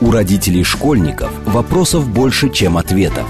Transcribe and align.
У 0.00 0.10
родителей 0.10 0.64
школьников 0.64 1.30
вопросов 1.44 2.08
больше, 2.08 2.50
чем 2.50 2.76
ответов. 2.76 3.26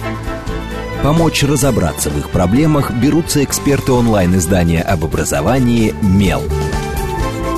Помочь 1.02 1.42
разобраться 1.44 2.10
в 2.10 2.18
их 2.18 2.30
проблемах 2.30 2.90
берутся 2.92 3.44
эксперты 3.44 3.92
онлайн-издания 3.92 4.82
об 4.82 5.04
образовании 5.04 5.94
«Мел». 6.02 6.42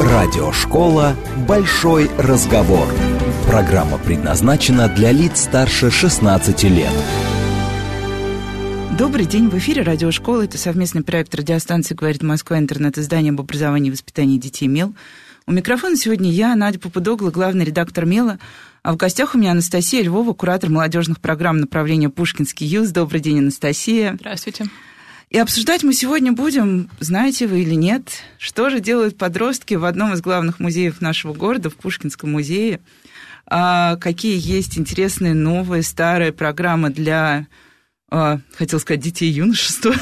Радиошкола 0.01 1.14
«Большой 1.48 2.11
разговор». 2.19 2.87
Программа 3.46 3.98
предназначена 3.98 4.88
для 4.88 5.10
лиц 5.10 5.40
старше 5.42 5.90
16 5.90 6.62
лет. 6.64 6.92
Добрый 8.96 9.24
день, 9.24 9.48
в 9.48 9.56
эфире 9.56 9.82
радиошкола. 9.82 10.42
Это 10.42 10.58
совместный 10.58 11.02
проект 11.02 11.34
радиостанции 11.34 11.94
«Говорит 11.94 12.22
Москва», 12.22 12.58
интернет-издание 12.58 13.32
об 13.32 13.40
образовании 13.40 13.88
и 13.88 13.92
воспитании 13.92 14.37
детей 14.37 14.68
«Мел». 14.68 14.92
У 15.51 15.53
микрофона 15.53 15.96
сегодня 15.96 16.30
я, 16.30 16.55
Надя 16.55 16.78
Попудогла, 16.78 17.33
главный 17.33 17.64
редактор 17.64 18.06
«Мела», 18.06 18.38
а 18.84 18.92
в 18.92 18.96
гостях 18.96 19.34
у 19.34 19.38
меня 19.38 19.51
Анастасия 19.51 20.01
Львова, 20.01 20.33
куратор 20.33 20.70
молодежных 20.70 21.20
программ 21.20 21.56
направления 21.56 22.09
«Пушкинский 22.09 22.69
юз». 22.69 22.91
Добрый 22.91 23.19
день, 23.19 23.41
Анастасия. 23.41 24.15
Здравствуйте. 24.15 24.66
И 25.28 25.39
обсуждать 25.39 25.83
мы 25.83 25.92
сегодня 25.92 26.30
будем, 26.30 26.89
знаете 27.01 27.48
вы 27.48 27.62
или 27.62 27.75
нет, 27.75 28.23
что 28.39 28.70
же 28.70 28.78
делают 28.78 29.19
подростки 29.19 29.75
в 29.75 29.87
одном 29.87 30.12
из 30.12 30.20
главных 30.20 30.61
музеев 30.61 31.01
нашего 31.01 31.34
города, 31.34 31.69
в 31.69 31.75
Пушкинском 31.75 32.30
музее, 32.30 32.78
а 33.45 33.97
какие 33.97 34.39
есть 34.41 34.78
интересные 34.78 35.34
новые, 35.34 35.83
старые 35.83 36.30
программы 36.30 36.91
для, 36.91 37.48
а, 38.09 38.39
хотел 38.55 38.78
сказать, 38.78 39.01
детей 39.01 39.33
юношества 39.33 39.97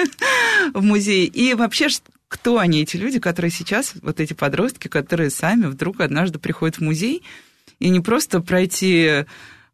в 0.72 0.82
музее. 0.82 1.26
И 1.26 1.52
вообще, 1.52 1.90
кто 2.28 2.58
они, 2.58 2.82
эти 2.82 2.96
люди, 2.96 3.18
которые 3.18 3.50
сейчас, 3.50 3.94
вот 4.02 4.20
эти 4.20 4.34
подростки, 4.34 4.88
которые 4.88 5.30
сами 5.30 5.66
вдруг 5.66 6.00
однажды 6.00 6.38
приходят 6.38 6.76
в 6.76 6.80
музей– 6.82 7.22
и 7.78 7.88
не 7.90 8.00
просто 8.00 8.40
пройти 8.40 9.24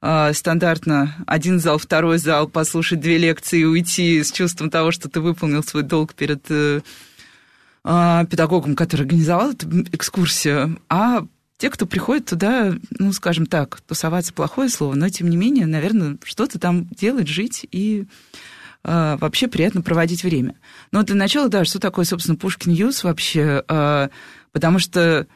э, 0.00 0.32
стандартно 0.32 1.14
один 1.26 1.58
зал, 1.60 1.78
второй 1.78 2.18
зал, 2.18 2.48
послушать 2.48 3.00
две 3.00 3.18
лекции 3.18 3.60
и 3.60 3.64
уйти 3.64 4.22
с 4.22 4.32
чувством 4.32 4.70
того, 4.70 4.90
что 4.90 5.08
ты 5.08 5.20
выполнил 5.20 5.62
свой 5.62 5.82
долг 5.82 6.14
перед 6.14 6.44
э, 6.50 6.80
э, 7.84 8.26
педагогом, 8.30 8.76
который 8.76 9.02
организовал 9.02 9.52
эту 9.52 9.68
экскурсию, 9.92 10.80
а 10.88 11.26
те, 11.56 11.70
кто 11.70 11.86
приходит 11.86 12.26
туда, 12.26 12.74
ну, 12.90 13.12
скажем 13.12 13.46
так, 13.46 13.80
тусоваться 13.82 14.32
плохое 14.32 14.68
слово, 14.68 14.94
но 14.94 15.08
тем 15.08 15.30
не 15.30 15.36
менее, 15.36 15.66
наверное, 15.66 16.18
что-то 16.24 16.58
там 16.58 16.86
делать, 16.88 17.28
жить 17.28 17.66
и 17.70 18.06
э, 18.84 19.16
вообще 19.20 19.48
приятно 19.48 19.82
проводить 19.82 20.22
время. 20.22 20.54
Но 20.92 21.02
для 21.02 21.16
начала, 21.16 21.48
да, 21.48 21.64
что 21.64 21.78
такое, 21.78 22.04
собственно, 22.04 22.36
Пушкин 22.36 22.72
Юз 22.72 23.04
вообще, 23.04 23.64
э, 23.66 24.08
потому 24.52 24.78
что 24.78 25.26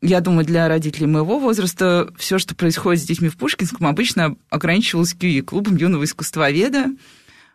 я 0.00 0.20
думаю, 0.20 0.44
для 0.44 0.68
родителей 0.68 1.06
моего 1.06 1.38
возраста 1.38 2.08
все, 2.16 2.38
что 2.38 2.54
происходит 2.54 3.02
с 3.02 3.06
детьми 3.06 3.28
в 3.28 3.36
Пушкинском, 3.36 3.86
обычно 3.86 4.36
ограничивалось 4.50 5.14
QI, 5.14 5.42
клубом 5.42 5.76
юного 5.76 6.04
искусствоведа, 6.04 6.86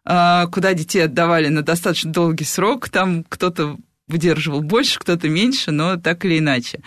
а, 0.06 0.48
куда 0.48 0.74
детей 0.74 1.06
отдавали 1.06 1.48
на 1.48 1.62
достаточно 1.62 2.12
долгий 2.12 2.44
срок. 2.44 2.90
Там 2.90 3.24
кто-то 3.24 3.78
выдерживал 4.08 4.62
больше, 4.62 5.00
кто-то 5.00 5.30
меньше, 5.30 5.72
но 5.72 5.98
так 5.98 6.26
или 6.26 6.40
иначе. 6.40 6.82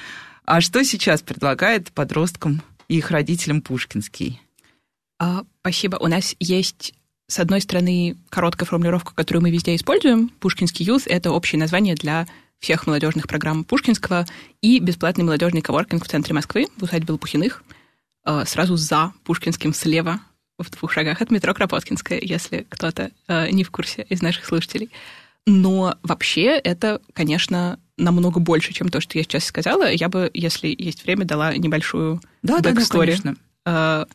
А 0.45 0.61
что 0.61 0.85
сейчас 0.85 1.23
предлагает 1.23 1.93
подросткам 1.93 2.63
и 2.89 2.99
их 2.99 3.11
родителям 3.11 3.63
Пушкинский? 3.63 4.41
А, 5.19 5.45
спасибо. 5.61 5.97
У 5.97 6.07
нас 6.09 6.37
есть 6.39 6.95
с 7.29 7.39
одной 7.39 7.61
стороны, 7.61 8.17
короткая 8.31 8.67
формулировка, 8.67 9.15
которую 9.15 9.43
мы 9.43 9.51
везде 9.51 9.75
используем. 9.75 10.29
Пушкинский 10.41 10.85
юз— 10.85 11.05
это 11.07 11.33
общее 11.33 11.59
название 11.59 11.95
для 11.95 12.27
всех 12.59 12.87
молодежных 12.87 13.27
программ 13.29 13.65
Пушкинского 13.65 14.27
и 14.61 14.79
бесплатный 14.79 15.25
молодежный 15.25 15.61
коворкинг 15.61 16.05
в 16.05 16.09
центре 16.09 16.35
Москвы, 16.35 16.67
в 16.77 16.83
усадьбе 16.85 17.13
Лопухиных, 17.13 17.65
э, 18.25 18.45
сразу 18.47 18.77
за 18.77 19.13
Пушкинским 19.25 19.75
слева, 19.75 20.21
в 20.59 20.71
двух 20.71 20.93
шагах 20.93 21.21
от 21.21 21.31
метро 21.31 21.53
Кропоткинская, 21.53 22.19
если 22.21 22.67
кто-то 22.69 23.11
э, 23.29 23.51
не 23.51 23.63
в 23.63 23.71
курсе 23.71 24.07
из 24.09 24.23
наших 24.23 24.47
слушателей. 24.47 24.91
Но 25.47 25.97
вообще 26.03 26.59
это, 26.59 27.01
конечно, 27.13 27.79
намного 27.99 28.41
больше, 28.41 28.73
чем 28.73 28.89
то, 28.89 29.01
что 29.01 29.19
я 29.19 29.25
сейчас 29.25 29.45
сказала. 29.45 29.91
Я 29.91 30.09
бы, 30.09 30.31
если 30.33 30.75
есть 30.77 31.05
время, 31.05 31.25
дала 31.25 31.55
небольшую 31.57 32.21
да, 32.43 32.61
да, 32.61 32.73
да, 32.73 32.83
конечно. 32.89 33.37
Э, 33.65 34.07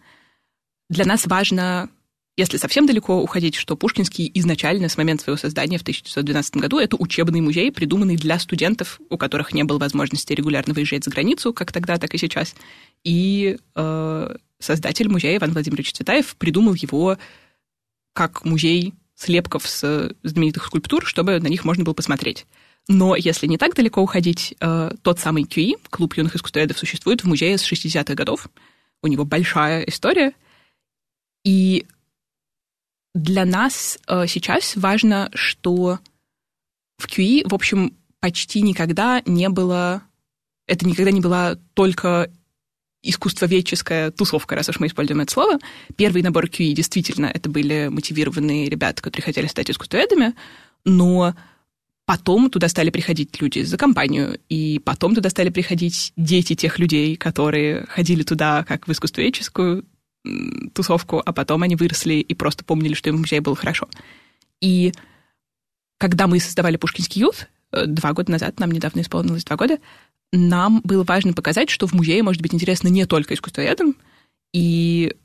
для 0.89 1.05
нас 1.05 1.25
важно 1.27 1.89
если 2.37 2.57
совсем 2.57 2.85
далеко 2.85 3.21
уходить, 3.21 3.55
что 3.55 3.75
Пушкинский 3.75 4.31
изначально 4.35 4.87
с 4.87 4.97
момента 4.97 5.23
своего 5.23 5.37
создания 5.37 5.77
в 5.77 5.81
1912 5.81 6.55
году 6.57 6.79
это 6.79 6.95
учебный 6.97 7.41
музей, 7.41 7.71
придуманный 7.71 8.15
для 8.15 8.39
студентов, 8.39 9.01
у 9.09 9.17
которых 9.17 9.53
не 9.53 9.63
было 9.63 9.77
возможности 9.77 10.33
регулярно 10.33 10.73
выезжать 10.73 11.03
за 11.03 11.11
границу, 11.11 11.53
как 11.53 11.71
тогда, 11.71 11.97
так 11.97 12.13
и 12.13 12.17
сейчас. 12.17 12.55
И 13.03 13.57
э, 13.75 14.35
создатель 14.59 15.09
музея 15.09 15.37
Иван 15.37 15.51
Владимирович 15.51 15.91
Цветаев 15.91 16.35
придумал 16.37 16.73
его 16.73 17.17
как 18.13 18.45
музей 18.45 18.93
слепков 19.15 19.67
с 19.67 20.15
знаменитых 20.23 20.65
скульптур, 20.65 21.05
чтобы 21.05 21.39
на 21.39 21.47
них 21.47 21.65
можно 21.65 21.83
было 21.83 21.93
посмотреть. 21.93 22.45
Но 22.87 23.15
если 23.15 23.45
не 23.45 23.57
так 23.57 23.75
далеко 23.75 24.01
уходить, 24.01 24.55
э, 24.59 24.91
тот 25.01 25.19
самый 25.19 25.43
QI, 25.43 25.73
клуб 25.89 26.15
юных 26.15 26.35
искусствоведов, 26.35 26.79
существует 26.79 27.23
в 27.23 27.27
музее 27.27 27.57
с 27.57 27.71
60-х 27.71 28.15
годов. 28.15 28.47
У 29.03 29.07
него 29.07 29.25
большая 29.25 29.83
история. 29.83 30.33
И 31.43 31.85
для 33.13 33.45
нас 33.45 33.99
э, 34.07 34.25
сейчас 34.27 34.75
важно, 34.75 35.29
что 35.33 35.99
в 36.97 37.07
QE, 37.07 37.47
в 37.47 37.53
общем, 37.53 37.93
почти 38.19 38.61
никогда 38.61 39.21
не 39.25 39.49
было... 39.49 40.03
Это 40.67 40.85
никогда 40.85 41.11
не 41.11 41.21
была 41.21 41.57
только 41.73 42.31
искусствоведческая 43.03 44.11
тусовка, 44.11 44.55
раз 44.55 44.69
уж 44.69 44.79
мы 44.79 44.87
используем 44.87 45.21
это 45.21 45.33
слово. 45.33 45.59
Первый 45.97 46.21
набор 46.21 46.45
QE 46.45 46.73
действительно 46.73 47.25
это 47.25 47.49
были 47.49 47.87
мотивированные 47.89 48.69
ребята, 48.69 49.01
которые 49.01 49.25
хотели 49.25 49.47
стать 49.47 49.71
искусствоведами, 49.71 50.35
но 50.85 51.35
потом 52.05 52.49
туда 52.49 52.67
стали 52.67 52.91
приходить 52.91 53.41
люди 53.41 53.63
за 53.63 53.77
компанию, 53.77 54.39
и 54.49 54.79
потом 54.79 55.15
туда 55.15 55.29
стали 55.29 55.49
приходить 55.49 56.13
дети 56.15 56.55
тех 56.55 56.77
людей, 56.77 57.15
которые 57.15 57.87
ходили 57.87 58.23
туда 58.23 58.63
как 58.63 58.87
в 58.87 58.91
искусствоведческую 58.91 59.85
тусовку, 60.73 61.21
а 61.25 61.33
потом 61.33 61.63
они 61.63 61.75
выросли 61.75 62.15
и 62.15 62.33
просто 62.33 62.63
помнили, 62.63 62.93
что 62.93 63.09
им 63.09 63.17
в 63.17 63.19
музее 63.21 63.41
было 63.41 63.55
хорошо. 63.55 63.87
И 64.61 64.93
когда 65.97 66.27
мы 66.27 66.39
создавали 66.39 66.77
Пушкинский 66.77 67.21
ют, 67.21 67.47
э, 67.71 67.85
два 67.85 68.13
года 68.13 68.31
назад, 68.31 68.59
нам 68.59 68.71
недавно 68.71 69.01
исполнилось 69.01 69.43
два 69.43 69.55
года, 69.55 69.79
нам 70.31 70.81
было 70.83 71.03
важно 71.03 71.33
показать, 71.33 71.69
что 71.69 71.87
в 71.87 71.93
музее 71.93 72.23
может 72.23 72.41
быть 72.41 72.53
интересно 72.53 72.87
не 72.87 73.05
только 73.05 73.33
искусствоведам, 73.33 73.95
и 74.53 75.15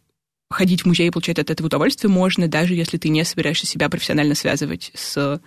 ходить 0.51 0.83
в 0.83 0.87
музей 0.87 1.09
и 1.09 1.11
получать 1.11 1.39
от 1.39 1.51
этого 1.51 1.67
удовольствие 1.67 2.11
можно, 2.11 2.49
даже 2.49 2.75
если 2.75 2.99
ты 2.99 3.09
не 3.09 3.25
собираешься 3.25 3.67
себя 3.67 3.89
профессионально 3.89 4.35
связывать 4.35 4.93
с 4.95 5.41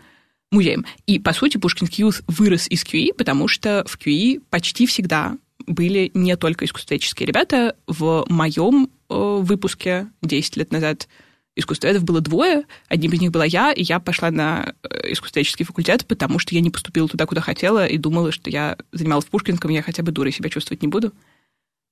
музеем. 0.52 0.86
И, 1.06 1.20
по 1.20 1.34
сути, 1.34 1.58
Пушкинский 1.58 2.04
ют 2.04 2.22
вырос 2.28 2.68
из 2.68 2.84
QE, 2.84 3.14
потому 3.14 3.48
что 3.48 3.84
в 3.88 3.98
QE 3.98 4.42
почти 4.50 4.86
всегда 4.86 5.38
были 5.68 6.12
не 6.14 6.36
только 6.36 6.66
искусствоведческие 6.66 7.28
ребята. 7.28 7.76
В 7.88 8.26
моем 8.28 8.90
выпуске 9.09 10.08
10 10.22 10.58
лет 10.58 10.72
назад 10.72 11.08
искусствоведов 11.56 12.03
было 12.03 12.22
двое. 12.22 12.66
Одним 12.88 13.12
из 13.12 13.22
них 13.22 13.31
была 13.31 13.46
я, 13.46 13.72
и 13.72 13.84
я 13.84 14.00
пошла 14.00 14.31
на 14.31 14.74
э, 14.84 15.12
искусствоведческий 15.12 15.66
факультет, 15.66 16.06
потому 16.06 16.40
что 16.40 16.56
я 16.56 16.62
не 16.62 16.70
поступила 16.70 17.08
туда, 17.08 17.25
куда 17.25 17.42
хотела, 17.42 17.86
и 17.86 17.98
думала, 17.98 18.31
что 18.31 18.50
я 18.50 18.78
занималась 18.92 19.25
в 19.25 19.30
Пушкинском, 19.30 19.72
я 19.72 19.81
хотя 19.81 20.03
бы 20.03 20.12
дурой 20.12 20.31
себя 20.31 20.50
чувствовать 20.50 20.81
не 20.81 20.88
буду. 20.88 21.14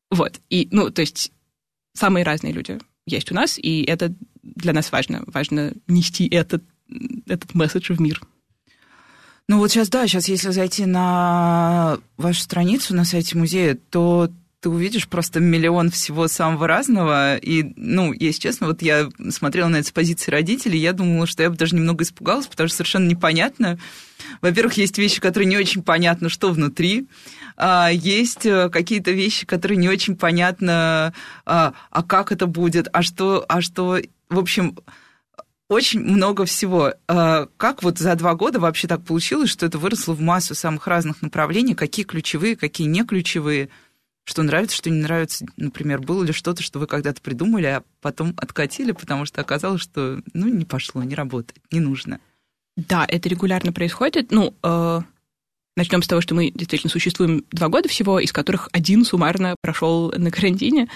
Вот. 0.09 0.39
И, 0.49 0.67
ну, 0.71 0.89
то 0.89 1.01
есть 1.01 1.31
самые 1.93 2.23
разные 2.23 2.53
люди 2.53 2.79
есть 3.05 3.31
у 3.31 3.35
нас, 3.35 3.57
и 3.57 3.83
это 3.83 4.13
для 4.41 4.73
нас 4.73 4.91
важно. 4.91 5.23
Важно 5.27 5.73
нести 5.87 6.27
этот, 6.27 6.63
этот 7.25 7.53
месседж 7.53 7.93
в 7.93 7.99
мир. 7.99 8.21
Ну 9.49 9.59
вот 9.59 9.71
сейчас, 9.71 9.89
да, 9.89 10.05
сейчас 10.07 10.27
если 10.27 10.49
зайти 10.51 10.85
на 10.85 11.99
вашу 12.17 12.41
страницу 12.41 12.93
на 12.93 13.05
сайте 13.05 13.37
музея, 13.37 13.77
то 13.89 14.29
ты 14.67 14.69
увидишь 14.69 15.07
просто 15.07 15.39
миллион 15.39 15.91
всего 15.91 16.27
самого 16.27 16.67
разного. 16.67 17.37
И, 17.37 17.71
ну, 17.77 18.11
если 18.11 18.41
честно, 18.41 18.67
вот 18.67 18.81
я 18.81 19.07
смотрела 19.29 19.69
на 19.69 19.77
это 19.77 19.87
с 19.87 19.91
позиции 19.91 20.29
родителей, 20.29 20.77
я 20.77 20.91
думала, 20.91 21.25
что 21.25 21.41
я 21.41 21.49
бы 21.49 21.55
даже 21.55 21.73
немного 21.73 22.03
испугалась, 22.03 22.47
потому 22.47 22.67
что 22.67 22.77
совершенно 22.77 23.07
непонятно. 23.07 23.79
Во-первых, 24.41 24.73
есть 24.73 24.97
вещи, 24.97 25.21
которые 25.21 25.47
не 25.47 25.57
очень 25.57 25.83
понятно, 25.83 26.27
что 26.27 26.51
внутри. 26.51 27.07
А, 27.55 27.89
есть 27.89 28.45
э, 28.45 28.69
какие-то 28.69 29.11
вещи, 29.11 29.45
которые 29.45 29.77
не 29.77 29.87
очень 29.87 30.17
понятно, 30.17 31.13
а, 31.45 31.73
а 31.89 32.03
как 32.03 32.33
это 32.33 32.45
будет, 32.45 32.89
а 32.91 33.03
что, 33.03 33.45
а 33.47 33.61
что, 33.61 33.99
в 34.29 34.37
общем, 34.37 34.77
очень 35.69 36.01
много 36.01 36.43
всего. 36.43 36.93
А, 37.07 37.47
как 37.55 37.83
вот 37.83 37.99
за 37.99 38.15
два 38.15 38.35
года 38.35 38.59
вообще 38.59 38.89
так 38.89 39.01
получилось, 39.05 39.49
что 39.49 39.65
это 39.65 39.77
выросло 39.77 40.13
в 40.13 40.19
массу 40.19 40.55
самых 40.55 40.87
разных 40.87 41.21
направлений? 41.21 41.73
Какие 41.73 42.05
ключевые, 42.05 42.57
какие 42.57 42.87
не 42.87 43.05
ключевые? 43.05 43.69
Что 44.27 44.43
нравится, 44.43 44.75
что 44.75 44.89
не 44.89 45.01
нравится? 45.01 45.45
Например, 45.55 46.01
было 46.01 46.21
ли 46.21 46.33
что-то, 46.33 46.61
что 46.61 46.79
вы 46.79 46.87
когда-то 46.87 47.21
придумали, 47.21 47.67
а 47.67 47.83
потом 48.01 48.33
откатили, 48.35 48.91
потому 48.91 49.23
что 49.23 49.39
оказалось, 49.39 49.81
что 49.81 50.21
ну, 50.33 50.49
не 50.49 50.65
пошло, 50.65 51.01
не 51.01 51.15
работает, 51.15 51.61
не 51.71 51.79
нужно? 51.79 52.19
Да, 52.75 53.05
это 53.07 53.29
регулярно 53.29 53.71
происходит. 53.71 54.31
Ну, 54.31 54.53
э, 54.61 55.01
Начнем 55.77 56.01
с 56.01 56.07
того, 56.07 56.19
что 56.19 56.35
мы 56.35 56.49
действительно 56.49 56.91
существуем 56.91 57.45
два 57.51 57.69
года 57.69 57.87
всего, 57.87 58.19
из 58.19 58.33
которых 58.33 58.67
один 58.73 59.05
суммарно 59.05 59.55
прошел 59.61 60.11
на 60.11 60.29
карантине. 60.29 60.89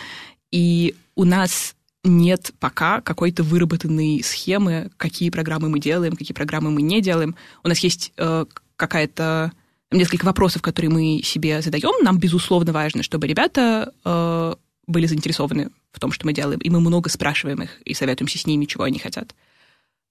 И 0.51 0.95
у 1.16 1.24
нас 1.24 1.75
нет 2.04 2.51
пока 2.60 3.00
какой-то 3.00 3.44
выработанной 3.44 4.24
схемы, 4.24 4.92
какие 4.98 5.30
программы 5.30 5.69
мы 5.69 5.80
делаем, 5.80 6.18
какие 6.18 6.33
программы 6.33 6.72
мы 6.72 6.81
не 6.81 7.00
делаем. 7.00 7.36
У 7.63 7.69
нас 7.69 7.78
есть 7.80 8.12
э, 8.18 8.45
какая-то 8.75 9.54
несколько 9.92 10.26
вопросов, 10.26 10.62
которые 10.62 10.90
мы 10.90 11.22
себе 11.24 11.62
задаем. 11.62 12.04
Нам, 12.04 12.18
безусловно, 12.18 12.72
важно, 12.72 13.04
чтобы 13.04 13.28
ребята 13.28 13.94
э, 14.04 14.56
были 14.88 15.06
заинтересованы 15.06 15.70
в 15.92 16.00
том, 16.00 16.12
что 16.12 16.26
мы 16.26 16.34
делаем, 16.34 16.60
и 16.60 16.70
мы 16.70 16.80
много 16.80 17.10
спрашиваем 17.10 17.64
их 17.64 17.82
и 17.84 17.94
советуемся 17.94 18.38
с 18.38 18.48
ними, 18.48 18.66
чего 18.66 18.84
они 18.84 19.00
хотят. 19.00 19.36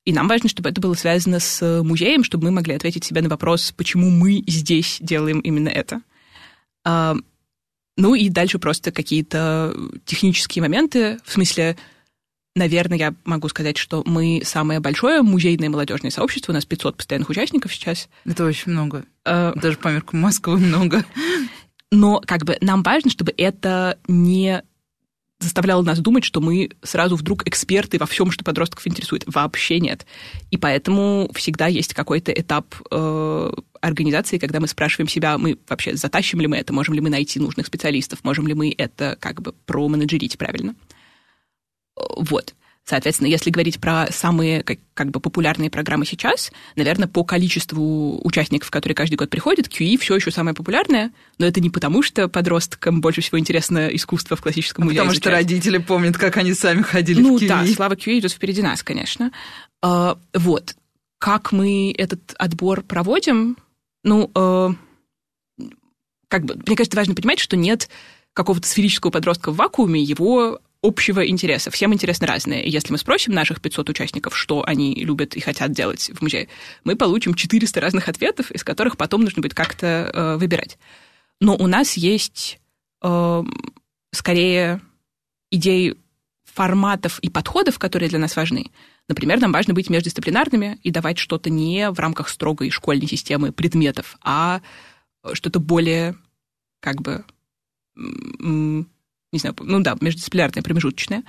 И 0.05 0.12
нам 0.12 0.29
важно, 0.29 0.49
чтобы 0.49 0.71
это 0.71 0.81
было 0.81 0.94
связано 0.94 1.41
с 1.41 1.82
музеем, 1.82 2.25
чтобы 2.25 2.44
мы 2.44 2.50
могли 2.50 2.75
ответить 2.75 3.05
себе 3.05 3.23
на 3.23 3.29
вопрос, 3.29 3.73
почему 3.77 4.11
мы 4.11 4.43
здесь 4.47 4.99
делаем 5.00 5.41
именно 5.41 5.69
это. 5.69 6.00
А, 6.85 7.17
ну 7.97 8.15
и 8.15 8.31
дальше 8.31 8.59
просто 8.59 8.93
какие-то 8.93 9.77
технические 10.06 10.62
моменты, 10.62 11.19
в 11.25 11.32
смысле, 11.32 11.77
наверное, 12.55 12.99
я 12.99 13.14
могу 13.25 13.49
сказать, 13.49 13.76
что 13.76 14.02
мы 14.06 14.43
самое 14.44 14.81
большое 14.81 15.23
музейное 15.23 15.70
молодежное 15.70 16.11
сообщество, 16.11 16.52
у 16.52 16.55
нас 16.55 16.64
500 16.64 16.97
постоянных 16.97 17.31
участников 17.31 17.73
сейчас. 17.73 18.08
Это 18.25 18.44
очень 18.44 18.73
много. 18.73 19.05
А, 19.25 19.52
Даже 19.55 19.76
по 19.79 19.88
меркам 19.88 20.20
Москвы 20.20 20.58
много. 20.58 21.05
Но 21.93 22.20
как 22.25 22.44
бы 22.44 22.56
нам 22.61 22.82
важно, 22.82 23.11
чтобы 23.11 23.35
это 23.37 23.99
не 24.06 24.62
заставляло 25.41 25.82
нас 25.82 25.99
думать, 25.99 26.23
что 26.23 26.41
мы 26.41 26.70
сразу 26.82 27.17
вдруг 27.17 27.49
эксперты 27.49 27.99
во 27.99 28.06
всем, 28.06 28.31
что 28.31 28.44
подростков 28.44 28.87
интересует. 28.87 29.25
Вообще 29.26 29.81
нет. 29.81 30.06
И 30.50 30.58
поэтому 30.58 31.31
всегда 31.35 31.67
есть 31.67 31.94
какой-то 31.94 32.31
этап 32.31 32.75
э, 32.91 33.53
организации, 33.81 34.38
когда 34.38 34.61
мы 34.61 34.69
спрашиваем 34.69 35.08
себя, 35.08 35.38
мы 35.38 35.58
вообще 35.69 35.96
затащим 35.96 36.41
ли 36.41 36.46
мы 36.46 36.58
это, 36.58 36.73
можем 36.75 36.94
ли 36.94 37.00
мы 37.00 37.08
найти 37.08 37.41
нужных 37.41 37.67
специалистов, 37.67 38.23
можем 38.23 38.46
ли 38.46 38.55
мы 38.55 38.75
это 38.76 39.17
как 39.19 39.41
бы 39.41 39.53
променеджерить 39.64 40.37
правильно. 40.37 40.75
Вот. 42.17 42.55
Соответственно, 42.85 43.29
если 43.29 43.50
говорить 43.50 43.81
про 43.81 44.08
самые 44.11 44.64
как, 44.64 44.79
как 44.94 45.11
бы 45.11 45.20
популярные 45.20 45.70
программы 45.70 46.05
сейчас, 46.05 46.50
наверное, 46.75 47.06
по 47.06 47.23
количеству 47.23 48.20
участников, 48.25 48.70
которые 48.70 48.97
каждый 48.97 49.14
год 49.14 49.31
приходят, 49.31 49.69
QE 49.69 49.97
все 49.99 50.17
еще 50.17 50.32
самое 50.32 50.56
популярное, 50.56 51.12
но 51.38 51.47
это 51.47 51.61
не 51.61 51.70
потому, 51.70 52.02
что 52.02 52.29
подросткам 52.29 53.00
больше 53.00 53.20
всего 53.20 53.38
интересно 53.38 53.88
искусство 53.88 54.37
в 54.37 54.43
классическом 54.43 54.82
а 54.82 54.85
музее. 54.87 54.99
Потому 54.99 55.12
изучать. 55.12 55.23
что 55.23 55.31
родители 55.31 55.79
помнят, 55.79 56.19
как 56.19 56.37
они 56.37 56.52
сами 56.52 56.82
ходили 56.82 57.20
ну, 57.20 57.38
в 57.38 57.43
QE. 57.43 57.49
да, 57.49 57.67
слава 57.67 57.94
QE 57.94 58.19
идет 58.19 58.32
впереди 58.32 58.62
нас, 58.62 58.82
конечно. 58.82 59.31
А, 59.82 60.19
вот. 60.35 60.75
Как 61.19 61.53
мы 61.53 61.94
этот 61.96 62.35
отбор 62.38 62.82
проводим? 62.82 63.56
Ну, 64.03 64.31
а, 64.35 64.73
как 66.26 66.44
бы, 66.44 66.56
мне 66.67 66.76
кажется, 66.76 66.96
важно 66.96 67.14
понимать, 67.14 67.38
что 67.38 67.56
нет 67.56 67.88
какого-то 68.32 68.67
сферического 68.67 69.11
подростка 69.11 69.53
в 69.53 69.56
вакууме, 69.56 70.03
его 70.03 70.61
общего 70.82 71.27
интереса. 71.27 71.71
Всем 71.71 71.93
интересны 71.93 72.27
разные. 72.27 72.69
Если 72.69 72.93
мы 72.93 72.99
спросим 72.99 73.35
наших 73.35 73.61
500 73.61 73.91
участников, 73.91 74.37
что 74.37 74.65
они 74.67 74.94
любят 74.94 75.37
и 75.37 75.41
хотят 75.41 75.73
делать 75.73 76.11
в 76.15 76.23
музее, 76.23 76.49
мы 76.85 76.97
получим 76.97 77.35
400 77.35 77.81
разных 77.81 78.09
ответов, 78.09 78.50
из 78.50 78.65
которых 78.65 78.97
потом 78.97 79.23
нужно 79.23 79.43
будет 79.43 79.55
как-то 79.55 80.11
э, 80.12 80.37
выбирать. 80.37 80.79
Но 81.41 81.56
у 81.56 81.67
нас 81.67 81.97
есть 81.97 82.61
э, 83.03 83.43
скорее 84.12 84.81
идеи 85.50 85.97
форматов 86.44 87.19
и 87.21 87.29
подходов, 87.29 87.79
которые 87.79 88.09
для 88.09 88.19
нас 88.19 88.35
важны. 88.37 88.67
Например, 89.09 89.41
нам 89.41 89.53
важно 89.53 89.75
быть 89.75 89.91
междисциплинарными 89.91 90.79
и 90.82 90.91
давать 90.91 91.19
что-то 91.19 91.50
не 91.50 91.91
в 91.91 91.99
рамках 91.99 92.29
строгой 92.29 92.71
школьной 92.71 93.06
системы 93.06 93.53
предметов, 93.53 94.17
а 94.23 94.62
что-то 95.32 95.61
более 95.61 96.17
как 96.81 97.03
бы 97.03 97.25
не 99.32 99.38
знаю, 99.38 99.55
ну 99.61 99.81
да, 99.81 99.97
междисциплинарное, 100.00 100.62
промежуточное, 100.62 101.25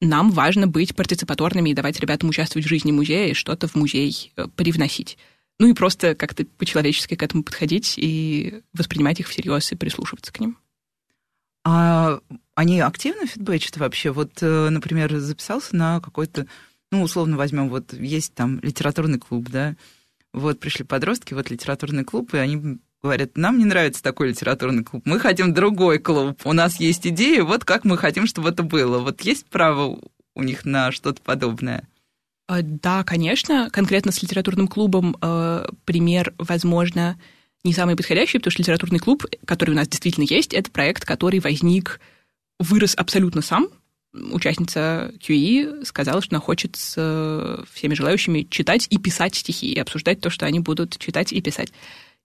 нам 0.00 0.30
важно 0.30 0.66
быть 0.66 0.96
партиципаторными 0.96 1.70
и 1.70 1.74
давать 1.74 2.00
ребятам 2.00 2.28
участвовать 2.28 2.66
в 2.66 2.68
жизни 2.68 2.92
музея 2.92 3.28
и 3.28 3.34
что-то 3.34 3.68
в 3.68 3.76
музей 3.76 4.32
э, 4.36 4.46
привносить. 4.56 5.16
Ну 5.58 5.68
и 5.68 5.74
просто 5.74 6.14
как-то 6.14 6.44
по-человечески 6.44 7.14
к 7.14 7.22
этому 7.22 7.44
подходить 7.44 7.94
и 7.96 8.62
воспринимать 8.72 9.20
их 9.20 9.28
всерьез 9.28 9.70
и 9.70 9.76
прислушиваться 9.76 10.32
к 10.32 10.40
ним. 10.40 10.58
А 11.64 12.18
они 12.56 12.80
активно 12.80 13.26
фидбэчат 13.26 13.76
вообще? 13.76 14.10
Вот, 14.10 14.42
э, 14.42 14.68
например, 14.70 15.16
записался 15.18 15.76
на 15.76 16.00
какой-то, 16.00 16.46
ну, 16.90 17.02
условно 17.02 17.36
возьмем, 17.36 17.68
вот 17.68 17.92
есть 17.92 18.34
там 18.34 18.58
литературный 18.60 19.20
клуб, 19.20 19.48
да, 19.50 19.76
вот 20.32 20.58
пришли 20.58 20.84
подростки, 20.84 21.34
вот 21.34 21.50
литературный 21.50 22.04
клуб, 22.04 22.34
и 22.34 22.38
они 22.38 22.78
говорят, 23.02 23.36
нам 23.36 23.58
не 23.58 23.64
нравится 23.64 24.02
такой 24.02 24.28
литературный 24.28 24.84
клуб, 24.84 25.02
мы 25.04 25.18
хотим 25.18 25.52
другой 25.52 25.98
клуб, 25.98 26.40
у 26.44 26.52
нас 26.52 26.78
есть 26.78 27.06
идеи, 27.06 27.40
вот 27.40 27.64
как 27.64 27.84
мы 27.84 27.98
хотим, 27.98 28.26
чтобы 28.26 28.50
это 28.50 28.62
было. 28.62 28.98
Вот 28.98 29.20
есть 29.22 29.46
право 29.46 29.98
у 30.34 30.42
них 30.42 30.64
на 30.64 30.92
что-то 30.92 31.20
подобное? 31.22 31.88
А, 32.46 32.62
да, 32.62 33.04
конечно. 33.04 33.70
Конкретно 33.70 34.12
с 34.12 34.22
литературным 34.22 34.68
клубом 34.68 35.16
э, 35.20 35.66
пример, 35.84 36.34
возможно, 36.38 37.18
не 37.64 37.72
самый 37.72 37.96
подходящий, 37.96 38.38
потому 38.38 38.52
что 38.52 38.62
литературный 38.62 38.98
клуб, 38.98 39.24
который 39.44 39.70
у 39.70 39.76
нас 39.76 39.88
действительно 39.88 40.24
есть, 40.24 40.52
это 40.52 40.70
проект, 40.70 41.04
который 41.04 41.40
возник, 41.40 42.00
вырос 42.58 42.94
абсолютно 42.96 43.42
сам. 43.42 43.68
Участница 44.12 45.12
QE 45.20 45.86
сказала, 45.86 46.20
что 46.20 46.36
она 46.36 46.44
хочет 46.44 46.76
с 46.76 47.64
всеми 47.72 47.94
желающими 47.94 48.46
читать 48.50 48.86
и 48.90 48.98
писать 48.98 49.34
стихи, 49.34 49.72
и 49.72 49.78
обсуждать 49.78 50.20
то, 50.20 50.28
что 50.28 50.44
они 50.44 50.60
будут 50.60 50.98
читать 50.98 51.32
и 51.32 51.40
писать. 51.40 51.72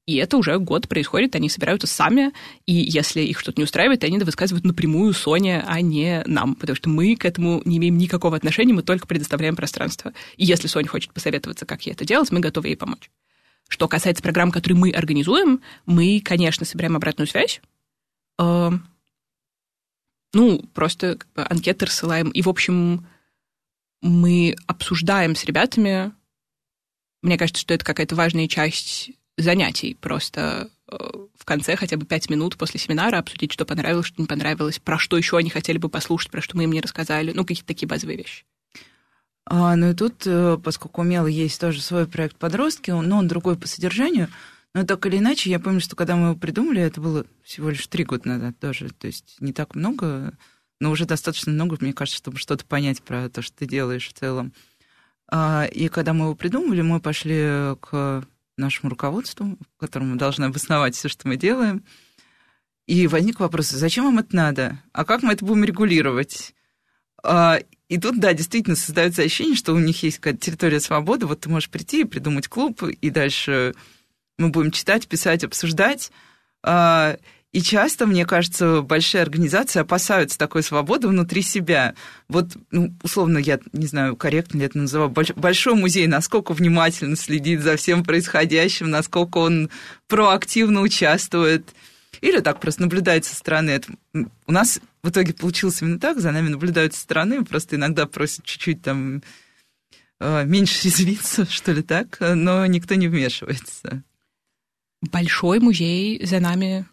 И 0.07 0.15
это 0.15 0.37
уже 0.37 0.57
год 0.57 0.87
происходит, 0.87 1.35
они 1.35 1.49
собираются 1.49 1.85
сами, 1.85 2.31
и 2.65 2.73
если 2.73 3.21
их 3.21 3.37
что-то 3.39 3.59
не 3.59 3.65
устраивает, 3.65 4.05
они 4.05 4.15
это 4.15 4.25
высказывают 4.25 4.65
напрямую 4.65 5.13
Соне, 5.13 5.61
а 5.67 5.81
не 5.81 6.23
нам, 6.25 6.55
потому 6.55 6.77
что 6.77 6.87
мы 6.87 7.17
к 7.17 7.25
этому 7.25 7.61
не 7.65 7.77
имеем 7.77 7.97
никакого 7.97 8.37
отношения, 8.37 8.73
мы 8.73 8.83
только 8.83 9.05
предоставляем 9.05 9.57
пространство. 9.57 10.13
И 10.37 10.45
если 10.45 10.67
Соня 10.67 10.87
хочет 10.87 11.11
посоветоваться, 11.11 11.65
как 11.65 11.85
ей 11.85 11.91
это 11.91 12.05
делать, 12.05 12.31
мы 12.31 12.39
готовы 12.39 12.69
ей 12.69 12.77
помочь. 12.77 13.11
Что 13.67 13.89
касается 13.89 14.23
программ, 14.23 14.49
которые 14.49 14.79
мы 14.79 14.91
организуем, 14.91 15.59
мы, 15.85 16.21
конечно, 16.23 16.65
собираем 16.65 16.95
обратную 16.95 17.27
связь. 17.27 17.59
Э, 18.39 18.71
ну, 20.33 20.59
просто 20.73 21.17
анкеты 21.35 21.85
рассылаем. 21.85 22.29
И, 22.29 22.41
в 22.41 22.47
общем, 22.47 23.05
мы 24.01 24.55
обсуждаем 24.67 25.35
с 25.35 25.43
ребятами. 25.43 26.13
Мне 27.21 27.37
кажется, 27.37 27.59
что 27.61 27.73
это 27.73 27.83
какая-то 27.83 28.15
важная 28.15 28.47
часть 28.47 29.11
занятий 29.37 29.95
просто 29.99 30.69
э, 30.91 30.95
в 31.35 31.45
конце 31.45 31.75
хотя 31.75 31.97
бы 31.97 32.05
пять 32.05 32.29
минут 32.29 32.57
после 32.57 32.79
семинара 32.79 33.19
обсудить, 33.19 33.51
что 33.51 33.65
понравилось, 33.65 34.07
что 34.07 34.21
не 34.21 34.27
понравилось, 34.27 34.79
про 34.79 34.97
что 34.97 35.17
еще 35.17 35.37
они 35.37 35.49
хотели 35.49 35.77
бы 35.77 35.89
послушать, 35.89 36.31
про 36.31 36.41
что 36.41 36.57
мы 36.57 36.63
им 36.63 36.71
не 36.71 36.81
рассказали, 36.81 37.31
ну, 37.33 37.45
какие-то 37.45 37.67
такие 37.67 37.87
базовые 37.87 38.17
вещи. 38.17 38.45
А, 39.45 39.75
ну 39.75 39.91
и 39.91 39.93
тут, 39.93 40.23
э, 40.25 40.57
поскольку 40.61 41.01
у 41.01 41.03
Мела 41.03 41.27
есть 41.27 41.61
тоже 41.61 41.81
свой 41.81 42.05
проект 42.07 42.35
«Подростки», 42.37 42.91
но 42.91 43.17
он 43.17 43.27
другой 43.27 43.55
по 43.57 43.67
содержанию, 43.67 44.27
но 44.73 44.83
так 44.83 45.05
или 45.05 45.17
иначе, 45.17 45.49
я 45.49 45.59
помню, 45.59 45.79
что 45.79 45.95
когда 45.95 46.15
мы 46.15 46.27
его 46.27 46.35
придумали, 46.35 46.81
это 46.81 46.99
было 46.99 47.25
всего 47.43 47.69
лишь 47.69 47.87
три 47.87 48.03
года 48.03 48.27
назад 48.27 48.59
тоже, 48.59 48.89
то 48.89 49.07
есть 49.07 49.37
не 49.39 49.53
так 49.53 49.75
много, 49.75 50.33
но 50.79 50.91
уже 50.91 51.05
достаточно 51.05 51.51
много, 51.51 51.77
мне 51.79 51.93
кажется, 51.93 52.17
чтобы 52.17 52.37
что-то 52.37 52.65
понять 52.65 53.01
про 53.01 53.29
то, 53.29 53.41
что 53.41 53.55
ты 53.57 53.65
делаешь 53.65 54.07
в 54.07 54.13
целом. 54.13 54.53
А, 55.29 55.65
и 55.65 55.87
когда 55.87 56.13
мы 56.13 56.25
его 56.25 56.35
придумали, 56.35 56.81
мы 56.81 56.99
пошли 56.99 57.75
к 57.79 58.25
нашему 58.57 58.89
руководству, 58.89 59.57
которому 59.77 60.11
мы 60.11 60.17
должны 60.17 60.45
обосновать 60.45 60.95
все, 60.95 61.09
что 61.09 61.27
мы 61.27 61.37
делаем. 61.37 61.83
И 62.85 63.07
возник 63.07 63.39
вопрос, 63.39 63.67
зачем 63.69 64.05
вам 64.05 64.19
это 64.19 64.35
надо? 64.35 64.79
А 64.93 65.05
как 65.05 65.21
мы 65.21 65.33
это 65.33 65.45
будем 65.45 65.63
регулировать? 65.63 66.53
А, 67.23 67.59
и 67.89 67.97
тут, 67.97 68.19
да, 68.19 68.33
действительно 68.33 68.75
создается 68.75 69.21
ощущение, 69.21 69.55
что 69.55 69.73
у 69.73 69.79
них 69.79 70.01
есть 70.03 70.19
какая-то 70.19 70.39
территория 70.39 70.79
свободы. 70.79 71.25
Вот 71.25 71.41
ты 71.41 71.49
можешь 71.49 71.69
прийти 71.69 72.01
и 72.01 72.05
придумать 72.05 72.47
клуб, 72.47 72.83
и 72.83 73.09
дальше 73.09 73.75
мы 74.37 74.49
будем 74.49 74.71
читать, 74.71 75.07
писать, 75.07 75.43
обсуждать. 75.43 76.11
И 77.53 77.61
часто, 77.61 78.05
мне 78.05 78.25
кажется, 78.25 78.81
большие 78.81 79.21
организации 79.21 79.79
опасаются 79.79 80.37
такой 80.37 80.63
свободы 80.63 81.07
внутри 81.07 81.41
себя. 81.41 81.95
Вот, 82.27 82.57
ну, 82.71 82.93
условно, 83.03 83.37
я 83.37 83.59
не 83.71 83.87
знаю, 83.87 84.17
корректно 84.17 84.59
ли 84.59 84.65
это 84.65 84.77
называю, 84.77 85.09
большой 85.09 85.75
музей, 85.75 86.07
насколько 86.07 86.53
внимательно 86.53 87.15
следит 87.15 87.61
за 87.61 87.77
всем 87.77 88.03
происходящим, 88.03 88.89
насколько 88.89 89.37
он 89.37 89.69
проактивно 90.07 90.81
участвует. 90.81 91.73
Или 92.19 92.39
так 92.39 92.59
просто 92.59 92.81
наблюдает 92.81 93.25
со 93.25 93.35
стороны. 93.35 93.71
Это, 93.71 93.93
у 94.13 94.51
нас 94.51 94.79
в 95.01 95.09
итоге 95.09 95.33
получилось 95.33 95.81
именно 95.81 95.99
так, 95.99 96.19
за 96.19 96.31
нами 96.31 96.49
наблюдают 96.49 96.93
со 96.95 97.01
стороны, 97.01 97.45
просто 97.45 97.77
иногда 97.77 98.07
просят 98.07 98.43
чуть-чуть 98.43 98.81
там 98.81 99.23
э, 100.19 100.45
меньше 100.45 100.83
резвиться, 100.83 101.45
что 101.49 101.71
ли 101.71 101.81
так, 101.81 102.17
но 102.19 102.65
никто 102.65 102.95
не 102.95 103.07
вмешивается. 103.07 104.03
Большой 105.01 105.59
музей 105.59 106.25
за 106.25 106.39
нами 106.39 106.85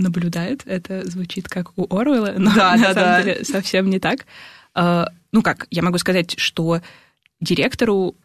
наблюдает. 0.00 0.62
Это 0.66 1.08
звучит 1.08 1.48
как 1.48 1.78
у 1.78 1.94
Оруэлла, 1.94 2.34
но 2.36 2.54
да, 2.54 2.76
на 2.76 2.82
да, 2.82 2.94
самом 2.94 2.94
да. 2.94 3.22
деле 3.22 3.44
совсем 3.44 3.90
не 3.90 3.98
так. 3.98 4.26
А, 4.74 5.08
ну 5.32 5.42
как, 5.42 5.66
я 5.70 5.82
могу 5.82 5.98
сказать, 5.98 6.38
что 6.38 6.80
директору 7.40 8.16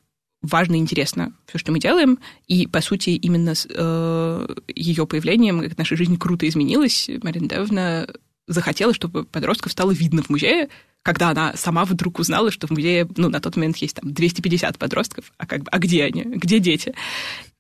важно 0.41 0.75
и 0.75 0.79
интересно 0.79 1.34
все, 1.48 1.58
что 1.58 1.72
мы 1.72 1.79
делаем, 1.79 2.20
и, 2.48 2.67
по 2.67 2.82
сути, 2.82 3.12
именно 3.12 3.55
с 3.55 3.67
э, 3.70 4.48
ее 4.75 5.08
появлением 5.08 5.62
как 5.62 5.77
наша 5.77 5.96
жизнь 5.96 6.17
круто 6.17 6.48
изменилась. 6.48 7.10
Марина 7.24 7.50
Девна 7.50 8.08
захотела, 8.48 8.94
чтобы 8.94 9.25
подростков 9.25 9.72
стало 9.72 9.91
видно 9.91 10.22
в 10.22 10.29
музее, 10.29 10.70
когда 11.01 11.29
она 11.29 11.53
сама 11.55 11.86
вдруг 11.86 12.20
узнала, 12.20 12.51
что 12.51 12.67
в 12.67 12.72
музее, 12.72 13.08
ну, 13.15 13.29
на 13.29 13.39
тот 13.39 13.55
момент 13.55 13.77
есть 13.77 13.96
там 13.96 14.12
250 14.12 14.77
подростков, 14.77 15.32
а 15.38 15.46
как 15.46 15.63
бы, 15.63 15.70
а 15.72 15.79
где 15.79 16.03
они? 16.03 16.24
Где 16.24 16.60
дети? 16.60 16.96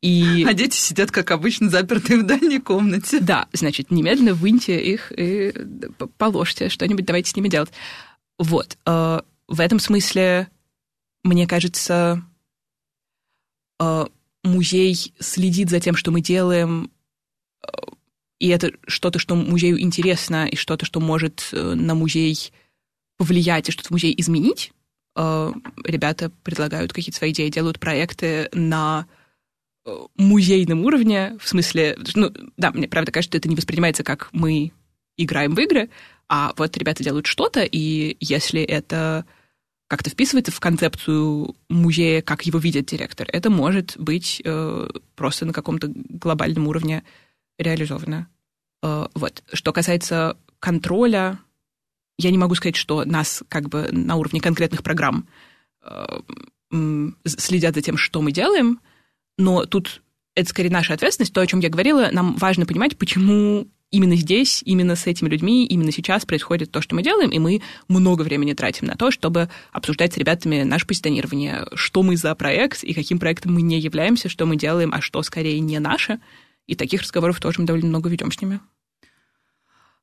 И... 0.01 0.45
А 0.45 0.53
дети 0.53 0.75
сидят, 0.75 1.09
как 1.11 1.31
обычно, 1.31 1.69
запертые 1.69 2.19
в 2.19 2.25
дальней 2.27 2.59
комнате. 2.59 3.19
Да, 3.19 3.47
значит, 3.53 3.89
немедленно 3.89 4.33
выньте 4.33 4.79
их 4.79 5.11
и 5.17 5.53
положьте 6.17 6.69
что-нибудь, 6.69 7.05
давайте 7.05 7.31
с 7.31 7.35
ними 7.35 7.47
делать. 7.47 7.71
Вот. 8.37 8.77
Э, 8.85 9.21
в 9.47 9.59
этом 9.59 9.79
смысле, 9.79 10.49
мне 11.23 11.47
кажется, 11.47 12.23
э, 13.81 14.05
музей 14.43 15.13
следит 15.19 15.69
за 15.69 15.79
тем, 15.79 15.95
что 15.95 16.11
мы 16.11 16.21
делаем, 16.21 16.91
э, 17.63 17.67
и 18.39 18.49
это 18.49 18.73
что-то, 18.85 19.17
что 19.17 19.35
музею 19.35 19.81
интересно, 19.81 20.47
и 20.47 20.55
что-то, 20.55 20.85
что 20.85 20.99
может 20.99 21.49
на 21.51 21.95
музей 21.95 22.51
повлиять 23.17 23.69
и 23.69 23.71
что-то 23.71 23.87
в 23.87 23.91
музей 23.91 24.13
изменить. 24.17 24.73
Ребята 25.15 26.29
предлагают 26.43 26.91
какие-то 26.91 27.17
свои 27.17 27.31
идеи, 27.31 27.47
делают 27.47 27.79
проекты 27.79 28.49
на 28.51 29.07
музейном 30.15 30.83
уровне, 30.85 31.37
в 31.39 31.47
смысле, 31.47 31.97
ну, 32.15 32.31
да, 32.57 32.71
мне 32.71 32.87
правда 32.87 33.11
кажется, 33.11 33.31
что 33.31 33.37
это 33.37 33.49
не 33.49 33.55
воспринимается 33.55 34.03
как 34.03 34.29
мы 34.31 34.71
играем 35.17 35.55
в 35.55 35.59
игры, 35.59 35.89
а 36.27 36.53
вот 36.57 36.75
ребята 36.77 37.03
делают 37.03 37.27
что-то, 37.27 37.63
и 37.63 38.17
если 38.19 38.61
это 38.61 39.25
как-то 39.87 40.09
вписывается 40.09 40.51
в 40.51 40.59
концепцию 40.59 41.55
музея, 41.69 42.21
как 42.21 42.45
его 42.45 42.57
видит 42.57 42.87
директор, 42.87 43.27
это 43.31 43.49
может 43.49 43.95
быть 43.97 44.41
э, 44.43 44.87
просто 45.15 45.45
на 45.45 45.53
каком-то 45.53 45.91
глобальном 45.93 46.67
уровне 46.67 47.03
реализовано. 47.59 48.27
Э, 48.81 49.07
вот. 49.13 49.43
Что 49.53 49.71
касается 49.71 50.37
контроля, 50.59 51.39
я 52.17 52.31
не 52.31 52.37
могу 52.37 52.55
сказать, 52.55 52.75
что 52.75 53.05
нас 53.05 53.43
как 53.47 53.69
бы 53.69 53.89
на 53.91 54.15
уровне 54.15 54.41
конкретных 54.41 54.81
программ 54.81 55.27
э, 55.83 56.19
следят 57.25 57.75
за 57.75 57.81
тем, 57.83 57.97
что 57.97 58.23
мы 58.23 58.31
делаем, 58.31 58.79
но 59.37 59.65
тут 59.65 60.01
это 60.35 60.49
скорее 60.49 60.69
наша 60.69 60.93
ответственность, 60.93 61.33
то, 61.33 61.41
о 61.41 61.47
чем 61.47 61.59
я 61.59 61.69
говорила, 61.69 62.09
нам 62.11 62.35
важно 62.35 62.65
понимать, 62.65 62.97
почему 62.97 63.67
именно 63.91 64.15
здесь, 64.15 64.61
именно 64.65 64.95
с 64.95 65.07
этими 65.07 65.29
людьми, 65.29 65.65
именно 65.65 65.91
сейчас 65.91 66.25
происходит 66.25 66.71
то, 66.71 66.81
что 66.81 66.95
мы 66.95 67.03
делаем, 67.03 67.29
и 67.29 67.39
мы 67.39 67.61
много 67.87 68.23
времени 68.23 68.53
тратим 68.53 68.87
на 68.87 68.95
то, 68.95 69.11
чтобы 69.11 69.49
обсуждать 69.71 70.13
с 70.13 70.17
ребятами 70.17 70.63
наше 70.63 70.85
позиционирование, 70.85 71.65
что 71.73 72.03
мы 72.03 72.17
за 72.17 72.35
проект 72.35 72.83
и 72.83 72.93
каким 72.93 73.19
проектом 73.19 73.53
мы 73.53 73.61
не 73.61 73.79
являемся, 73.79 74.27
что 74.27 74.45
мы 74.45 74.57
делаем, 74.57 74.91
а 74.93 75.01
что 75.01 75.21
скорее 75.23 75.59
не 75.59 75.79
наше. 75.79 76.19
И 76.67 76.75
таких 76.75 77.03
разговоров 77.03 77.39
тоже 77.39 77.61
мы 77.61 77.67
довольно 77.67 77.87
много 77.87 78.09
ведем 78.09 78.31
с 78.31 78.41
ними. 78.41 78.59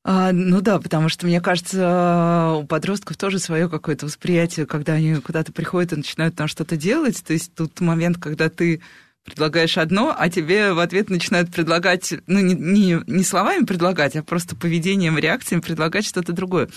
А, 0.05 0.33
ну 0.33 0.61
да, 0.61 0.81
потому 0.81 1.09
что, 1.09 1.27
мне 1.27 1.41
кажется, 1.41 2.55
у 2.57 2.67
подростков 2.67 3.17
тоже 3.17 3.39
свое 3.39 3.69
какое-то 3.69 4.07
восприятие, 4.07 4.67
когда 4.67 4.95
они 4.95 5.17
куда-то 5.17 5.53
приходят 5.53 5.93
и 5.93 5.97
начинают 5.97 6.35
там 6.35 6.49
что-то 6.49 6.77
делать. 6.77 7.23
То 7.25 7.33
есть 7.33 7.55
тут 7.55 7.81
момент, 7.81 8.19
когда 8.19 8.49
ты 8.49 8.81
предлагаешь 9.25 9.79
одно, 9.79 10.15
а 10.17 10.29
тебе 10.29 10.73
в 10.73 10.79
ответ 10.79 11.09
начинают 11.09 11.53
предлагать, 11.53 12.13
ну, 12.27 12.41
не, 12.41 12.55
не, 12.55 13.01
не 13.07 13.23
словами 13.23 13.65
предлагать, 13.65 14.17
а 14.17 14.23
просто 14.23 14.57
поведением, 14.57 15.19
реакциями 15.19 15.61
предлагать 15.61 16.05
что-то 16.05 16.33
другое. 16.33 16.69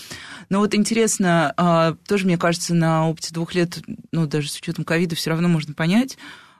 Но 0.48 0.60
вот 0.60 0.74
интересно, 0.74 1.52
а, 1.56 1.96
тоже, 2.06 2.26
мне 2.26 2.38
кажется, 2.38 2.74
на 2.74 3.08
опыте 3.08 3.34
двух 3.34 3.54
лет, 3.54 3.80
ну, 4.12 4.26
даже 4.26 4.48
с 4.48 4.58
учетом 4.58 4.84
ковида, 4.84 5.16
все 5.16 5.30
равно 5.30 5.48
можно 5.48 5.74
понять, 5.74 6.16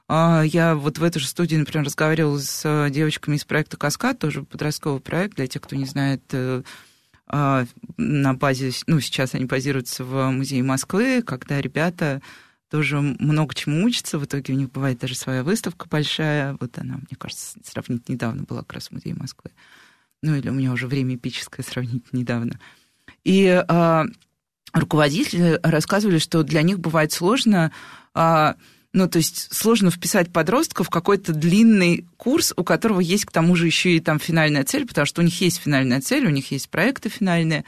а, 0.08 0.42
я 0.44 0.74
вот 0.74 0.98
в 0.98 1.04
этой 1.04 1.18
же 1.18 1.26
студии, 1.26 1.56
например, 1.56 1.84
разговаривала 1.84 2.38
с 2.38 2.88
девочками 2.90 3.36
из 3.36 3.44
проекта 3.44 3.76
«Каскад», 3.76 4.18
тоже 4.18 4.42
подростковый 4.42 5.00
проект, 5.00 5.36
для 5.36 5.46
тех, 5.46 5.62
кто 5.62 5.76
не 5.76 5.84
знает, 5.84 6.22
э, 6.32 6.62
а, 7.28 7.64
на 7.96 8.34
базе, 8.34 8.72
ну, 8.86 9.00
сейчас 9.00 9.34
они 9.34 9.46
базируются 9.46 10.04
в 10.04 10.30
музее 10.30 10.62
Москвы, 10.62 11.22
когда 11.22 11.60
ребята 11.60 12.22
тоже 12.70 13.00
много 13.00 13.54
чему 13.54 13.84
учатся. 13.84 14.18
В 14.18 14.24
итоге 14.24 14.54
у 14.54 14.56
них 14.56 14.70
бывает 14.70 14.98
даже 14.98 15.14
своя 15.14 15.44
выставка 15.44 15.86
большая. 15.88 16.56
Вот 16.60 16.76
она, 16.78 16.94
мне 16.94 17.16
кажется, 17.18 17.58
сравнить 17.64 18.08
недавно 18.08 18.42
была 18.42 18.60
как 18.60 18.74
раз 18.74 18.88
в 18.88 18.92
музее 18.92 19.14
Москвы. 19.14 19.50
Ну, 20.22 20.34
или 20.34 20.48
у 20.48 20.52
меня 20.52 20.72
уже 20.72 20.86
время 20.86 21.14
эпическое 21.14 21.62
сравнить 21.68 22.12
недавно. 22.12 22.58
И 23.24 23.44
э, 23.46 24.04
руководители 24.72 25.60
рассказывали, 25.62 26.18
что 26.18 26.42
для 26.42 26.62
них 26.62 26.80
бывает 26.80 27.12
сложно... 27.12 27.72
Э, 28.14 28.54
ну, 28.92 29.06
то 29.10 29.18
есть 29.18 29.52
сложно 29.52 29.90
вписать 29.90 30.32
подростков 30.32 30.86
в 30.86 30.90
какой-то 30.90 31.34
длинный 31.34 32.06
курс, 32.16 32.54
у 32.56 32.64
которого 32.64 33.00
есть 33.00 33.26
к 33.26 33.30
тому 33.30 33.54
же 33.54 33.66
еще 33.66 33.94
и 33.94 34.00
там 34.00 34.18
финальная 34.18 34.64
цель, 34.64 34.86
потому 34.86 35.04
что 35.04 35.20
у 35.20 35.24
них 35.24 35.38
есть 35.42 35.58
финальная 35.58 36.00
цель, 36.00 36.26
у 36.26 36.30
них 36.30 36.50
есть 36.50 36.70
проекты 36.70 37.10
финальные. 37.10 37.66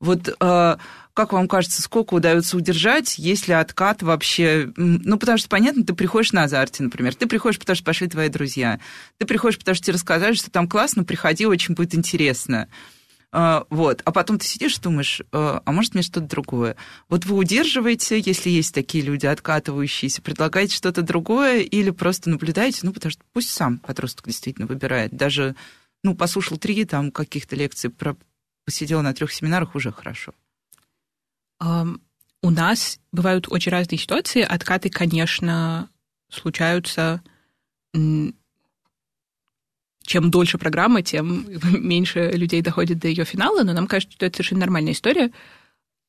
Вот 0.00 0.28
э, 0.28 0.76
как 1.14 1.32
вам 1.32 1.46
кажется, 1.46 1.80
сколько 1.80 2.14
удается 2.14 2.56
удержать, 2.56 3.18
если 3.18 3.52
откат 3.52 4.02
вообще... 4.02 4.72
Ну, 4.76 5.16
потому 5.16 5.38
что, 5.38 5.48
понятно, 5.48 5.84
ты 5.84 5.94
приходишь 5.94 6.32
на 6.32 6.42
азарте, 6.42 6.82
например. 6.82 7.14
Ты 7.14 7.26
приходишь, 7.26 7.60
потому 7.60 7.76
что 7.76 7.84
пошли 7.84 8.08
твои 8.08 8.28
друзья. 8.28 8.80
Ты 9.18 9.26
приходишь, 9.26 9.58
потому 9.58 9.76
что 9.76 9.84
тебе 9.84 9.94
рассказали, 9.94 10.34
что 10.34 10.50
там 10.50 10.68
классно, 10.68 11.04
приходи, 11.04 11.46
очень 11.46 11.74
будет 11.74 11.94
интересно. 11.94 12.68
А, 13.30 13.64
вот. 13.70 14.02
А 14.04 14.10
потом 14.10 14.40
ты 14.40 14.46
сидишь 14.46 14.76
и 14.76 14.80
думаешь, 14.80 15.22
а, 15.30 15.62
а 15.64 15.72
может 15.72 15.94
мне 15.94 16.02
что-то 16.02 16.26
другое? 16.26 16.74
Вот 17.08 17.26
вы 17.26 17.36
удерживаете, 17.36 18.18
если 18.18 18.50
есть 18.50 18.74
такие 18.74 19.04
люди, 19.04 19.26
откатывающиеся, 19.26 20.20
предлагаете 20.20 20.74
что-то 20.74 21.02
другое 21.02 21.60
или 21.60 21.90
просто 21.90 22.28
наблюдаете, 22.28 22.80
ну, 22.82 22.92
потому 22.92 23.12
что 23.12 23.22
пусть 23.32 23.50
сам 23.50 23.78
подросток 23.78 24.26
действительно 24.26 24.66
выбирает. 24.66 25.16
Даже, 25.16 25.54
ну, 26.02 26.16
послушал 26.16 26.58
три 26.58 26.84
там 26.84 27.12
каких-то 27.12 27.54
лекций, 27.54 27.90
про... 27.90 28.16
посидел 28.64 29.02
на 29.02 29.14
трех 29.14 29.32
семинарах, 29.32 29.74
уже 29.74 29.92
хорошо. 29.92 30.32
У 31.60 32.50
нас 32.50 33.00
бывают 33.10 33.46
очень 33.48 33.72
разные 33.72 33.98
ситуации. 33.98 34.42
Откаты, 34.42 34.90
конечно, 34.90 35.88
случаются. 36.30 37.22
Чем 37.92 38.34
дольше 40.30 40.58
программа, 40.58 41.02
тем 41.02 41.46
меньше 41.72 42.30
людей 42.32 42.60
доходит 42.60 42.98
до 42.98 43.08
ее 43.08 43.24
финала, 43.24 43.62
но 43.62 43.72
нам 43.72 43.86
кажется, 43.86 44.14
что 44.14 44.26
это 44.26 44.36
совершенно 44.36 44.60
нормальная 44.60 44.92
история. 44.92 45.32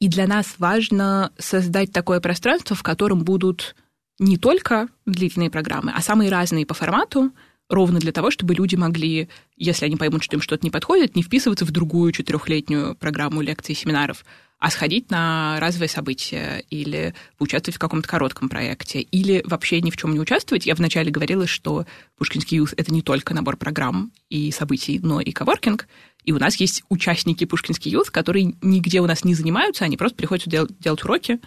И 0.01 0.09
для 0.09 0.27
нас 0.27 0.55
важно 0.57 1.31
создать 1.37 1.93
такое 1.93 2.19
пространство, 2.19 2.75
в 2.75 2.83
котором 2.83 3.23
будут 3.23 3.77
не 4.19 4.37
только 4.37 4.89
длительные 5.05 5.49
программы, 5.49 5.93
а 5.95 6.01
самые 6.01 6.29
разные 6.29 6.65
по 6.65 6.73
формату, 6.73 7.31
ровно 7.69 7.99
для 7.99 8.11
того, 8.11 8.31
чтобы 8.31 8.53
люди 8.53 8.75
могли, 8.75 9.29
если 9.57 9.85
они 9.85 9.95
поймут, 9.95 10.23
что 10.23 10.35
им 10.35 10.41
что-то 10.41 10.65
не 10.65 10.71
подходит, 10.71 11.15
не 11.15 11.23
вписываться 11.23 11.65
в 11.65 11.71
другую 11.71 12.11
четырехлетнюю 12.11 12.95
программу 12.95 13.41
лекций 13.41 13.73
и 13.73 13.77
семинаров, 13.77 14.25
а 14.57 14.69
сходить 14.69 15.11
на 15.11 15.59
разовое 15.59 15.87
событие 15.87 16.63
или 16.69 17.13
поучаствовать 17.37 17.75
в 17.75 17.79
каком-то 17.79 18.07
коротком 18.07 18.49
проекте, 18.49 19.01
или 19.01 19.43
вообще 19.45 19.81
ни 19.81 19.91
в 19.91 19.97
чем 19.97 20.13
не 20.13 20.19
участвовать. 20.19 20.65
Я 20.65 20.75
вначале 20.75 21.11
говорила, 21.11 21.45
что 21.45 21.85
Пушкинский 22.17 22.57
юз— 22.57 22.73
это 22.77 22.93
не 22.93 23.01
только 23.01 23.33
набор 23.33 23.57
программ 23.57 24.11
и 24.29 24.51
событий, 24.51 24.99
но 24.99 25.19
и 25.19 25.31
коворкинг. 25.31 25.87
И 26.23 26.31
у 26.31 26.39
нас 26.39 26.55
есть 26.55 26.83
участники 26.89 27.45
Пушкинский 27.45 27.91
юз, 27.91 28.09
которые 28.09 28.55
нигде 28.61 29.01
у 29.01 29.05
нас 29.05 29.23
не 29.23 29.35
занимаются, 29.35 29.85
они 29.85 29.97
просто 29.97 30.17
приходят 30.17 30.47
дел- 30.47 30.69
делать 30.79 31.03
уроки, 31.03 31.39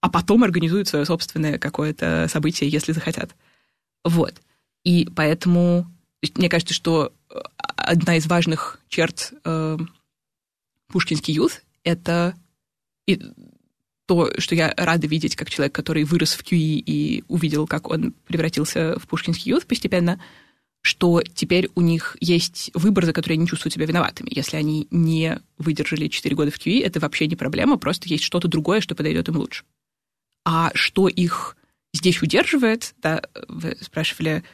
а 0.00 0.10
потом 0.10 0.44
организуют 0.44 0.88
свое 0.88 1.04
собственное 1.04 1.58
какое-то 1.58 2.26
событие, 2.30 2.68
если 2.68 2.92
захотят. 2.92 3.34
Вот. 4.04 4.34
И 4.88 5.06
поэтому 5.14 5.84
мне 6.34 6.48
кажется, 6.48 6.72
что 6.72 7.12
э, 7.28 7.34
одна 7.76 8.16
из 8.16 8.26
важных 8.26 8.80
черт 8.88 9.34
э, 9.44 9.76
Пушкинский 10.86 11.34
юз— 11.34 11.60
это 11.84 12.34
и 13.06 13.20
то, 14.06 14.30
что 14.38 14.54
я 14.54 14.72
рада 14.78 15.06
видеть, 15.06 15.36
как 15.36 15.50
человек, 15.50 15.74
который 15.74 16.04
вырос 16.04 16.32
в 16.32 16.42
QE 16.42 16.56
и 16.56 17.22
увидел, 17.28 17.66
как 17.66 17.90
он 17.90 18.14
превратился 18.26 18.98
в 18.98 19.06
пушкинский 19.06 19.50
ют 19.50 19.66
постепенно, 19.66 20.18
что 20.80 21.22
теперь 21.22 21.68
у 21.74 21.82
них 21.82 22.16
есть 22.20 22.70
выбор, 22.72 23.04
за 23.04 23.12
который 23.12 23.34
они 23.34 23.46
чувствуют 23.46 23.74
себя 23.74 23.84
виноватыми. 23.84 24.30
Если 24.34 24.56
они 24.56 24.88
не 24.90 25.38
выдержали 25.58 26.08
4 26.08 26.34
года 26.34 26.50
в 26.50 26.58
QE, 26.58 26.82
это 26.82 26.98
вообще 26.98 27.26
не 27.26 27.36
проблема, 27.36 27.76
просто 27.76 28.08
есть 28.08 28.24
что-то 28.24 28.48
другое, 28.48 28.80
что 28.80 28.94
подойдет 28.94 29.28
им 29.28 29.36
лучше. 29.36 29.64
А 30.46 30.70
что 30.72 31.08
их 31.08 31.58
здесь 31.92 32.22
удерживает, 32.22 32.94
да, 33.02 33.20
вы 33.48 33.76
спрашивали, 33.82 34.44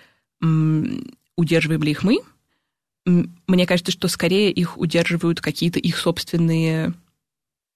удерживаем 0.41 1.83
ли 1.83 1.91
их 1.91 2.03
мы, 2.03 2.21
мне 3.07 3.67
кажется, 3.67 3.93
что 3.93 4.09
скорее 4.09 4.51
их 4.51 4.79
удерживают 4.79 5.41
какие-то 5.41 5.79
их 5.79 5.99
собственные 5.99 6.95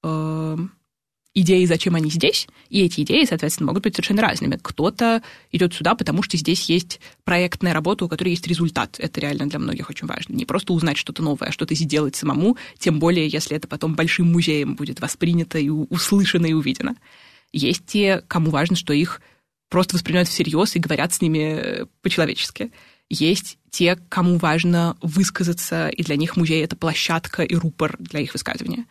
э, 0.03 0.57
идеи, 1.35 1.65
зачем 1.67 1.95
они 1.95 2.11
здесь, 2.11 2.49
и 2.71 2.83
эти 2.83 3.03
идеи, 3.03 3.25
соответственно, 3.25 3.69
могут 3.69 3.83
быть 3.83 3.95
совершенно 3.95 4.23
разными. 4.23 4.59
Кто-то 4.61 5.23
идет 5.53 5.75
сюда, 5.75 5.95
потому 5.95 6.23
что 6.23 6.37
здесь 6.37 6.69
есть 6.69 7.00
проектная 7.25 7.75
работа, 7.75 8.07
у 8.07 8.09
которой 8.09 8.31
есть 8.31 8.47
результат. 8.47 8.99
Это 8.99 9.21
реально 9.21 9.49
для 9.49 9.59
многих 9.59 9.91
очень 9.91 10.07
важно. 10.07 10.35
Не 10.35 10.47
просто 10.47 10.73
узнать 10.73 10.97
что-то 10.97 11.23
новое, 11.23 11.49
а 11.49 11.53
что-то 11.53 11.75
сделать 11.75 12.17
самому, 12.17 12.57
тем 12.79 12.99
более, 12.99 13.29
если 13.29 13.57
это 13.57 13.69
потом 13.69 13.95
большим 13.95 14.33
музеем 14.33 14.77
будет 14.77 15.00
воспринято 15.00 15.59
и 15.59 15.69
услышано 15.69 16.47
и 16.47 16.55
увидено. 16.55 16.97
Есть 17.53 17.87
те, 17.87 18.23
кому 18.29 18.50
важно, 18.50 18.77
что 18.77 18.93
их 18.93 19.21
просто 19.68 19.96
воспринимают 19.96 20.28
всерьез 20.28 20.76
и 20.76 20.80
говорят 20.80 21.12
с 21.12 21.20
ними 21.20 21.38
э, 21.38 21.87
по-человечески. 22.02 22.72
Есть 23.10 23.58
те, 23.70 23.96
кому 24.08 24.37
важно 24.38 24.96
высказаться, 25.00 25.88
и 25.88 26.02
для 26.02 26.16
них 26.16 26.37
музей— 26.37 26.62
это 26.64 26.76
площадка 26.76 27.42
и 27.42 27.54
рупор 27.54 27.96
для 27.98 28.20
их 28.20 28.32
высказывания. 28.32 28.87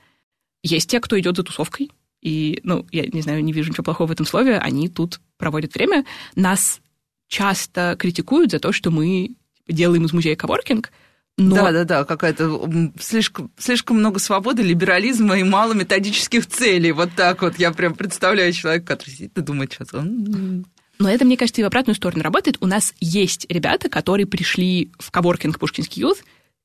Есть 0.63 0.89
те, 0.89 0.99
кто 0.99 1.19
идет 1.19 1.37
за 1.37 1.43
тусовкой, 1.43 1.91
и, 2.21 2.59
ну, 2.63 2.85
я 2.91 3.05
не 3.05 3.21
знаю, 3.21 3.43
не 3.43 3.53
вижу 3.53 3.69
ничего 3.69 3.83
плохого 3.83 4.07
в 4.07 4.11
этом 4.11 4.25
слове, 4.25 4.57
они 4.57 4.89
тут 4.89 5.21
проводят 5.37 5.75
время. 5.75 6.03
Нас 6.35 6.81
часто 7.27 7.95
критикуют 7.97 8.51
за 8.51 8.59
то, 8.59 8.71
что 8.71 8.89
мы 8.89 9.35
делаем 9.67 10.05
из 10.05 10.13
музея 10.13 10.35
коворкинг, 10.35 10.91
но... 11.37 11.55
Да, 11.55 11.71
да, 11.71 11.83
да, 11.83 12.03
какая-то 12.03 12.91
слишком, 12.99 13.51
слишком 13.57 13.97
много 13.97 14.19
свободы, 14.19 14.63
либерализма 14.63 15.37
и 15.37 15.43
мало 15.43 15.73
методических 15.73 16.47
целей. 16.47 16.91
Вот 16.91 17.11
так 17.15 17.43
вот 17.43 17.59
я 17.59 17.71
прям 17.71 17.93
представляю 17.93 18.51
человека, 18.53 18.87
который 18.87 19.11
сидит 19.11 19.37
и 19.37 19.41
думает, 19.41 19.71
сейчас 19.71 19.93
он... 19.93 20.65
Но 20.99 21.09
это, 21.09 21.25
мне 21.25 21.37
кажется, 21.37 21.61
и 21.61 21.63
в 21.63 21.67
обратную 21.67 21.95
сторону 21.95 22.23
работает. 22.23 22.57
У 22.59 22.65
нас 22.65 22.95
есть 22.99 23.45
ребята, 23.49 23.87
которые 23.87 24.25
пришли 24.25 24.89
в 24.97 25.11
коворкинг 25.11 25.59
Пушкинский 25.59 26.01
Юз, 26.01 26.17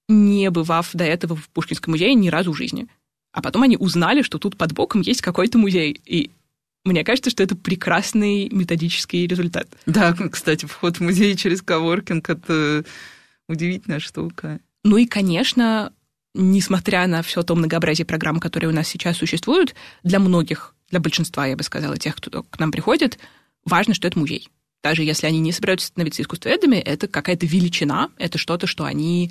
не 0.08 0.50
бывав 0.50 0.88
до 0.94 1.04
этого 1.04 1.36
в 1.36 1.50
Пушкинском 1.50 1.92
музее 1.92 2.14
ни 2.14 2.30
разу 2.30 2.52
в 2.52 2.56
жизни. 2.56 2.88
А 3.32 3.42
потом 3.42 3.62
они 3.62 3.76
узнали, 3.76 4.22
что 4.22 4.38
тут 4.38 4.56
под 4.56 4.72
боком 4.72 5.02
есть 5.02 5.20
какой-то 5.20 5.58
музей. 5.58 6.00
И 6.06 6.30
мне 6.84 7.04
кажется, 7.04 7.28
что 7.30 7.42
это 7.42 7.56
прекрасный 7.56 8.48
методический 8.48 9.26
результат. 9.26 9.68
Да, 9.84 10.14
кстати, 10.14 10.64
вход 10.64 10.96
в 10.96 11.00
музей 11.00 11.36
через 11.36 11.60
коворкинг— 11.60 12.30
это 12.30 12.84
удивительная 13.52 14.00
штука. 14.00 14.60
Ну 14.84 14.96
и, 14.96 15.06
конечно, 15.06 15.92
несмотря 16.34 17.06
на 17.06 17.22
все 17.22 17.42
то 17.42 17.54
многообразие 17.54 18.06
программ, 18.06 18.40
которые 18.40 18.70
у 18.70 18.74
нас 18.74 18.88
сейчас 18.88 19.18
существуют, 19.18 19.74
для 20.02 20.18
многих, 20.18 20.74
для 20.90 21.00
большинства, 21.00 21.46
я 21.46 21.56
бы 21.56 21.62
сказала, 21.62 21.96
тех, 21.96 22.16
кто 22.16 22.42
к 22.42 22.58
нам 22.58 22.72
приходит, 22.72 23.18
важно, 23.64 23.94
что 23.94 24.08
это 24.08 24.18
музей. 24.18 24.48
Даже 24.82 25.04
если 25.04 25.26
они 25.26 25.38
не 25.38 25.52
собираются 25.52 25.86
становиться 25.86 26.22
искусствоведами, 26.22 26.76
это 26.76 27.06
какая-то 27.06 27.46
величина, 27.46 28.10
это 28.18 28.38
что-то, 28.38 28.66
что 28.66 28.84
они 28.84 29.30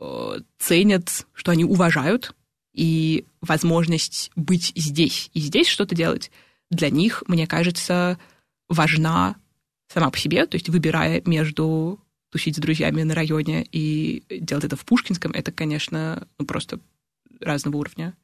э, 0.00 0.38
ценят, 0.58 1.26
что 1.34 1.52
они 1.52 1.64
уважают, 1.64 2.34
и 2.72 3.26
возможность 3.42 4.30
быть 4.34 4.72
здесь 4.74 5.30
и 5.34 5.40
здесь 5.40 5.68
что-то 5.68 5.94
делать 5.94 6.30
для 6.70 6.88
них, 6.88 7.22
мне 7.26 7.46
кажется, 7.46 8.18
важна 8.68 9.36
сама 9.92 10.10
по 10.10 10.18
себе, 10.18 10.46
то 10.46 10.56
есть 10.56 10.70
выбирая 10.70 11.22
между 11.26 12.00
тусить 12.32 12.56
с 12.56 12.60
друзьями 12.60 13.02
на 13.02 13.14
районе 13.14 13.62
и 13.70 14.24
делать 14.40 14.64
это 14.64 14.74
в 14.74 14.84
Пушкинском, 14.86 15.32
это, 15.32 15.52
конечно, 15.52 16.26
ну, 16.38 16.46
просто 16.46 16.80
разного 17.40 17.76
уровня 17.76 18.14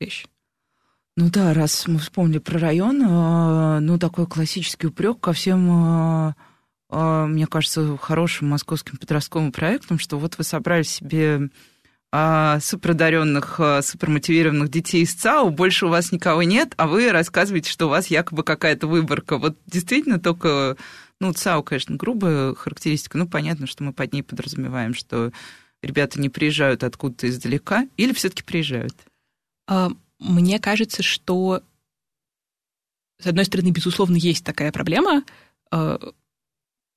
вещь. 0.00 0.26
Ну 1.16 1.30
да, 1.30 1.54
раз 1.54 1.86
мы 1.86 1.98
вспомнили 1.98 2.38
про 2.38 2.58
район, 2.58 3.02
а, 3.04 3.80
ну 3.80 3.98
такой 3.98 4.26
классический 4.26 4.88
упрек 4.88 5.20
ко 5.20 5.32
всем, 5.32 5.68
а, 5.70 6.36
а, 6.90 7.26
мне 7.26 7.46
кажется, 7.46 7.96
хорошим 7.96 8.48
московским 8.48 8.96
подростковым 8.98 9.52
проектам, 9.52 9.98
что 9.98 10.18
вот 10.18 10.36
вы 10.38 10.44
собрали 10.44 10.82
себе 10.82 11.50
суперодаренных, 12.10 13.60
супермотивированных 13.82 14.70
детей 14.70 15.02
из 15.02 15.12
ЦАУ, 15.12 15.50
больше 15.50 15.84
у 15.84 15.90
вас 15.90 16.10
никого 16.10 16.42
нет, 16.42 16.72
а 16.78 16.86
вы 16.86 17.12
рассказываете, 17.12 17.70
что 17.70 17.84
у 17.84 17.90
вас 17.90 18.06
якобы 18.06 18.44
какая-то 18.44 18.86
выборка. 18.86 19.36
Вот 19.36 19.58
действительно 19.66 20.18
только 20.18 20.78
ну, 21.20 21.32
ЦАУ, 21.32 21.62
конечно, 21.62 21.96
грубая 21.96 22.54
характеристика, 22.54 23.18
ну, 23.18 23.28
понятно, 23.28 23.66
что 23.66 23.82
мы 23.82 23.92
под 23.92 24.12
ней 24.12 24.22
подразумеваем, 24.22 24.94
что 24.94 25.32
ребята 25.82 26.20
не 26.20 26.28
приезжают 26.28 26.84
откуда-то 26.84 27.28
издалека, 27.28 27.88
или 27.96 28.12
все-таки 28.12 28.42
приезжают? 28.42 28.94
А, 29.66 29.90
мне 30.18 30.58
кажется, 30.58 31.02
что, 31.02 31.62
с 33.20 33.26
одной 33.26 33.44
стороны, 33.44 33.70
безусловно, 33.70 34.16
есть 34.16 34.44
такая 34.44 34.72
проблема. 34.72 35.24
А, 35.70 35.98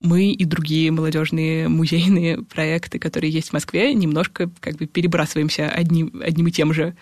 мы 0.01 0.31
и 0.31 0.45
другие 0.45 0.91
молодежные 0.91 1.67
музейные 1.67 2.43
проекты, 2.43 2.99
которые 2.99 3.31
есть 3.31 3.49
в 3.49 3.53
Москве, 3.53 3.93
немножко 3.93 4.49
как 4.59 4.75
бы 4.75 4.87
перебрасываемся 4.87 5.69
одним, 5.69 6.21
одним 6.23 6.47
и 6.47 6.51
тем 6.51 6.73
же 6.73 6.95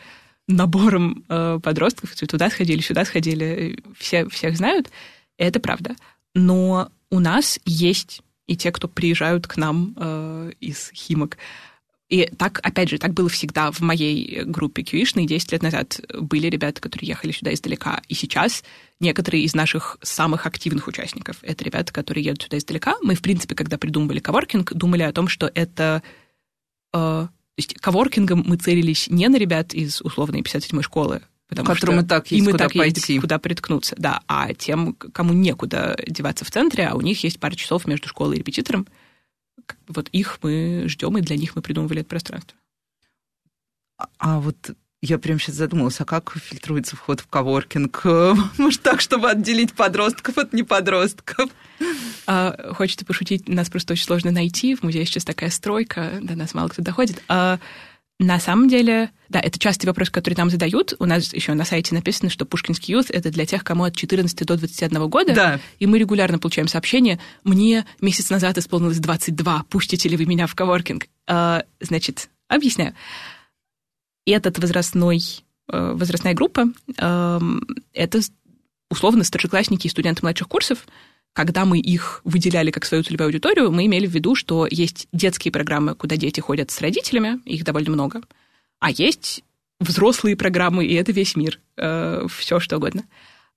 набором 0.47 1.23
э, 1.29 1.59
подростков. 1.63 2.13
Туда 2.15 2.49
сходили, 2.49 2.81
сюда 2.81 3.05
сходили, 3.05 3.81
все, 3.97 4.27
всех 4.27 4.57
знают. 4.57 4.89
Это 5.37 5.59
правда. 5.59 5.95
Но 6.33 6.91
у 7.11 7.19
нас 7.19 7.59
есть 7.65 8.21
и 8.47 8.57
те, 8.57 8.71
кто 8.71 8.87
приезжают 8.87 9.47
к 9.47 9.57
нам 9.57 9.93
э, 9.95 10.51
из 10.59 10.91
Химок. 10.93 11.37
И 12.09 12.25
так, 12.25 12.59
опять 12.63 12.89
же, 12.89 12.97
так 12.97 13.13
было 13.13 13.29
всегда 13.29 13.71
в 13.71 13.81
моей 13.81 14.43
группе 14.43 14.81
Кьюишной. 14.81 15.27
10 15.27 15.51
лет 15.51 15.61
назад 15.61 16.01
были 16.19 16.47
ребята, 16.47 16.81
которые 16.81 17.09
ехали 17.09 17.31
сюда 17.31 17.53
издалека. 17.53 18.01
И 18.07 18.15
сейчас 18.15 18.63
некоторые 18.99 19.43
из 19.43 19.53
наших 19.53 19.99
самых 20.01 20.47
активных 20.47 20.87
участников— 20.87 21.37
это 21.43 21.63
ребята, 21.63 21.93
которые 21.93 22.25
едут 22.25 22.41
сюда 22.41 22.57
издалека. 22.57 22.95
Мы, 23.03 23.13
в 23.13 23.21
принципе, 23.21 23.53
когда 23.53 23.77
придумывали 23.77 24.19
коворкинг, 24.19 24.73
думали 24.73 25.03
о 25.03 25.13
том, 25.13 25.27
что 25.27 25.51
это... 25.53 26.01
Э, 26.93 27.27
то 27.29 27.61
есть 27.61 27.75
коворкингом 27.75 28.43
мы 28.47 28.57
целились 28.57 29.09
не 29.09 29.27
на 29.27 29.35
ребят 29.35 29.75
из 29.75 30.01
условной 30.01 30.41
57-й 30.41 30.81
школы, 30.81 31.21
Потому 31.49 31.67
которым 31.67 31.99
что 31.99 32.07
так 32.07 32.31
есть 32.31 32.45
им 32.45 32.51
куда 32.51 32.65
и 32.65 32.67
так 32.67 32.77
пойти. 32.77 33.13
Есть 33.13 33.21
куда 33.21 33.39
приткнуться, 33.39 33.95
да. 33.97 34.21
А 34.27 34.53
тем, 34.53 34.93
кому 34.93 35.33
некуда 35.33 35.97
деваться 36.07 36.45
в 36.45 36.51
центре, 36.51 36.85
а 36.85 36.93
у 36.95 37.01
них 37.01 37.23
есть 37.23 37.39
пара 37.39 37.55
часов 37.55 37.87
между 37.87 38.07
школой 38.07 38.35
и 38.35 38.39
репетитором, 38.39 38.87
вот 39.87 40.09
их 40.09 40.37
мы 40.43 40.83
ждем, 40.87 41.17
и 41.17 41.21
для 41.21 41.35
них 41.35 41.55
мы 41.55 41.63
придумывали 41.63 42.01
это 42.01 42.09
пространство. 42.09 42.55
А, 43.97 44.07
а 44.19 44.39
вот 44.39 44.75
я 45.01 45.17
прям 45.17 45.39
сейчас 45.39 45.55
задумалась, 45.55 45.99
а 45.99 46.05
как 46.05 46.37
фильтруется 46.37 46.95
вход 46.95 47.21
в 47.21 47.27
коворкинг? 47.27 48.03
Может, 48.57 48.81
так, 48.81 49.01
чтобы 49.01 49.31
отделить 49.31 49.73
подростков 49.73 50.37
от 50.37 50.53
неподростков? 50.53 51.49
А, 52.27 52.73
хочется 52.73 53.05
пошутить, 53.05 53.47
нас 53.47 53.69
просто 53.69 53.93
очень 53.93 54.05
сложно 54.05 54.29
найти. 54.29 54.75
В 54.75 54.83
музее 54.83 55.05
сейчас 55.05 55.25
такая 55.25 55.49
стройка, 55.49 56.19
до 56.21 56.35
нас 56.35 56.53
мало 56.53 56.67
кто 56.67 56.83
доходит. 56.83 57.23
А, 57.27 57.59
на 58.19 58.37
самом 58.37 58.67
деле, 58.67 59.11
да, 59.29 59.39
это 59.39 59.57
частый 59.57 59.87
вопрос, 59.87 60.09
который 60.09 60.33
нам 60.35 60.49
задают. 60.49 60.93
У 60.99 61.05
нас 61.05 61.33
еще 61.33 61.53
на 61.53 61.63
сайте 61.63 61.95
написано, 61.95 62.29
что 62.29 62.45
Пушкинский 62.45 62.93
юз— 62.93 63.05
это 63.09 63.31
для 63.31 63.45
тех, 63.45 63.63
кому 63.63 63.85
от 63.85 63.95
14 63.95 64.45
до 64.45 64.57
21 64.57 65.07
года. 65.07 65.33
Да. 65.33 65.59
И 65.79 65.87
мы 65.87 65.99
регулярно 65.99 66.37
получаем 66.37 66.67
сообщения. 66.67 67.17
Мне 67.45 67.85
месяц 68.01 68.29
назад 68.29 68.57
исполнилось 68.57 68.99
22. 68.99 69.63
Пустите 69.69 70.09
ли 70.09 70.17
вы 70.17 70.25
меня 70.25 70.47
в 70.47 70.55
коворкинг? 70.55 71.07
А, 71.27 71.63
значит, 71.79 72.29
объясняю. 72.49 72.93
Этот 74.25 74.59
возрастной, 74.59 75.21
э, 75.71 75.93
возрастная 75.93 76.33
группа 76.33 76.65
э,— 76.97 77.39
это 77.93 78.19
условно 78.89 79.23
старшеклассники 79.23 79.87
и 79.87 79.89
студенты 79.89 80.23
младших 80.23 80.49
курсов— 80.49 80.85
когда 81.33 81.65
мы 81.65 81.79
их 81.79 82.21
выделяли 82.23 82.71
как 82.71 82.85
свою 82.85 83.03
целевую 83.03 83.27
аудиторию, 83.27 83.71
мы 83.71 83.85
имели 83.85 84.07
в 84.07 84.11
виду, 84.11 84.35
что 84.35 84.67
есть 84.69 85.07
детские 85.13 85.51
программы, 85.51 85.95
куда 85.95 86.17
дети 86.17 86.39
ходят 86.39 86.71
с 86.71 86.81
родителями, 86.81 87.39
их 87.45 87.63
довольно 87.63 87.91
много, 87.91 88.21
а 88.79 88.91
есть 88.91 89.43
взрослые 89.79 90.35
программы, 90.35 90.85
и 90.85 90.93
это 90.93 91.11
весь 91.11 91.35
мир, 91.35 91.59
э, 91.77 92.25
все 92.29 92.59
что 92.59 92.77
угодно. 92.77 93.05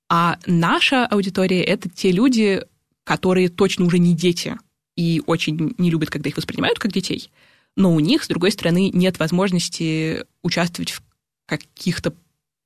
А 0.09 0.39
наша 0.47 1.07
аудитория— 1.07 1.63
это 1.65 1.89
те 1.89 2.13
люди, 2.13 2.65
которые 3.05 3.49
точно 3.49 3.87
уже 3.87 3.99
не 3.99 4.15
дети 4.15 4.59
и 4.97 5.23
очень 5.27 5.75
не 5.79 5.91
любят, 5.91 6.11
когда 6.11 6.29
их 6.29 6.37
воспринимают 6.37 6.79
как 6.79 6.93
детей, 6.93 7.31
но 7.77 7.95
у 7.95 8.01
них, 8.01 8.23
с 8.23 8.29
другой 8.29 8.53
стороны, 8.53 8.91
нет 8.93 9.19
возможности 9.19 10.25
участвовать 10.43 10.91
в 10.91 11.03
каких-то 11.47 12.15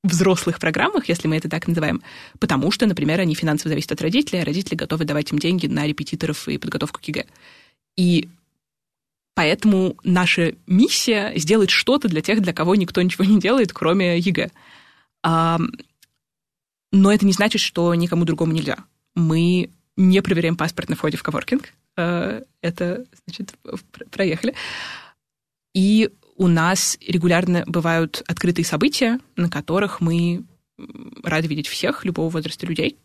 взрослых 0.06 0.58
программах, 0.58 1.08
если 1.08 1.28
мы 1.28 1.36
это 1.36 1.48
так 1.48 1.66
называем, 1.66 2.02
потому 2.38 2.70
что, 2.70 2.86
например, 2.86 3.20
они 3.20 3.34
финансово 3.34 3.70
зависят 3.70 3.92
от 3.92 4.02
родителей, 4.02 4.40
а 4.42 4.44
родители 4.44 4.74
готовы 4.74 5.04
давать 5.04 5.32
им 5.32 5.38
деньги 5.38 5.66
на 5.66 5.86
репетиторов 5.86 6.48
и 6.48 6.58
подготовку 6.58 7.00
к 7.00 7.04
ЕГЭ. 7.04 7.26
И 7.96 8.28
поэтому 9.34 9.96
наша 10.04 10.54
миссия— 10.66 11.32
сделать 11.36 11.70
что-то 11.70 12.08
для 12.08 12.22
тех, 12.22 12.40
для 12.40 12.52
кого 12.52 12.74
никто 12.74 13.02
ничего 13.02 13.24
не 13.24 13.40
делает, 13.40 13.72
кроме 13.72 14.18
ЕГЭ. 14.18 14.50
А, 15.22 15.58
но 16.92 17.12
это 17.12 17.26
не 17.26 17.32
значит, 17.32 17.60
что 17.60 17.94
никому 17.94 18.24
другому 18.24 18.52
нельзя. 18.52 18.78
Мы 19.14 19.70
не 19.96 20.22
проверяем 20.22 20.56
паспорт 20.56 20.88
на 20.88 20.96
входе 20.96 21.16
в 21.16 21.22
коворкинг. 21.22 21.72
А, 21.96 22.42
это, 22.60 23.04
значит, 23.26 23.54
проехали. 24.10 24.54
И 25.74 26.10
у 26.36 26.48
нас 26.48 26.98
регулярно 27.06 27.64
бывают 27.66 28.22
открытые 28.26 28.64
события, 28.64 29.18
на 29.36 29.48
которых 29.48 30.00
мы 30.00 30.44
рады 31.22 31.48
видеть 31.48 31.68
всех, 31.68 32.04
любого 32.04 32.28
возраста 32.28 32.66
людей. 32.66 32.96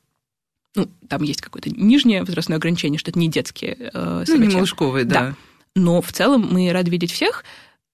Ну, 0.76 0.90
там 1.08 1.24
есть 1.24 1.42
какое-то 1.42 1.70
нижнее 1.70 2.24
возрастное 2.24 2.58
ограничение, 2.58 3.00
что 3.00 3.12
это 3.12 3.20
не 3.20 3.30
детские 3.30 3.76
э, 3.80 4.24
события. 4.26 4.34
Ну, 4.34 4.46
не 4.46 4.56
малышковые, 4.56 5.06
да. 5.06 5.20
да. 5.20 5.36
Но 5.76 6.02
в 6.02 6.12
целом 6.12 6.48
мы 6.52 6.72
рады 6.72 6.92
видеть 6.92 7.12
всех. 7.12 7.44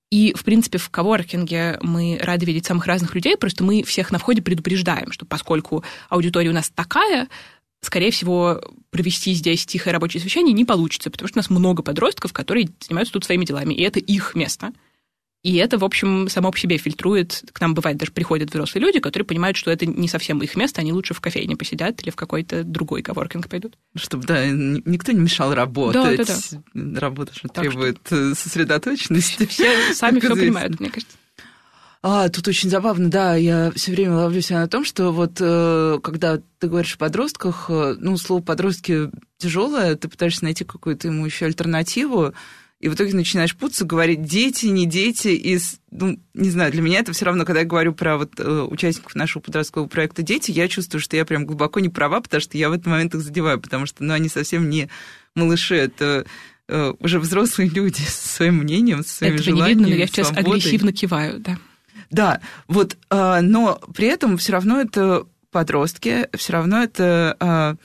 И, 0.10 0.34
в 0.34 0.44
принципе, 0.44 0.78
в 0.78 0.90
коворкинге 0.90 1.80
мы 1.82 2.18
рады 2.22 2.46
видеть 2.46 2.66
самых 2.66 2.86
разных 2.86 3.14
людей, 3.14 3.36
просто 3.36 3.64
мы 3.64 3.84
всех 3.84 4.12
на 4.12 4.20
входе 4.20 4.42
предупреждаем, 4.42 5.12
что 5.12 5.26
поскольку 5.26 5.84
аудитория 6.08 6.50
у 6.50 6.54
нас 6.54 6.70
такая, 6.70 7.28
скорее 7.82 8.12
всего, 8.12 8.62
провести 8.90 9.34
здесь 9.34 9.66
тихое 9.66 9.94
рабочее 9.94 10.22
совещание 10.22 10.54
не 10.54 10.64
получится, 10.64 11.12
потому 11.12 11.28
что 11.28 11.40
у 11.40 11.42
нас 11.42 11.50
много 11.50 11.84
подростков, 11.84 12.32
которые 12.32 12.70
занимаются 12.80 13.14
тут 13.14 13.26
своими 13.26 13.44
делами, 13.44 13.74
и 13.74 13.82
это 13.82 14.00
их 14.00 14.34
место– 14.34 14.72
И 15.48 15.56
это, 15.56 15.78
в 15.78 15.86
общем, 15.86 16.28
само 16.28 16.52
по 16.52 16.60
себе 16.60 16.78
фильтрует. 16.78 17.42
К 17.54 17.62
нам, 17.62 17.74
бывает, 17.74 17.96
даже 17.96 18.12
приходят 18.12 18.50
взрослые 18.50 18.84
люди, 18.84 19.00
которые 19.00 19.26
понимают, 19.26 19.56
что 19.56 19.72
это 19.72 19.86
не 19.86 20.10
совсем 20.10 20.42
их 20.42 20.58
место, 20.58 20.82
они 20.82 20.92
лучше 20.92 21.14
в 21.14 21.22
кофейне 21.22 21.56
посидят 21.56 22.02
или 22.02 22.10
в 22.10 22.18
какой-то 22.18 22.66
другой 22.66 23.02
коворкинг 23.02 23.48
пойдут. 23.48 23.78
Чтобы, 23.96 24.26
да, 24.26 24.46
никто 24.46 25.14
не 25.14 25.22
мешал 25.22 25.54
работать. 25.54 26.18
Да, 26.18 26.26
да, 26.26 26.62
да. 26.74 27.00
Работа 27.00 27.32
так 27.44 27.64
требует 27.64 27.98
что... 28.06 28.32
Э, 28.32 28.36
сосредоточенности. 28.36 29.46
Все 29.46 29.94
сами 29.94 30.20
все 30.20 30.36
понимают, 30.36 30.82
мне 30.82 30.90
кажется. 30.90 31.16
А, 32.04 32.28
тут 32.28 32.46
очень 32.50 32.70
забавно, 32.70 33.10
да, 33.10 33.36
я 33.36 33.72
все 33.72 33.94
время 33.94 34.16
ловлю 34.16 34.42
себя 34.42 34.60
на 34.60 34.68
том, 34.68 34.84
что 34.84 35.14
вот 35.14 35.38
э, 35.40 36.00
когда 36.04 36.42
ты 36.60 36.68
говоришь 36.68 36.96
о 36.96 36.98
подростках, 36.98 37.68
э, 37.70 37.96
ну, 38.00 38.18
слово 38.18 38.42
подростки 38.42 39.10
тяжелое, 39.38 39.96
ты 39.96 40.10
пытаешься 40.10 40.44
найти 40.44 40.66
какую-то 40.66 41.08
ему 41.08 41.26
еще 41.26 41.46
альтернативу, 41.46 42.34
и 42.80 42.90
в 42.90 42.94
итоге 42.94 43.16
начинаешь 43.16 43.56
путаться, 43.56 43.86
говорить 43.86 44.22
дети, 44.22 44.68
не 44.68 44.86
дети, 44.86 45.30
и, 45.30 45.60
ну, 45.90 46.20
не 46.36 46.50
знаю, 46.52 46.72
для 46.72 46.82
меня 46.82 47.00
это 47.00 47.12
все 47.12 47.26
равно, 47.26 47.44
когда 47.44 47.62
я 47.62 47.66
говорю 47.66 47.94
про 47.94 48.18
вот 48.18 48.40
э, 48.40 48.62
участников 48.70 49.16
нашего 49.16 49.42
подросткового 49.42 49.90
проекта 49.90 50.22
«Дети», 50.22 50.52
я 50.52 50.68
чувствую, 50.68 51.02
что 51.02 51.16
я 51.16 51.26
прям 51.26 51.46
глубоко 51.46 51.80
не 51.80 51.90
права, 51.90 52.22
потому 52.22 52.40
что 52.40 52.56
я 52.58 52.70
в 52.70 52.74
этот 52.74 52.86
момент 52.86 53.16
их 53.16 53.22
задеваю, 53.22 53.60
потому 53.60 53.88
что, 53.88 54.04
ну, 54.04 54.14
они 54.14 54.30
совсем 54.30 54.70
не 54.70 54.90
малыши, 55.34 55.76
это 55.76 56.26
э, 56.68 56.94
уже 57.00 57.20
взрослые 57.20 57.70
люди 57.70 58.02
со 58.02 58.28
своим 58.28 58.58
мнением, 58.58 59.04
со 59.04 59.10
своими 59.10 59.36
Этого 59.36 59.56
желаниями, 59.56 59.80
не 59.80 59.86
видно, 59.86 59.96
но 59.96 60.02
я 60.02 60.08
сейчас 60.08 60.28
свободой. 60.28 60.60
агрессивно 60.60 60.94
киваю, 60.94 61.40
да. 61.40 61.58
Да, 62.12 62.42
вот, 62.68 62.96
э, 63.10 63.40
но 63.42 63.82
при 63.96 64.08
этом 64.08 64.38
все 64.38 64.52
равно 64.52 64.80
это 64.80 65.26
подростки, 65.52 66.28
все 66.36 66.54
равно 66.54 66.84
это 66.84 67.78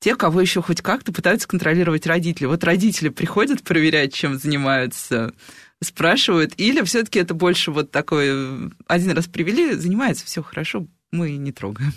те, 0.00 0.14
кого 0.14 0.40
еще 0.40 0.62
хоть 0.62 0.80
как-то 0.80 1.12
пытаются 1.12 1.48
контролировать 1.48 2.06
родители. 2.06 2.46
Вот 2.46 2.64
родители 2.64 3.08
приходят 3.08 3.62
проверять, 3.62 4.14
чем 4.14 4.38
занимаются, 4.38 5.34
спрашивают, 5.82 6.54
или 6.56 6.82
все-таки 6.82 7.18
это 7.18 7.34
больше 7.34 7.70
вот 7.70 7.90
такой 7.90 8.70
один 8.86 9.10
раз 9.12 9.26
привели, 9.26 9.74
занимается, 9.74 10.24
все 10.26 10.42
хорошо, 10.42 10.86
мы 11.10 11.32
не 11.32 11.52
трогаем. 11.52 11.92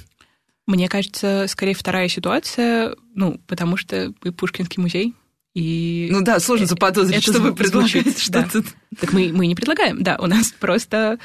Мне 0.68 0.88
кажется, 0.88 1.46
скорее 1.48 1.74
вторая 1.74 2.08
ситуация, 2.08 2.96
ну, 3.14 3.40
потому 3.48 3.78
что 3.78 4.14
мы 4.24 4.32
Пушкинский 4.32 4.82
музей, 4.82 5.16
и... 5.54 6.08
Ну 6.12 6.22
да, 6.22 6.40
сложно 6.40 6.66
заподозрить, 6.66 7.24
это 7.24 7.34
что 7.34 7.42
вы 7.42 7.54
предлагаете 7.54 8.18
что-то. 8.18 8.62
Да. 8.62 8.70
Так 9.00 9.14
мы, 9.14 9.32
мы 9.34 9.48
не 9.48 9.56
предлагаем, 9.56 10.02
да, 10.02 10.18
у 10.18 10.28
нас 10.28 10.52
просто... 10.52 11.20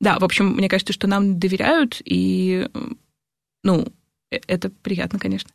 Да, 0.00 0.18
в 0.18 0.24
общем, 0.24 0.48
мне 0.48 0.68
кажется, 0.68 0.92
что 0.92 1.06
нам 1.06 1.38
доверяют, 1.38 2.02
и, 2.04 2.68
ну, 3.62 3.86
Э, 3.86 4.03
это 4.46 4.70
приятно, 4.70 5.18
конечно. 5.18 5.50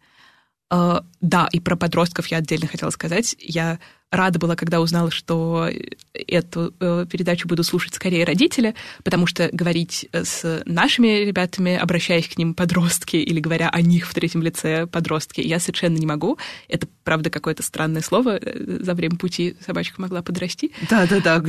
Uh, 0.71 1.03
да, 1.19 1.49
и 1.51 1.59
про 1.59 1.75
подростков 1.75 2.27
я 2.27 2.37
отдельно 2.37 2.67
хотела 2.67 2.91
сказать. 2.91 3.35
Я 3.39 3.79
рада 4.11 4.37
была, 4.37 4.55
когда 4.55 4.81
узнала, 4.81 5.09
что 5.09 5.67
эту 6.13 6.75
uh, 6.79 7.07
передачу 7.07 7.47
буду 7.47 7.63
слушать 7.63 7.95
скорее 7.95 8.23
родители, 8.23 8.75
потому 9.03 9.25
что 9.25 9.49
говорить 9.51 10.07
с 10.13 10.61
нашими 10.65 11.25
ребятами, 11.25 11.75
обращаясь 11.75 12.27
к 12.27 12.37
ним 12.37 12.53
подростки 12.53 13.15
или 13.15 13.39
говоря 13.39 13.69
о 13.69 13.81
них 13.81 14.07
в 14.07 14.13
третьем 14.13 14.43
лице 14.43 14.85
подростки, 14.85 15.41
я 15.41 15.59
совершенно 15.59 15.97
не 15.97 16.05
могу. 16.05 16.37
Это, 16.67 16.87
правда, 17.03 17.31
какое-то 17.31 17.63
странное 17.63 18.03
слово. 18.03 18.37
Э, 18.37 18.79
за 18.81 18.93
время 18.93 19.15
пути 19.15 19.57
собачка 19.65 19.99
могла 19.99 20.21
подрасти. 20.21 20.71
Да-да-да. 20.87 21.41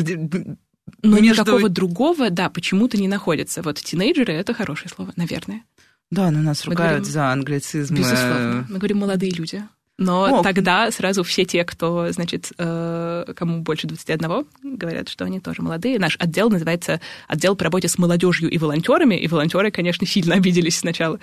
Но 1.03 1.19
Между... 1.19 1.43
никакого 1.43 1.69
другого, 1.69 2.31
да, 2.31 2.49
почему-то 2.49 2.97
не 2.97 3.09
находится. 3.09 3.63
Вот 3.63 3.77
тинейджеры— 3.79 4.33
это 4.35 4.55
хорошее 4.55 4.91
слово, 4.95 5.13
наверное. 5.17 5.63
Да, 6.11 6.31
но 6.31 6.41
нас 6.41 6.65
ругают 6.65 7.01
говорим, 7.01 7.13
за 7.13 7.33
англицизм. 7.33 7.95
Безусловно. 7.95 8.67
Мы 8.69 8.79
говорим 8.79 8.99
«молодые 8.99 9.33
люди». 9.33 9.63
Но 10.01 10.41
О. 10.41 10.43
тогда 10.43 10.91
сразу 10.91 11.23
все 11.23 11.45
те, 11.45 11.63
кто, 11.63 12.11
значит, 12.11 12.53
э, 12.57 13.33
кому 13.37 13.61
больше 13.61 13.87
21, 13.87 14.47
говорят, 14.63 15.11
что 15.11 15.27
они 15.27 15.41
тоже 15.41 15.61
молодые. 15.61 15.99
Наш 15.99 16.17
отдел 16.19 16.49
называется 16.49 17.03
отдел 17.29 17.55
по 17.55 17.65
работе 17.65 17.87
с 17.87 17.99
молодежью 17.99 18.49
и 18.49 18.57
волонтерами, 18.57 19.15
и 19.15 19.29
волонтеры, 19.29 19.71
конечно, 19.71 20.07
сильно 20.07 20.35
обиделись 20.37 20.79
сначала. 20.79 21.21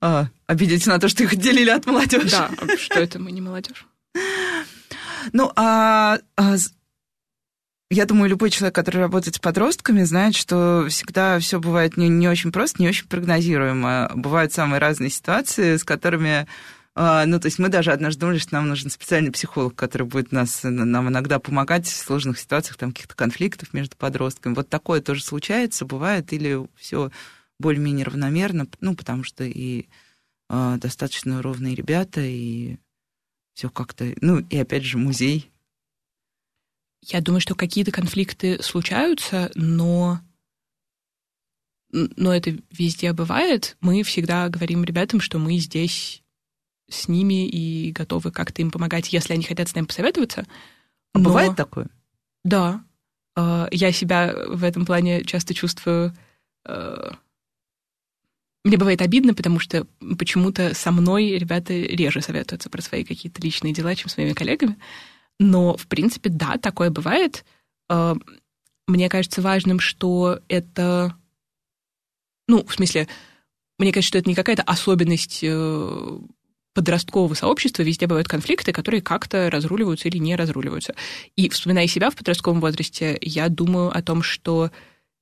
А, 0.00 0.28
обиделись 0.46 0.86
на 0.86 0.98
то, 0.98 1.08
что 1.08 1.24
их 1.24 1.34
отделили 1.34 1.68
от 1.68 1.84
молодежи. 1.84 2.30
Да, 2.30 2.50
что 2.78 3.00
это 3.00 3.18
мы 3.18 3.32
не 3.32 3.42
молодежь. 3.42 3.86
Ну, 5.34 5.52
а, 5.54 6.20
а 6.36 6.56
я 7.90 8.04
думаю, 8.04 8.28
любой 8.28 8.50
человек, 8.50 8.74
который 8.74 8.98
работает 8.98 9.36
с 9.36 9.38
подростками, 9.38 10.02
знает, 10.02 10.36
что 10.36 10.86
всегда 10.88 11.38
все 11.38 11.58
бывает 11.58 11.96
не, 11.96 12.08
не 12.08 12.28
очень 12.28 12.52
просто, 12.52 12.82
не 12.82 12.88
очень 12.88 13.08
прогнозируемо. 13.08 14.10
Бывают 14.14 14.52
самые 14.52 14.78
разные 14.78 15.10
ситуации, 15.10 15.76
с 15.76 15.84
которыми 15.84 16.46
а, 17.00 17.26
ну, 17.26 17.38
то 17.38 17.46
есть 17.46 17.60
мы 17.60 17.68
даже 17.68 17.92
однажды 17.92 18.22
думали, 18.22 18.38
что 18.38 18.54
нам 18.54 18.68
нужен 18.68 18.90
специальный 18.90 19.30
психолог, 19.30 19.76
который 19.76 20.08
будет 20.08 20.32
нас, 20.32 20.64
нам 20.64 21.08
иногда 21.08 21.38
помогать 21.38 21.86
в 21.86 21.96
сложных 21.96 22.40
ситуациях, 22.40 22.76
там, 22.76 22.90
каких-то 22.90 23.14
конфликтов 23.14 23.72
между 23.72 23.96
подростками. 23.96 24.54
Вот 24.54 24.68
такое 24.68 25.00
тоже 25.00 25.22
случается, 25.22 25.84
бывает, 25.84 26.32
или 26.32 26.66
все 26.74 27.12
более-менее 27.60 28.04
равномерно, 28.04 28.66
ну, 28.80 28.96
потому 28.96 29.22
что 29.22 29.44
и 29.44 29.86
э, 30.50 30.76
достаточно 30.80 31.40
ровные 31.40 31.76
ребята, 31.76 32.20
и 32.20 32.78
все 33.54 33.70
как-то, 33.70 34.12
ну, 34.20 34.40
и 34.50 34.58
опять 34.58 34.82
же, 34.82 34.98
музей, 34.98 35.52
я 37.02 37.20
думаю, 37.20 37.40
что 37.40 37.54
какие-то 37.54 37.90
конфликты 37.90 38.62
случаются, 38.62 39.50
но 39.54 40.20
но 41.90 42.34
это 42.34 42.56
везде 42.70 43.12
бывает. 43.12 43.76
Мы 43.80 44.02
всегда 44.02 44.48
говорим 44.48 44.84
ребятам, 44.84 45.20
что 45.20 45.38
мы 45.38 45.56
здесь 45.58 46.22
с 46.88 47.08
ними 47.08 47.48
и 47.48 47.92
готовы 47.92 48.30
как-то 48.30 48.62
им 48.62 48.70
помогать, 48.70 49.12
если 49.12 49.32
они 49.32 49.44
хотят 49.44 49.68
с 49.68 49.74
нами 49.74 49.86
посоветоваться. 49.86 50.46
А 51.14 51.18
но... 51.18 51.24
бывает 51.24 51.56
такое? 51.56 51.88
Да. 52.44 52.84
А, 53.36 53.68
я 53.70 53.92
себя 53.92 54.34
в 54.48 54.64
этом 54.64 54.86
плане 54.86 55.24
часто 55.24 55.54
чувствую... 55.54 56.14
А, 56.64 57.16
мне 58.64 58.76
бывает 58.76 59.00
обидно, 59.00 59.34
потому 59.34 59.58
что 59.60 59.86
почему-то 60.18 60.74
со 60.74 60.90
мной 60.90 61.38
ребята 61.38 61.72
реже 61.72 62.20
советуются 62.20 62.68
про 62.68 62.82
свои 62.82 63.04
какие-то 63.04 63.40
личные 63.40 63.72
дела, 63.72 63.94
чем 63.94 64.08
с 64.08 64.16
моими 64.16 64.32
коллегами. 64.32 64.76
Но, 65.38 65.76
в 65.76 65.86
принципе, 65.86 66.30
да, 66.30 66.56
такое 66.58 66.90
бывает. 66.90 67.44
Э, 67.88 68.14
мне 68.86 69.08
кажется 69.08 69.42
важным, 69.42 69.80
что 69.80 70.40
это... 70.48 71.14
Ну, 72.48 72.64
в 72.64 72.74
смысле, 72.74 73.08
мне 73.78 73.92
кажется, 73.92 74.08
что 74.08 74.18
это 74.18 74.28
не 74.28 74.34
какая-то 74.34 74.62
особенность 74.62 75.40
э, 75.42 76.18
подросткового 76.74 77.34
сообщества, 77.34 77.82
везде 77.82 78.06
бывают 78.06 78.28
конфликты, 78.28 78.72
которые 78.72 79.02
как-то 79.02 79.50
разруливаются 79.50 80.08
или 80.08 80.18
не 80.18 80.36
разруливаются. 80.36 80.94
И 81.36 81.48
вспоминая 81.48 81.86
себя 81.86 82.10
в 82.10 82.16
подростковом 82.16 82.60
возрасте, 82.60 83.18
я 83.20 83.48
думаю 83.48 83.96
о 83.96 84.02
том, 84.02 84.22
что 84.22 84.70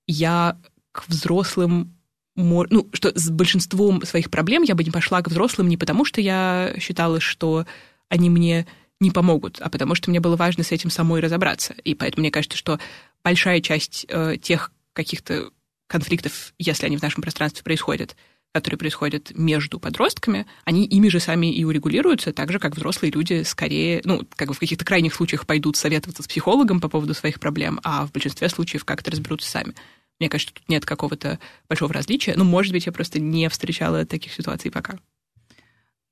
я 0.07 0.59
к 0.92 1.09
взрослым 1.09 1.92
ну, 2.37 2.87
что 2.92 3.18
с 3.18 3.31
большинством 3.31 4.05
своих 4.05 4.31
проблем 4.31 4.62
я 4.62 4.74
бы 4.74 4.85
не 4.85 4.90
пошла 4.90 5.22
к 5.22 5.29
взрослым 5.29 5.68
не 5.70 5.79
потому, 5.79 6.05
что 6.05 6.20
я 6.20 6.74
считала, 6.79 7.18
что 7.18 7.64
они 8.11 8.29
мне 8.29 8.66
не 9.00 9.11
помогут, 9.11 9.61
а 9.61 9.68
потому 9.68 9.94
что 9.94 10.11
мне 10.11 10.20
было 10.20 10.37
важно 10.37 10.64
с 10.64 10.72
этим 10.72 10.90
самой 10.90 11.20
разобраться. 11.20 11.74
И 11.85 11.94
поэтому 11.94 12.22
мне 12.22 12.30
кажется, 12.30 12.56
что 12.56 12.78
большая 13.22 13.61
часть 13.61 14.06
э, 14.09 14.37
тех 14.40 14.72
каких-то 14.92 15.50
конфликтов, 15.87 16.54
если 16.59 16.87
они 16.87 16.96
в 16.96 17.02
нашем 17.02 17.22
пространстве 17.22 17.62
происходят, 17.62 18.16
которые 18.52 18.78
происходят 18.78 19.32
между 19.35 19.78
подростками, 19.78 20.46
они 20.64 20.87
ими 20.87 21.09
же 21.09 21.20
сами 21.20 21.52
и 21.52 21.62
урегулируются, 21.64 22.32
так 22.32 22.50
же, 22.50 22.59
как 22.59 22.74
взрослые 22.74 23.12
люди 23.12 23.42
скорее, 23.42 24.00
ну, 24.04 24.26
как 24.35 24.48
бы 24.48 24.54
в 24.54 24.59
каких-то 24.59 24.85
крайних 24.85 25.14
случаях 25.14 25.46
пойдут 25.46 25.76
советоваться 25.76 26.22
с 26.22 26.26
психологом 26.26 26.80
по 26.80 26.88
поводу 26.88 27.12
своих 27.12 27.38
проблем, 27.38 27.80
а 27.85 28.06
в 28.06 28.12
большинстве 28.12 28.48
случаев 28.48 28.87
как-то 28.87 29.11
разберутся 29.11 29.50
сами. 29.50 29.74
Мне 30.18 30.30
кажется, 30.30 30.54
тут 30.54 30.66
нет 30.70 30.87
какого-то 30.87 31.38
большого 31.68 31.92
различия. 31.92 32.32
Ну, 32.35 32.44
может 32.44 32.72
быть, 32.72 32.87
я 32.87 32.92
просто 32.92 33.20
не 33.20 33.50
встречала 33.50 34.06
таких 34.06 34.32
ситуаций 34.32 34.70
пока. 34.70 34.98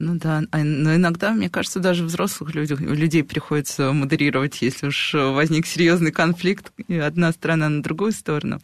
Ну 0.00 0.16
да, 0.16 0.42
а, 0.50 0.58
но 0.58 0.96
иногда, 0.96 1.32
мне 1.32 1.48
кажется, 1.48 1.78
даже 1.78 2.04
взрослых 2.04 2.54
людей, 2.54 2.76
людей 2.76 3.22
приходится 3.22 3.92
модерировать, 3.92 4.60
если 4.60 4.88
уж 4.88 5.14
возник 5.14 5.66
серьезный 5.66 6.10
конфликт, 6.10 6.72
и 6.88 6.98
одна 6.98 7.32
сторона 7.32 7.68
на 7.68 7.82
другую 7.82 8.12
сторону. 8.12 8.60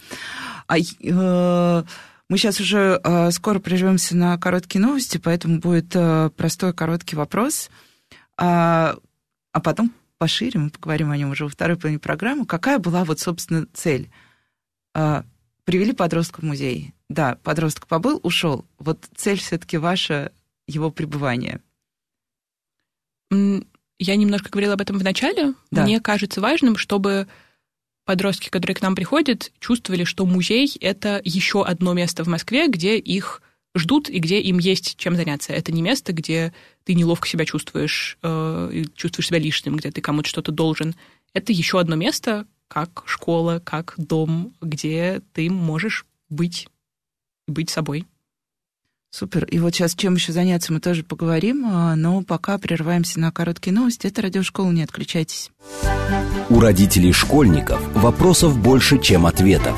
А 0.66 0.76
э, 0.78 1.82
мы 2.28 2.38
сейчас 2.38 2.60
уже 2.60 3.00
э, 3.02 3.30
скоро 3.30 3.60
прервемся 3.60 4.16
на 4.16 4.38
короткие 4.38 4.82
новости, 4.82 5.18
поэтому 5.18 5.60
будет 5.60 5.94
э, 5.94 6.30
простой 6.36 6.74
короткий 6.74 7.14
вопрос, 7.14 7.70
а, 8.36 8.96
а 9.52 9.60
потом 9.60 9.92
пошире, 10.20 10.60
мы 10.60 10.70
поговорим 10.70 11.10
о 11.10 11.16
нем 11.16 11.30
уже 11.30 11.44
во 11.44 11.50
второй 11.50 11.78
половине 11.78 11.98
программы. 11.98 12.44
Какая 12.44 12.78
была 12.78 13.04
вот, 13.04 13.20
собственно, 13.20 13.66
цель? 13.72 14.10
А, 14.94 15.24
привели 15.64 15.92
подростка 15.94 16.40
в 16.40 16.44
музей. 16.44 16.92
Да, 17.08 17.38
подросток 17.42 17.86
побыл, 17.86 18.20
ушел. 18.22 18.66
Вот 18.78 19.08
цель 19.16 19.38
все-таки 19.38 19.78
ваша 19.78 20.30
его 20.70 20.90
пребывания? 20.90 21.60
Я 23.30 24.16
немножко 24.16 24.48
говорила 24.50 24.74
об 24.74 24.80
этом 24.80 24.98
в 24.98 25.04
начале. 25.04 25.54
Да. 25.70 25.82
Мне 25.84 26.00
кажется 26.00 26.40
важным, 26.40 26.76
чтобы 26.76 27.28
подростки, 28.04 28.48
которые 28.48 28.74
к 28.74 28.82
нам 28.82 28.96
приходят, 28.96 29.52
чувствовали, 29.60 30.04
что 30.04 30.24
музей— 30.26 30.74
это 30.80 31.20
еще 31.22 31.64
одно 31.64 31.92
место 31.92 32.24
в 32.24 32.28
Москве, 32.28 32.66
где 32.68 32.98
их 32.98 33.42
ждут 33.76 34.08
и 34.08 34.18
где 34.18 34.40
им 34.40 34.58
есть 34.58 34.96
чем 34.96 35.16
заняться. 35.16 35.52
Это 35.52 35.70
не 35.70 35.82
место, 35.82 36.12
где 36.12 36.52
ты 36.84 36.94
неловко 36.94 37.28
себя 37.28 37.44
чувствуешь, 37.44 38.18
э, 38.22 38.84
чувствуешь 38.94 39.28
себя 39.28 39.38
лишним, 39.38 39.76
где 39.76 39.90
ты 39.90 40.00
кому-то 40.00 40.28
что-то 40.28 40.50
должен. 40.50 40.94
это 41.32 41.52
еще 41.52 41.78
одно 41.78 41.94
место, 41.94 42.46
как 42.66 43.04
школа, 43.06 43.60
как 43.64 43.94
дом, 43.96 44.54
где 44.60 45.22
ты 45.32 45.48
можешь 45.48 46.06
быть, 46.28 46.68
быть 47.46 47.70
собой. 47.70 48.06
Супер. 49.10 49.44
И 49.44 49.58
вот 49.58 49.74
сейчас 49.74 49.94
чем 49.94 50.14
еще 50.14 50.32
заняться 50.32 50.72
мы 50.72 50.80
тоже 50.80 51.02
поговорим, 51.02 51.66
а, 51.66 51.96
но 51.96 52.22
пока 52.22 52.58
прерываемся 52.58 53.18
на 53.18 53.32
короткие 53.32 53.74
новости. 53.74 54.06
Это 54.06 54.22
радиошкола, 54.22 54.70
не 54.70 54.84
отключайтесь. 54.84 55.50
У 56.48 56.60
родителей 56.60 57.12
школьников 57.12 57.80
вопросов 57.94 58.58
больше, 58.58 59.00
чем 59.00 59.26
ответов. 59.26 59.76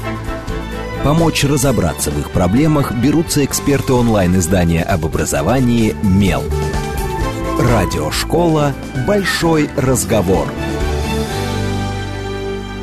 Помочь 1.02 1.44
разобраться 1.44 2.10
в 2.10 2.18
их 2.20 2.30
проблемах 2.30 2.92
берутся 2.92 3.44
эксперты 3.44 3.92
онлайн-издания 3.92 4.82
об 4.82 5.04
образовании 5.04 5.96
«Мел». 6.02 6.44
Радиошкола 7.58 8.74
«Большой 9.06 9.68
разговор». 9.76 10.46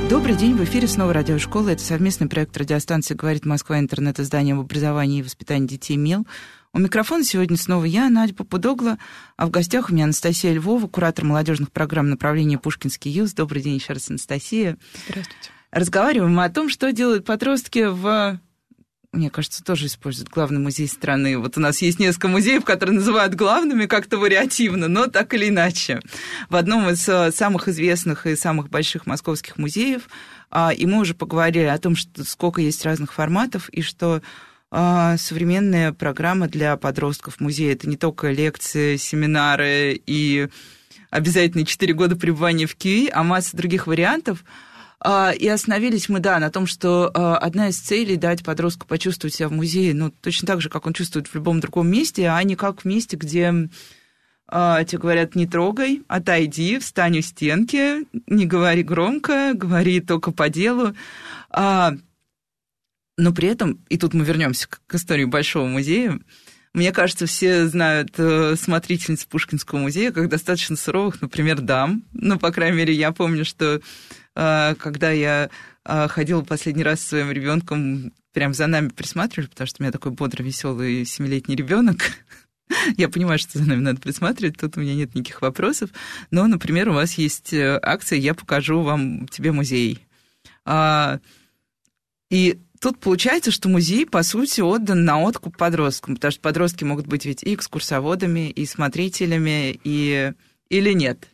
Добрый 0.10 0.36
день, 0.36 0.56
в 0.56 0.64
эфире 0.64 0.88
снова 0.88 1.14
радиошкола. 1.14 1.70
Это 1.70 1.84
совместный 1.84 2.28
проект 2.28 2.58
радиостанции 2.58 3.14
«Говорит 3.14 3.46
Москва. 3.46 3.78
Интернет-издание 3.78 4.56
об 4.56 4.62
образовании 4.62 5.20
и 5.20 5.22
воспитании 5.22 5.68
детей 5.68 5.98
МЕЛ». 5.98 6.26
У 6.74 6.80
микрофона 6.80 7.24
сегодня 7.24 7.58
снова 7.58 7.86
я, 7.86 8.10
Надя 8.10 8.34
Попудогла, 8.34 8.98
а 9.38 9.46
в 9.46 9.52
гостях 9.52 9.92
у 9.92 9.94
меня 9.94 10.06
Анастасия 10.06 10.52
Львова, 10.52 10.88
куратор 10.88 11.26
молодежных 11.26 11.72
программ 11.72 12.10
направления 12.10 12.58
«Пушкинский 12.58 13.12
юз». 13.12 13.34
Добрый 13.34 13.62
день 13.62 13.76
еще 13.76 13.94
раз, 13.94 14.10
Анастасия. 14.10 14.78
Здравствуйте. 15.08 15.52
Разговариваем 15.70 16.34
мы 16.34 16.44
о 16.44 16.50
том, 16.50 16.70
что 16.70 16.92
делают 16.92 17.24
подростки 17.26 17.86
в 17.88 18.40
мне 19.12 19.30
кажется, 19.32 19.64
тоже 19.64 19.88
используют 19.88 20.30
главный 20.30 20.60
музей 20.60 20.88
страны. 20.88 21.38
Вот 21.40 21.58
у 21.58 21.60
нас 21.60 21.82
есть 21.82 22.00
несколько 22.00 22.28
музеев, 22.28 22.64
которые 22.64 22.96
называют 22.96 23.34
главными 23.34 23.88
как-то 23.88 24.18
вариативно, 24.18 24.88
но 24.88 25.08
так 25.08 25.34
или 25.34 25.50
иначе. 25.50 26.00
В 26.50 26.56
одном 26.56 26.88
из 26.90 27.08
э, 27.10 27.32
самых 27.32 27.68
известных 27.68 28.28
и 28.28 28.36
самых 28.36 28.70
больших 28.70 29.08
московских 29.08 29.58
музеев, 29.58 30.04
а, 30.52 30.72
и 30.72 30.86
мы 30.86 31.00
уже 31.00 31.16
поговорили 31.16 31.66
о 31.66 31.80
том, 31.80 31.96
что 31.96 32.24
сколько 32.24 32.62
есть 32.62 32.86
разных 32.86 33.12
форматов, 33.12 33.70
и 33.70 33.82
что 33.82 34.22
а, 34.70 35.18
современная 35.18 35.92
программа 35.92 36.48
для 36.48 36.78
подростков 36.78 37.40
музея 37.40 37.74
это 37.74 37.90
не 37.90 37.98
только 37.98 38.30
лекции, 38.30 38.98
семинары 38.98 40.00
и 40.06 40.50
обязательно 41.10 41.66
4 41.66 41.94
года 41.96 42.16
пребывания 42.16 42.68
в 42.68 42.76
КИИ, 42.76 43.10
а 43.12 43.24
масса 43.24 43.58
других 43.58 43.88
вариантов– 43.88 44.44
и 45.06 45.48
остановились 45.48 46.10
мы, 46.10 46.20
да, 46.20 46.40
на 46.40 46.52
том, 46.52 46.68
что 46.68 47.10
а, 47.14 47.38
одна 47.38 47.70
из 47.70 47.80
целей 47.80 48.18
дать 48.18 48.44
подростку 48.44 48.86
почувствовать 48.86 49.34
себя 49.34 49.48
в 49.48 49.54
музее, 49.54 49.94
ну, 49.94 50.12
точно 50.12 50.46
так 50.46 50.62
же, 50.62 50.70
как 50.70 50.86
он 50.86 50.94
чувствует 50.94 51.28
в 51.28 51.36
любом 51.36 51.62
другом 51.62 51.90
месте, 51.90 52.28
а 52.28 52.44
не 52.44 52.56
как 52.56 52.82
в 52.82 52.86
месте, 52.86 53.16
где 53.16 53.70
а, 54.48 54.84
тебе 54.84 55.00
говорят, 55.00 55.36
не 55.36 55.48
трогай, 55.48 56.04
отойди, 56.10 56.80
встань 56.80 57.20
у 57.20 57.22
стенки, 57.22 58.06
не 58.28 58.46
говори 58.46 58.84
громко, 58.84 59.54
говори 59.54 60.02
только 60.02 60.32
по 60.32 60.50
делу. 60.50 60.94
но 61.56 61.94
при 63.34 63.48
этом, 63.48 63.80
и 63.88 63.98
тут 63.98 64.14
мы 64.14 64.26
вернемся 64.26 64.68
к, 64.68 64.96
истории 64.96 65.26
Большого 65.26 65.66
музея, 65.66 66.20
мне 66.74 66.92
кажется, 66.92 67.26
все 67.26 67.68
знают 67.68 68.12
э, 68.18 68.56
смотрительниц 68.56 69.26
Пушкинского 69.26 69.80
музея 69.80 70.12
как 70.12 70.30
достаточно 70.30 70.76
суровых, 70.76 71.20
например, 71.20 71.62
дам. 71.62 72.04
Ну, 72.14 72.38
по 72.38 72.52
крайней 72.52 72.78
мере, 72.78 72.94
я 72.94 73.12
помню, 73.12 73.44
что 73.44 73.76
а, 73.76 73.82
когда 74.36 75.12
я 75.12 75.50
а, 75.84 76.08
ходила 76.08 76.42
последний 76.42 76.84
раз 76.84 77.02
со 77.02 77.10
своим 77.10 77.32
ребенком, 77.32 78.14
прям 78.32 78.54
за 78.54 78.68
нами 78.68 78.90
присматривали, 78.90 79.50
потому 79.50 79.68
что 79.68 79.82
у 79.82 79.84
меня 79.84 79.92
такой 79.92 80.12
бодрый, 80.12 80.46
веселый 80.46 81.04
семилетний 81.04 81.56
ребенок. 81.56 81.98
Я 82.98 83.10
понимаю, 83.10 83.40
что 83.40 83.58
за 83.58 83.68
нами 83.68 83.82
надо 83.82 84.00
присматривать, 84.00 84.58
тут 84.58 84.78
у 84.78 84.82
меня 84.82 84.94
нет 84.94 85.16
никаких 85.16 85.42
вопросов. 85.42 85.90
Но, 86.30 86.46
например, 86.46 86.90
у 86.90 86.94
вас 86.94 87.14
есть 87.14 87.54
э, 87.54 87.80
акция 87.82 88.20
«Я 88.20 88.36
покажу 88.36 88.82
вам 88.82 89.28
тебе 89.28 89.52
музей». 89.52 90.06
А, 90.64 91.20
и 92.30 92.60
тут 92.80 93.00
получается, 93.00 93.50
что 93.50 93.68
музей, 93.68 94.06
по 94.06 94.22
сути, 94.22 94.62
отдан 94.62 95.06
на 95.06 95.20
откуп 95.20 95.58
подросткам, 95.58 96.16
потому 96.16 96.32
что 96.32 96.42
подростки 96.42 96.84
могут 96.84 97.08
быть 97.08 97.26
ведь 97.26 97.42
и 97.42 97.56
экскурсоводами, 97.56 98.52
и 98.52 98.68
смотрителями, 98.68 99.80
и... 99.84 100.34
или 100.70 100.94
нет? 100.94 101.28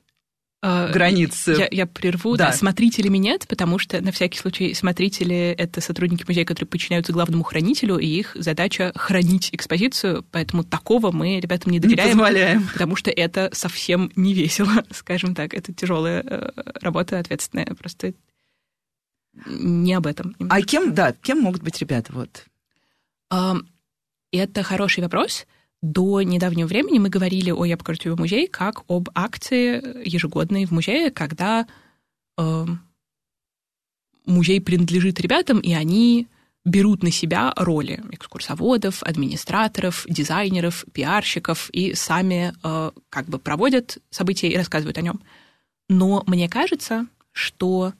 А, 0.67 0.88
границ. 0.88 1.47
Я, 1.47 1.67
я 1.69 1.86
прерву. 1.86 2.36
Да. 2.38 2.47
да, 2.47 2.54
смотрителями 2.54 3.19
нет, 3.19 3.45
потому 3.47 3.78
что, 3.78 4.01
на 4.01 4.12
всякий 4.12 4.39
случай, 4.39 4.73
смотрители— 4.73 5.54
это 5.60 5.80
сотрудники 5.80 6.25
музея, 6.28 6.43
которые 6.43 6.67
подчиняются 6.67 7.13
главному 7.13 7.43
хранителю, 7.43 7.99
и 7.99 8.08
их 8.08 8.32
задача— 8.34 8.91
хранить 8.95 9.49
экспозицию, 9.51 10.25
поэтому 10.32 10.63
такого 10.63 11.12
мы 11.12 11.39
ребятам 11.39 11.71
не 11.71 11.80
доверяем. 11.80 12.10
Не 12.10 12.13
позволяем. 12.15 12.67
Потому 12.73 12.95
что 12.95 13.12
это 13.12 13.51
совсем 13.54 14.12
не 14.15 14.34
весело, 14.34 14.84
скажем 14.91 15.36
так. 15.36 15.54
Это 15.54 15.71
тяжелая 15.71 16.23
э, 16.25 16.51
работа, 16.82 17.19
ответственная. 17.19 17.67
Просто 17.78 18.15
не 19.45 19.93
об 19.93 20.08
этом. 20.08 20.36
А 20.49 20.62
кем, 20.63 20.95
да, 20.95 21.13
кем 21.13 21.41
могут 21.41 21.62
быть 21.62 21.80
ребята? 21.80 22.12
Вот. 22.12 22.47
Это 24.32 24.63
хороший 24.63 25.04
вопрос. 25.04 25.45
До 25.81 26.21
недавнего 26.21 26.67
времени 26.67 26.99
мы 26.99 27.09
говорили 27.09 27.51
о 27.51 27.65
«Я 27.65 27.77
покажу 27.77 27.99
тебе 27.99 28.15
музей» 28.15 28.47
как 28.47 28.83
об 28.88 29.09
акции 29.13 30.07
ежегодной 30.07 30.65
в 30.65 30.71
музее, 30.71 31.11
когда 31.11 31.67
э, 32.38 32.65
музей 34.25 34.61
принадлежит 34.61 35.19
ребятам, 35.19 35.59
и 35.59 35.73
они 35.73 36.27
берут 36.65 37.03
на 37.03 37.11
себя 37.11 37.53
роли 37.55 38.03
экскурсоводов, 38.11 39.03
администраторов, 39.03 40.05
дизайнеров, 40.09 40.85
пиарщиков 40.91 41.69
и 41.69 41.93
сами 41.93 42.53
э, 42.63 42.91
как 43.09 43.27
бы 43.27 43.38
проводят 43.38 43.99
события 44.09 44.49
и 44.49 44.57
рассказывают 44.57 44.97
о 44.97 45.01
нем. 45.01 45.21
Но 45.88 46.23
мне 46.25 46.49
кажется, 46.49 47.05
что 47.31 47.91
то 47.91 47.93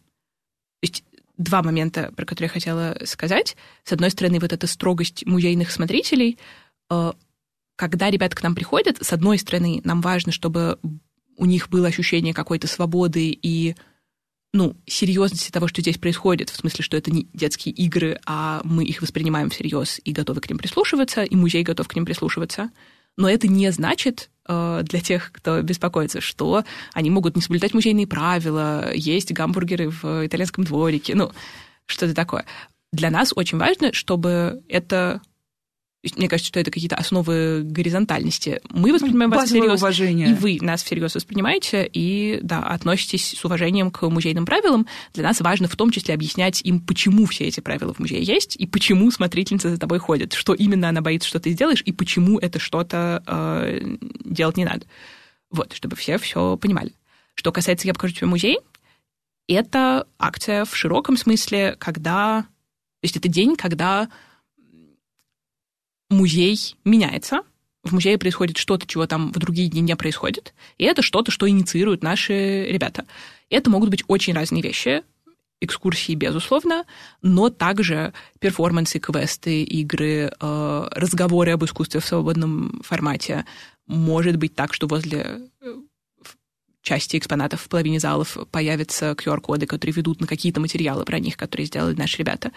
есть 0.82 1.04
два 1.38 1.62
момента, 1.62 2.12
про 2.16 2.26
которые 2.26 2.48
я 2.48 2.54
хотела 2.54 2.98
сказать. 3.06 3.56
С 3.84 3.92
одной 3.94 4.10
стороны, 4.10 4.40
вот 4.40 4.54
эта 4.54 4.68
строгость 4.68 5.26
музейных 5.26 5.72
смотрителей 5.72 6.40
э, 6.90 7.14
когда 7.76 8.10
ребята 8.10 8.36
к 8.36 8.44
нам 8.44 8.56
приходят, 8.56 8.98
с 9.02 9.14
одной 9.14 9.38
стороны, 9.38 9.82
нам 9.84 10.02
важно, 10.02 10.32
чтобы 10.32 10.80
у 11.38 11.46
них 11.46 11.70
было 11.70 11.88
ощущение 11.88 12.34
какой-то 12.34 12.68
свободы 12.68 13.30
и 13.30 13.76
ну, 14.54 14.78
серьезности 14.88 15.52
того, 15.52 15.68
что 15.68 15.82
здесь 15.82 15.98
происходит, 15.98 16.50
в 16.50 16.56
смысле, 16.56 16.82
что 16.82 16.96
это 16.96 17.12
не 17.12 17.28
детские 17.34 17.76
игры, 17.76 18.20
а 18.26 18.62
мы 18.64 18.86
их 18.86 19.02
воспринимаем 19.02 19.50
всерьез 19.50 20.00
и 20.04 20.14
готовы 20.14 20.40
к 20.40 20.50
ним 20.50 20.58
прислушиваться, 20.58 21.24
и 21.24 21.36
музей 21.36 21.64
готов 21.64 21.90
к 21.90 21.96
ним 21.96 22.06
прислушиваться. 22.06 22.72
Но 23.18 23.30
это 23.30 23.50
не 23.50 23.70
значит 23.72 24.30
э, 24.48 24.82
для 24.84 25.02
тех, 25.02 25.32
кто 25.34 25.62
беспокоится, 25.62 26.22
что 26.22 26.64
они 26.94 27.10
могут 27.10 27.36
не 27.36 27.42
соблюдать 27.42 27.74
музейные 27.74 28.08
правила, 28.08 28.94
есть 28.94 29.34
гамбургеры 29.34 29.90
в 29.90 30.26
итальянском 30.26 30.64
дворике, 30.64 31.16
ну, 31.16 31.32
что-то 31.86 32.14
такое. 32.14 32.46
Для 32.94 33.10
нас 33.10 33.34
очень 33.36 33.58
важно, 33.58 33.92
чтобы 33.92 34.64
это 34.70 35.22
мне 36.16 36.28
кажется, 36.30 36.50
что 36.50 36.60
это 36.60 36.72
какие-то 36.72 36.96
основы 36.96 37.62
горизонтальности. 37.64 38.62
Мы 38.70 38.94
воспринимаем 38.94 39.32
вас 39.32 39.50
всерьез, 39.50 39.82
уважение. 39.82 40.30
и 40.30 40.34
вы 40.34 40.58
нас 40.62 40.84
всерьез 40.84 41.16
воспринимаете, 41.16 41.90
и 41.92 42.40
да, 42.42 42.60
относитесь 42.62 43.36
с 43.38 43.46
уважением 43.46 43.92
к 43.92 44.08
музейным 44.08 44.46
правилам. 44.46 44.88
Для 45.14 45.24
нас 45.24 45.42
важно 45.42 45.68
в 45.68 45.76
том 45.76 45.92
числе 45.92 46.14
объяснять 46.14 46.62
им, 46.62 46.80
почему 46.80 47.26
все 47.26 47.46
эти 47.46 47.60
правила 47.60 47.94
в 47.94 48.00
музее 48.00 48.24
есть, 48.24 48.56
и 48.56 48.68
почему 48.68 49.12
смотрительница 49.12 49.70
за 49.70 49.78
тобой 49.78 50.00
ходит, 50.00 50.34
что 50.34 50.54
именно 50.54 50.90
она 50.90 51.02
боится, 51.02 51.28
что 51.28 51.40
ты 51.40 51.52
сделаешь, 51.52 51.82
и 51.86 51.92
почему 51.92 52.40
это 52.40 52.60
что-то 52.60 53.24
э, 53.26 53.98
делать 54.24 54.58
не 54.58 54.66
надо. 54.66 54.86
Вот, 55.50 55.74
чтобы 55.74 55.96
все 55.96 56.18
все 56.18 56.58
понимали. 56.58 56.94
Что 57.34 57.52
касается 57.52 57.88
«Я 57.88 57.94
покажу 57.94 58.14
тебе 58.14 58.28
музей», 58.28 58.60
это 59.48 60.08
акция 60.18 60.66
в 60.66 60.76
широком 60.76 61.18
смысле, 61.18 61.76
когда... 61.80 62.42
То 62.42 63.06
есть 63.06 63.18
это 63.18 63.28
день, 63.28 63.56
когда 63.56 64.10
музей 66.10 66.76
меняется, 66.84 67.42
в 67.84 67.94
музее 67.94 68.18
происходит 68.18 68.58
что-то, 68.58 68.88
чего 68.88 69.06
там 69.06 69.32
в 69.32 69.40
другие 69.40 69.70
дни 69.70 69.82
не 69.82 69.96
происходит, 69.96 70.54
и 70.78 70.86
это 70.86 71.02
что-то, 71.02 71.32
что 71.32 71.48
инициируют 71.48 72.04
наши 72.04 72.66
ребята. 72.66 73.06
Это 73.50 73.70
могут 73.70 73.90
быть 73.90 74.04
очень 74.08 74.34
разные 74.34 74.64
вещи, 74.64 75.04
экскурсии, 75.62 76.14
безусловно, 76.14 76.86
но 77.22 77.50
также 77.50 78.14
перформансы, 78.40 79.00
квесты, 79.00 79.64
игры, 79.64 80.32
э, 80.40 80.88
разговоры 80.92 81.52
об 81.52 81.64
искусстве 81.64 82.00
в 82.00 82.06
свободном 82.06 82.82
формате. 82.84 83.46
Может 83.88 84.38
быть 84.38 84.56
так, 84.56 84.74
что 84.74 84.88
возле 84.88 85.50
э, 85.62 85.76
части 86.82 87.18
экспонатов 87.18 87.62
в 87.62 87.70
половине 87.70 88.00
залов 88.00 88.38
появятся 88.52 89.12
QR-коды, 89.12 89.66
которые 89.66 89.94
ведут 89.94 90.22
на 90.22 90.28
какие-то 90.28 90.60
материалы 90.60 91.06
про 91.06 91.20
них, 91.20 91.38
которые 91.38 91.68
сделали 91.68 91.96
наши 91.96 92.18
ребята. 92.18 92.52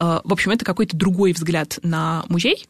Э, 0.00 0.20
в 0.24 0.32
общем, 0.32 0.50
это 0.50 0.64
какой-то 0.64 0.96
другой 0.96 1.32
взгляд 1.32 1.78
на 1.82 2.24
музей, 2.28 2.66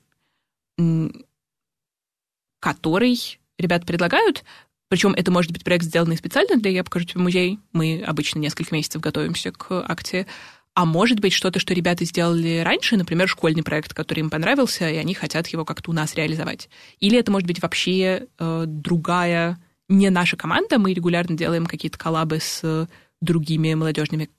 который 2.61 3.39
ребят 3.59 3.87
предлагают. 3.87 4.45
Причем 4.89 5.13
это 5.13 5.31
может 5.31 5.53
быть 5.53 5.63
проект, 5.63 5.85
сделанный 5.85 6.17
специально 6.17 6.57
для 6.57 6.73
«Я 6.73 6.83
покажу 6.83 7.07
тебе 7.07 7.21
музей». 7.21 7.61
Мы 7.73 8.03
обычно 8.05 8.41
несколько 8.41 8.75
месяцев 8.75 9.01
готовимся 9.01 9.53
к 9.53 9.71
акции. 9.89 10.27
А 10.75 10.85
может 10.85 11.21
быть 11.21 11.33
что-то, 11.33 11.59
что 11.59 11.75
ребята 11.75 12.05
сделали 12.05 12.59
раньше, 12.65 12.97
например, 12.97 13.29
школьный 13.29 13.63
проект, 13.63 13.93
который 13.93 14.21
им 14.21 14.31
понравился, 14.31 14.89
и 14.89 14.97
они 14.97 15.15
хотят 15.15 15.47
его 15.49 15.65
как-то 15.65 15.91
у 15.91 15.95
нас 15.95 16.15
реализовать. 16.15 16.69
Или 16.99 17.19
это 17.19 17.31
может 17.31 17.47
быть 17.47 17.61
вообще 17.63 18.27
э, 18.39 18.65
другая, 18.67 19.59
не 19.89 20.11
наша 20.11 20.37
команда. 20.37 20.79
Мы 20.79 20.93
регулярно 20.93 21.37
делаем 21.37 21.67
какие-то 21.67 21.99
коллабы 21.99 22.41
с 22.41 22.89
другими 23.21 23.75
молодежными 23.75 24.31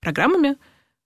программами. 0.00 0.56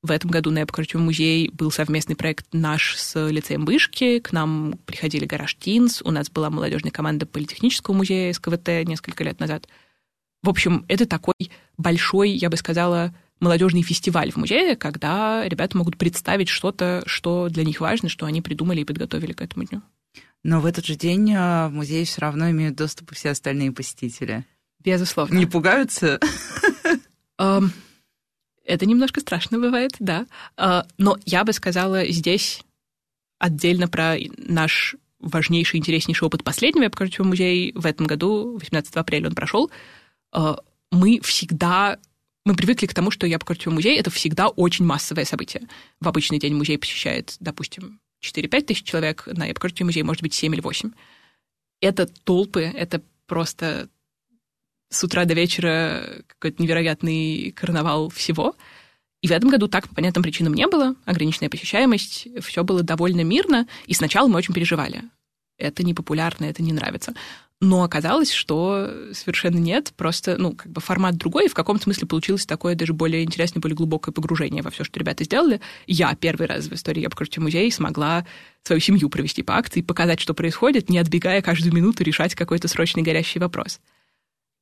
В 0.02 0.10
этом 0.10 0.30
году 0.30 0.50
на 0.50 0.64
Эпокративом 0.64 1.04
музей 1.04 1.48
был 1.50 1.70
совместный 1.70 2.16
проект 2.16 2.46
наш 2.52 2.96
с 2.96 3.28
лицеем 3.28 3.64
Вышки. 3.64 4.18
К 4.18 4.32
нам 4.32 4.74
приходили 4.84 5.26
Гараж 5.26 5.54
Тинс. 5.54 6.02
У 6.02 6.10
нас 6.10 6.28
была 6.28 6.50
молодежная 6.50 6.90
команда 6.90 7.24
Политехнического 7.24 7.94
музея 7.94 8.32
СКВТ 8.32 8.84
несколько 8.84 9.22
лет 9.22 9.38
назад. 9.38 9.68
В 10.42 10.48
общем, 10.48 10.84
это 10.88 11.06
такой 11.06 11.34
большой, 11.78 12.30
я 12.30 12.50
бы 12.50 12.56
сказала, 12.56 13.14
молодежный 13.38 13.82
фестиваль 13.82 14.32
в 14.32 14.36
музее, 14.36 14.74
когда 14.74 15.46
ребята 15.46 15.78
могут 15.78 15.96
представить 15.96 16.48
что-то, 16.48 17.04
что 17.06 17.48
для 17.48 17.62
них 17.62 17.80
важно, 17.80 18.08
что 18.08 18.26
они 18.26 18.42
придумали 18.42 18.80
и 18.80 18.84
подготовили 18.84 19.32
к 19.32 19.40
этому 19.40 19.66
дню. 19.66 19.82
Но 20.42 20.60
в 20.60 20.66
этот 20.66 20.84
же 20.84 20.96
день 20.96 21.32
а, 21.32 21.68
в 21.68 21.72
музей 21.72 22.04
все 22.04 22.20
равно 22.22 22.50
имеют 22.50 22.74
доступ 22.74 23.12
все 23.12 23.30
остальные 23.30 23.70
посетители. 23.70 24.44
Безусловно. 24.82 25.36
Не 25.36 25.46
пугаются? 25.46 26.18
Это 28.64 28.86
немножко 28.86 29.20
страшно 29.20 29.58
бывает, 29.58 29.92
да. 29.98 30.26
А, 30.56 30.86
но 30.98 31.18
я 31.26 31.44
бы 31.44 31.52
сказала 31.52 32.06
здесь 32.06 32.62
отдельно 33.38 33.88
про 33.88 34.16
наш 34.36 34.96
важнейший, 35.18 35.78
интереснейший 35.78 36.26
опыт 36.26 36.44
последнего 36.44 36.86
Эпокративого 36.86 37.28
музея 37.28 37.72
в 37.74 37.86
этом 37.86 38.06
году, 38.06 38.58
18 38.58 38.94
апреля 38.96 39.28
он 39.28 39.34
прошел. 39.34 39.70
А, 40.32 40.58
мы 40.90 41.20
всегда 41.20 41.98
мы 42.44 42.56
привыкли 42.56 42.86
к 42.86 42.94
тому, 42.94 43.10
что 43.10 43.26
я 43.26 43.36
Эпокративый 43.36 43.74
музей— 43.74 43.96
это 43.98 44.10
всегда 44.10 44.48
очень 44.48 44.84
массовое 44.84 45.24
событие. 45.24 45.62
В 46.00 46.08
обычный 46.08 46.40
день 46.40 46.54
музей 46.54 46.76
посещает, 46.76 47.36
допустим, 47.38 48.00
4-5 48.20 48.62
тысяч 48.62 48.82
человек, 48.82 49.26
на 49.26 49.50
Эпокративый 49.50 49.86
музей 49.86 50.02
может 50.02 50.22
быть 50.22 50.34
7 50.34 50.52
или 50.52 50.60
8. 50.60 50.90
Это 51.80 52.06
толпы, 52.06 52.62
это 52.62 53.02
просто 53.26 53.88
с 54.92 55.02
утра 55.02 55.24
до 55.24 55.34
вечера 55.34 56.22
какой-то 56.26 56.62
невероятный 56.62 57.52
карнавал 57.52 58.10
всего. 58.10 58.54
И 59.22 59.28
в 59.28 59.30
этом 59.30 59.50
году 59.50 59.68
так 59.68 59.88
по 59.88 59.94
понятным 59.94 60.22
причинам 60.22 60.54
не 60.54 60.66
было, 60.66 60.94
ограниченная 61.04 61.48
посещаемость, 61.48 62.28
все 62.40 62.64
было 62.64 62.82
довольно 62.82 63.22
мирно, 63.22 63.66
и 63.86 63.94
сначала 63.94 64.28
мы 64.28 64.36
очень 64.36 64.52
переживали. 64.52 65.02
Это 65.58 65.84
непопулярно, 65.84 66.44
это 66.44 66.62
не 66.62 66.72
нравится. 66.72 67.14
Но 67.60 67.84
оказалось, 67.84 68.32
что 68.32 68.90
совершенно 69.12 69.58
нет, 69.58 69.92
просто, 69.96 70.36
ну, 70.36 70.52
как 70.52 70.72
бы 70.72 70.80
формат 70.80 71.16
другой, 71.16 71.44
и 71.44 71.48
в 71.48 71.54
каком-то 71.54 71.84
смысле 71.84 72.08
получилось 72.08 72.44
такое 72.44 72.74
даже 72.74 72.92
более 72.92 73.22
интересное, 73.22 73.60
более 73.60 73.76
глубокое 73.76 74.12
погружение 74.12 74.64
во 74.64 74.70
все, 74.70 74.82
что 74.82 74.98
ребята 74.98 75.22
сделали. 75.22 75.60
Я 75.86 76.12
первый 76.16 76.48
раз 76.48 76.66
в 76.66 76.72
истории 76.72 77.02
«Я 77.02 77.08
покручу 77.08 77.40
музей» 77.40 77.70
смогла 77.70 78.26
свою 78.64 78.80
семью 78.80 79.08
провести 79.08 79.44
по 79.44 79.56
акции, 79.56 79.80
показать, 79.80 80.18
что 80.18 80.34
происходит, 80.34 80.90
не 80.90 80.98
отбегая 80.98 81.40
каждую 81.40 81.72
минуту 81.72 82.02
решать 82.02 82.34
какой-то 82.34 82.66
срочный 82.66 83.04
горящий 83.04 83.38
вопрос. 83.38 83.78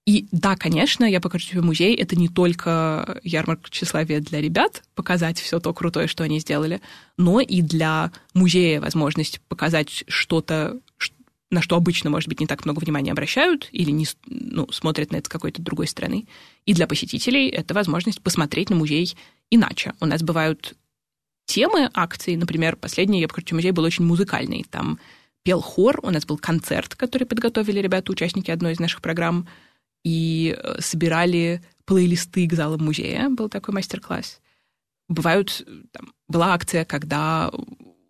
И 0.06 0.26
да, 0.32 0.56
конечно, 0.56 1.04
я 1.04 1.20
покажу 1.20 1.46
тебе 1.46 1.60
музей. 1.60 1.94
Это 1.94 2.16
не 2.16 2.28
только 2.28 3.20
ярмарка 3.22 3.70
тщеславия 3.70 4.20
для 4.20 4.40
ребят, 4.40 4.82
показать 4.94 5.38
все 5.38 5.60
то 5.60 5.72
крутое, 5.74 6.06
что 6.06 6.24
они 6.24 6.40
сделали, 6.40 6.80
но 7.16 7.40
и 7.40 7.60
для 7.60 8.10
музея 8.32 8.80
возможность 8.80 9.40
показать 9.42 10.04
что-то, 10.08 10.80
на 11.50 11.60
что 11.60 11.76
обычно, 11.76 12.10
может 12.10 12.28
быть, 12.28 12.40
не 12.40 12.46
так 12.46 12.64
много 12.64 12.80
внимания 12.80 13.12
обращают 13.12 13.68
или 13.72 13.90
не 13.90 14.06
ну, 14.26 14.70
смотрят 14.72 15.12
на 15.12 15.16
это 15.16 15.26
с 15.26 15.32
какой-то 15.32 15.60
другой 15.60 15.86
стороны. 15.86 16.26
И 16.64 16.72
для 16.72 16.86
посетителей 16.86 17.48
это 17.48 17.74
возможность 17.74 18.22
посмотреть 18.22 18.70
на 18.70 18.76
музей 18.76 19.14
иначе. 19.50 19.92
У 20.00 20.06
нас 20.06 20.22
бывают 20.22 20.74
темы 21.44 21.90
акций. 21.92 22.36
Например, 22.36 22.76
последний 22.76 23.20
я 23.20 23.28
покажу 23.28 23.54
музей 23.54 23.72
был 23.72 23.84
очень 23.84 24.04
музыкальный. 24.04 24.64
Там 24.70 24.98
пел 25.42 25.60
хор, 25.60 26.00
у 26.02 26.10
нас 26.10 26.24
был 26.24 26.38
концерт, 26.38 26.94
который 26.94 27.26
подготовили 27.26 27.80
ребята, 27.80 28.12
участники 28.12 28.50
одной 28.50 28.72
из 28.72 28.80
наших 28.80 29.02
программ— 29.02 29.46
и 30.04 30.56
э, 30.56 30.80
собирали 30.80 31.62
плейлисты 31.84 32.46
к 32.46 32.52
залам 32.52 32.84
музея, 32.84 33.28
был 33.28 33.48
такой 33.48 33.74
мастер-класс. 33.74 34.40
Бывают, 35.08 35.66
там, 35.92 36.12
была 36.28 36.54
акция, 36.54 36.84
когда 36.84 37.50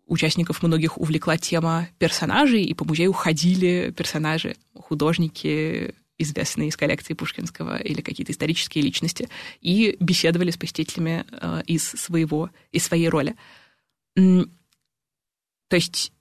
участников 0.06 0.62
многих 0.62 0.98
увлекла 0.98 1.38
тема 1.38 1.88
персонажей, 1.98 2.64
и 2.64 2.74
по 2.74 2.84
музею 2.84 3.12
ходили 3.12 3.94
персонажи, 3.96 4.56
художники, 4.74 5.94
известные 6.18 6.68
из 6.68 6.76
коллекции 6.76 7.14
Пушкинского 7.14 7.78
или 7.78 8.02
какие-то 8.02 8.32
исторические 8.32 8.84
личности, 8.84 9.28
и 9.60 9.96
беседовали 10.00 10.50
с 10.50 10.58
посетителями 10.58 11.24
э, 11.30 11.62
из 11.66 11.84
своего, 11.84 12.50
из 12.72 12.84
своей 12.84 13.08
роли. 13.08 13.36
То 14.14 15.76
есть, 15.76 16.12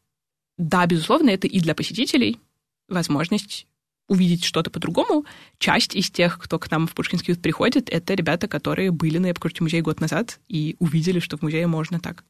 да, 0.58 0.86
безусловно, 0.86 1.32
это 1.32 1.48
и 1.48 1.60
для 1.60 1.76
посетителей 1.76 2.40
возможность 2.88 3.68
увидеть 4.10 4.44
что-то 4.44 4.70
по-другому. 4.70 5.26
Часть 5.58 5.96
из 5.96 6.12
тех, 6.12 6.38
кто 6.40 6.60
к 6.60 6.70
нам 6.70 6.88
в 6.88 6.94
Пушкинский 6.94 7.36
приходит, 7.36 7.90
это 7.90 8.14
ребята, 8.14 8.48
которые 8.48 8.92
были 8.92 9.18
на 9.18 9.32
Эпкурте 9.32 9.64
музее 9.64 9.82
год 9.82 10.02
назад 10.02 10.40
и 10.50 10.76
увидели, 10.80 11.20
что 11.20 11.38
в 11.38 11.42
музее 11.42 11.68
можно 11.68 12.00
так. 12.00 12.26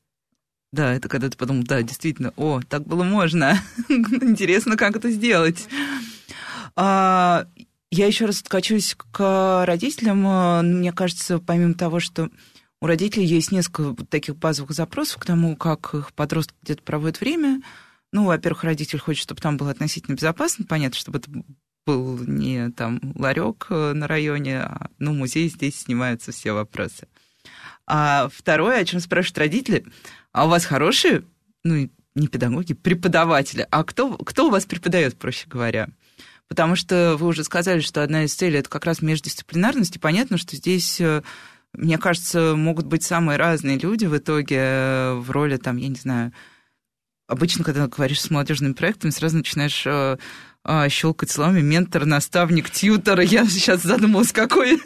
Да, 0.71 0.93
это 0.93 1.09
когда 1.09 1.29
ты 1.29 1.37
подумал, 1.37 1.63
да, 1.63 1.81
действительно, 1.81 2.31
о, 2.35 2.61
так 2.61 2.85
было 2.85 3.03
можно. 3.03 3.59
Интересно, 3.89 4.77
как 4.77 4.95
это 4.95 5.09
сделать. 5.09 5.67
А, 6.75 7.47
я 7.89 8.05
еще 8.05 8.25
раз 8.25 8.41
откачусь 8.41 8.95
к 9.11 9.65
родителям. 9.65 10.21
Мне 10.79 10.91
кажется, 10.91 11.39
помимо 11.39 11.73
того, 11.73 11.99
что 11.99 12.29
у 12.81 12.85
родителей 12.85 13.25
есть 13.25 13.51
несколько 13.51 14.05
таких 14.05 14.37
базовых 14.37 14.71
запросов 14.71 15.17
к 15.17 15.25
тому, 15.25 15.55
как 15.55 15.93
их 15.93 16.13
подросток 16.13 16.55
где-то 16.61 16.83
проводит 16.83 17.19
время. 17.19 17.61
Ну, 18.11 18.25
во-первых, 18.25 18.63
родитель 18.63 18.99
хочет, 18.99 19.23
чтобы 19.23 19.41
там 19.41 19.57
было 19.57 19.71
относительно 19.71 20.15
безопасно, 20.15 20.65
понятно, 20.65 20.97
чтобы 20.97 21.17
это 21.19 21.29
был 21.89 22.19
не 22.25 22.69
там 22.71 22.99
ларек 23.15 23.67
э, 23.69 23.93
на 23.93 24.07
районе, 24.07 24.59
а 24.59 24.89
ну, 24.99 25.13
музей, 25.13 25.49
здесь 25.49 25.81
снимаются 25.81 26.31
все 26.31 26.53
вопросы. 26.53 27.07
А 27.87 28.29
второе, 28.31 28.79
о 28.79 28.85
чем 28.85 28.99
спрашивают 28.99 29.39
родители, 29.39 29.85
а 30.31 30.45
у 30.45 30.49
вас 30.49 30.65
хорошие, 30.65 31.23
ну, 31.63 31.89
не 32.15 32.27
педагоги, 32.27 32.73
преподаватели, 32.73 33.67
а 33.71 33.83
кто, 33.83 34.15
кто 34.17 34.47
у 34.47 34.51
вас 34.51 34.65
преподает, 34.65 35.17
проще 35.17 35.47
говоря? 35.47 35.89
Потому 36.47 36.75
что 36.75 37.15
вы 37.17 37.27
уже 37.27 37.43
сказали, 37.43 37.79
что 37.79 38.03
одна 38.03 38.25
из 38.25 38.33
целей 38.33 38.59
это 38.59 38.69
как 38.69 38.85
раз 38.85 39.01
междисциплинарность, 39.01 39.95
и 39.95 39.99
понятно, 39.99 40.37
что 40.37 40.55
здесь 40.55 41.01
э, 41.01 41.23
мне 41.73 41.97
кажется, 41.97 42.55
могут 42.55 42.85
быть 42.85 43.03
самые 43.03 43.37
разные 43.37 43.77
люди 43.77 44.05
в 44.05 44.17
итоге 44.17 44.57
э, 44.59 45.13
в 45.15 45.31
роли, 45.31 45.57
там, 45.57 45.77
я 45.77 45.87
не 45.87 45.95
знаю, 45.95 46.33
обычно, 47.27 47.63
когда 47.63 47.87
говоришь 47.87 48.21
с 48.21 48.29
молодежными 48.29 48.73
проектами, 48.73 49.11
сразу 49.11 49.37
начинаешь 49.37 49.85
щелкать 50.89 51.31
словами 51.31 51.61
ментор, 51.61 52.05
наставник, 52.05 52.69
тьютер. 52.69 53.21
Я 53.21 53.45
сейчас 53.47 53.83
задумалась, 53.83 54.31
какой 54.31 54.79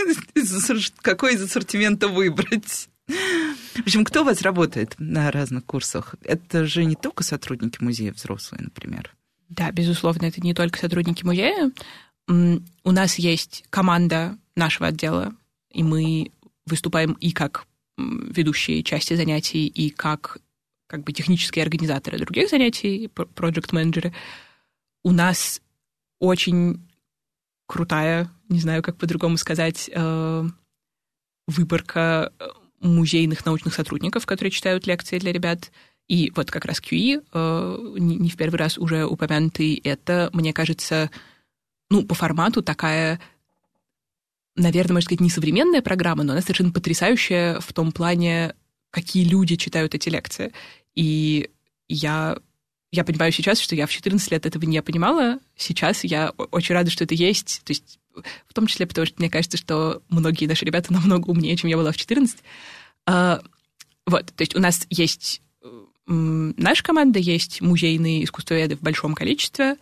какой 1.01 1.35
из 1.35 1.41
ассортимента 1.41 2.07
выбрать. 2.07 2.89
В 3.07 3.79
общем, 3.79 4.05
кто 4.05 4.21
у 4.21 4.25
вас 4.25 4.41
работает 4.41 4.95
на 4.97 5.29
разных 5.31 5.65
курсах? 5.65 6.15
Это 6.23 6.65
же 6.65 6.85
не 6.85 6.95
только 6.95 7.23
сотрудники 7.23 7.83
музея 7.83 8.13
взрослые, 8.13 8.63
например. 8.63 9.13
Да, 9.49 9.71
безусловно, 9.71 10.25
это 10.25 10.41
не 10.41 10.53
только 10.53 10.79
сотрудники 10.79 11.23
музея. 11.25 11.71
У 12.27 12.91
нас 12.91 13.15
есть 13.19 13.65
команда 13.69 14.37
нашего 14.55 14.87
отдела, 14.87 15.35
и 15.69 15.83
мы 15.83 16.31
выступаем 16.65 17.13
и 17.13 17.31
как 17.31 17.65
ведущие 17.97 18.83
части 18.83 19.15
занятий, 19.15 19.67
и 19.67 19.89
как 19.89 20.37
как 20.87 21.03
бы 21.03 21.11
технические 21.11 21.63
организаторы 21.63 22.19
других 22.19 22.49
занятий, 22.49 23.07
проект-менеджеры. 23.07 24.13
У 25.03 25.11
нас 25.11 25.59
очень 26.23 26.87
крутая, 27.67 28.31
не 28.47 28.59
знаю, 28.59 28.81
как 28.81 28.97
по-другому 28.97 29.35
сказать, 29.35 29.89
э, 29.93 30.43
выборка 31.47 32.31
э, 32.39 32.45
музейных 32.79 33.45
научных 33.45 33.73
сотрудников, 33.73 34.25
которые 34.25 34.51
читают 34.51 34.87
лекции 34.87 35.19
для 35.19 35.33
ребят. 35.33 35.71
И 36.07 36.31
вот 36.35 36.49
как 36.49 36.63
раз 36.63 36.79
QE, 36.79 37.23
э, 37.33 37.95
не 37.97 38.29
в 38.29 38.37
первый 38.37 38.55
раз 38.55 38.77
уже 38.77 39.05
упомянутый, 39.05 39.75
это, 39.75 40.29
мне 40.33 40.53
кажется, 40.53 41.11
ну, 41.89 42.03
по 42.03 42.15
формату 42.15 42.63
такая, 42.63 43.19
наверное, 44.55 44.93
можно 44.93 45.07
сказать, 45.07 45.21
не 45.21 45.29
современная 45.29 45.81
программа, 45.81 46.23
но 46.23 46.31
она 46.31 46.41
совершенно 46.41 46.71
потрясающая 46.71 47.59
в 47.59 47.73
том 47.73 47.91
плане, 47.91 48.55
какие 48.91 49.25
люди 49.25 49.57
читают 49.57 49.93
эти 49.93 50.07
лекции. 50.07 50.53
И 50.95 51.49
я 51.89 52.37
я 52.93 53.03
понимаю 53.03 53.31
сейчас, 53.31 53.59
что 53.59 53.75
я 53.75 53.87
в 53.87 53.91
14 53.91 54.31
лет 54.31 54.45
этого 54.45 54.63
не 54.65 54.79
понимала. 54.83 55.39
Сейчас 55.57 56.03
я 56.03 56.29
очень 56.51 56.75
рада, 56.75 56.91
что 56.91 57.03
это 57.03 57.15
есть. 57.15 57.63
То 57.65 57.71
есть 57.71 57.99
в 58.47 58.53
том 58.53 58.67
числе 58.67 58.85
потому, 58.85 59.07
что 59.07 59.15
мне 59.17 59.31
кажется, 59.31 59.57
что 59.57 60.03
многие 60.09 60.45
наши 60.45 60.63
ребята 60.63 60.93
намного 60.93 61.31
умнее, 61.31 61.57
чем 61.57 61.71
я 61.71 61.77
была 61.77 61.91
в 61.91 61.97
14. 61.97 62.37
А, 63.07 63.41
вот, 64.05 64.27
то 64.27 64.41
есть 64.43 64.55
у 64.55 64.59
нас 64.59 64.85
есть 64.91 65.41
наша 66.05 66.83
команда, 66.83 67.17
есть 67.17 67.61
музейные 67.61 68.25
искусствоведы 68.25 68.75
в 68.75 68.81
большом 68.81 69.15
количестве, 69.15 69.77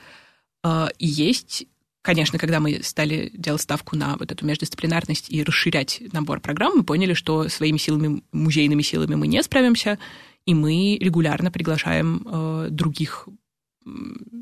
а, 0.63 0.89
и 0.97 1.07
есть 1.07 1.65
Конечно, 2.03 2.39
когда 2.39 2.59
мы 2.59 2.81
стали 2.81 3.29
делать 3.31 3.61
ставку 3.61 3.95
на 3.95 4.17
вот 4.17 4.31
эту 4.31 4.43
междисциплинарность 4.43 5.29
и 5.29 5.43
расширять 5.43 6.01
набор 6.11 6.39
программ, 6.39 6.77
мы 6.77 6.83
поняли, 6.83 7.13
что 7.13 7.47
своими 7.47 7.77
силами, 7.77 8.23
музейными 8.31 8.81
силами 8.81 9.13
мы 9.13 9.27
не 9.27 9.43
справимся, 9.43 9.99
и 10.45 10.53
мы 10.53 10.97
регулярно 10.99 11.51
приглашаем 11.51 12.25
э, 12.25 12.67
других 12.69 13.27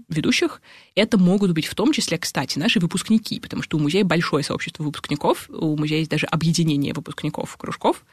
ведущих. 0.10 0.62
Это 0.96 1.18
могут 1.18 1.52
быть 1.52 1.66
в 1.66 1.76
том 1.76 1.94
числе, 1.94 2.18
кстати, 2.18 2.60
наши 2.60 2.80
выпускники, 2.80 3.40
потому 3.40 3.64
что 3.64 3.78
у 3.78 3.80
музея 3.80 4.04
большое 4.04 4.44
сообщество 4.44 4.84
выпускников, 4.84 5.50
у 5.50 5.78
музея 5.78 6.00
есть 6.00 6.12
даже 6.12 6.26
объединение 6.26 6.94
выпускников 6.94 7.56
кружков, 7.58 8.04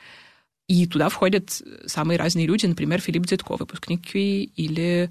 и 0.69 0.87
туда 0.87 1.09
входят 1.09 1.63
самые 1.87 2.19
разные 2.19 2.47
люди, 2.47 2.67
например, 2.67 3.01
Филипп 3.01 3.27
Дзитко, 3.27 3.57
выпускники, 3.57 4.45
или 4.45 5.11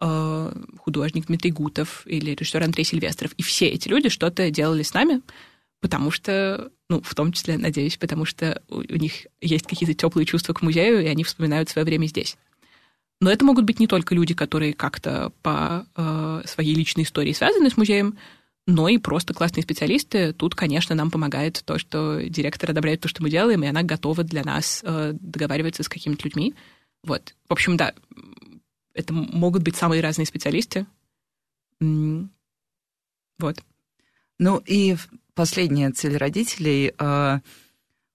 э, 0.00 0.52
художник 0.78 1.26
Дмитрий 1.26 1.52
Гутов, 1.52 2.02
или 2.06 2.32
режиссер 2.32 2.62
Андрей 2.62 2.84
Сильвестров. 2.84 3.32
И 3.32 3.42
все 3.42 3.68
эти 3.68 3.88
люди 3.88 4.08
что-то 4.08 4.50
делали 4.50 4.82
с 4.82 4.94
нами, 4.94 5.20
потому 5.80 6.10
что, 6.10 6.70
ну, 6.88 7.00
в 7.02 7.14
том 7.14 7.32
числе, 7.32 7.58
надеюсь, 7.58 7.96
потому 7.96 8.24
что 8.24 8.62
у, 8.68 8.78
у 8.78 8.96
них 8.96 9.26
есть 9.40 9.66
какие-то 9.66 9.94
теплые 9.94 10.26
чувства 10.26 10.52
к 10.52 10.62
музею, 10.62 11.02
и 11.02 11.06
они 11.06 11.24
вспоминают 11.24 11.68
свое 11.68 11.84
время 11.84 12.06
здесь. 12.06 12.36
Но 13.20 13.30
это 13.30 13.44
могут 13.44 13.64
быть 13.64 13.80
не 13.80 13.86
только 13.86 14.14
люди, 14.14 14.34
которые 14.34 14.74
как-то 14.74 15.32
по 15.42 15.86
э, 15.96 16.42
своей 16.44 16.74
личной 16.74 17.04
истории 17.04 17.32
связаны 17.32 17.70
с 17.70 17.76
музеем, 17.76 18.18
но 18.66 18.88
и 18.88 18.98
просто 18.98 19.32
классные 19.32 19.62
специалисты. 19.62 20.32
Тут, 20.32 20.54
конечно, 20.54 20.94
нам 20.94 21.10
помогает 21.10 21.62
то, 21.64 21.78
что 21.78 22.20
директор 22.28 22.70
одобряет 22.70 23.00
то, 23.00 23.08
что 23.08 23.22
мы 23.22 23.30
делаем, 23.30 23.62
и 23.62 23.68
она 23.68 23.82
готова 23.82 24.22
для 24.24 24.42
нас 24.44 24.80
э, 24.84 25.12
договариваться 25.18 25.82
с 25.82 25.88
какими-то 25.88 26.24
людьми. 26.24 26.54
Вот. 27.04 27.34
В 27.48 27.52
общем, 27.52 27.76
да, 27.76 27.94
это 28.92 29.14
могут 29.14 29.62
быть 29.62 29.76
самые 29.76 30.02
разные 30.02 30.26
специалисты. 30.26 30.86
Вот. 31.80 33.56
Ну 34.38 34.62
и 34.66 34.96
последняя 35.36 35.92
цель 35.92 36.16
родителей, 36.16 36.92
э, 36.98 37.38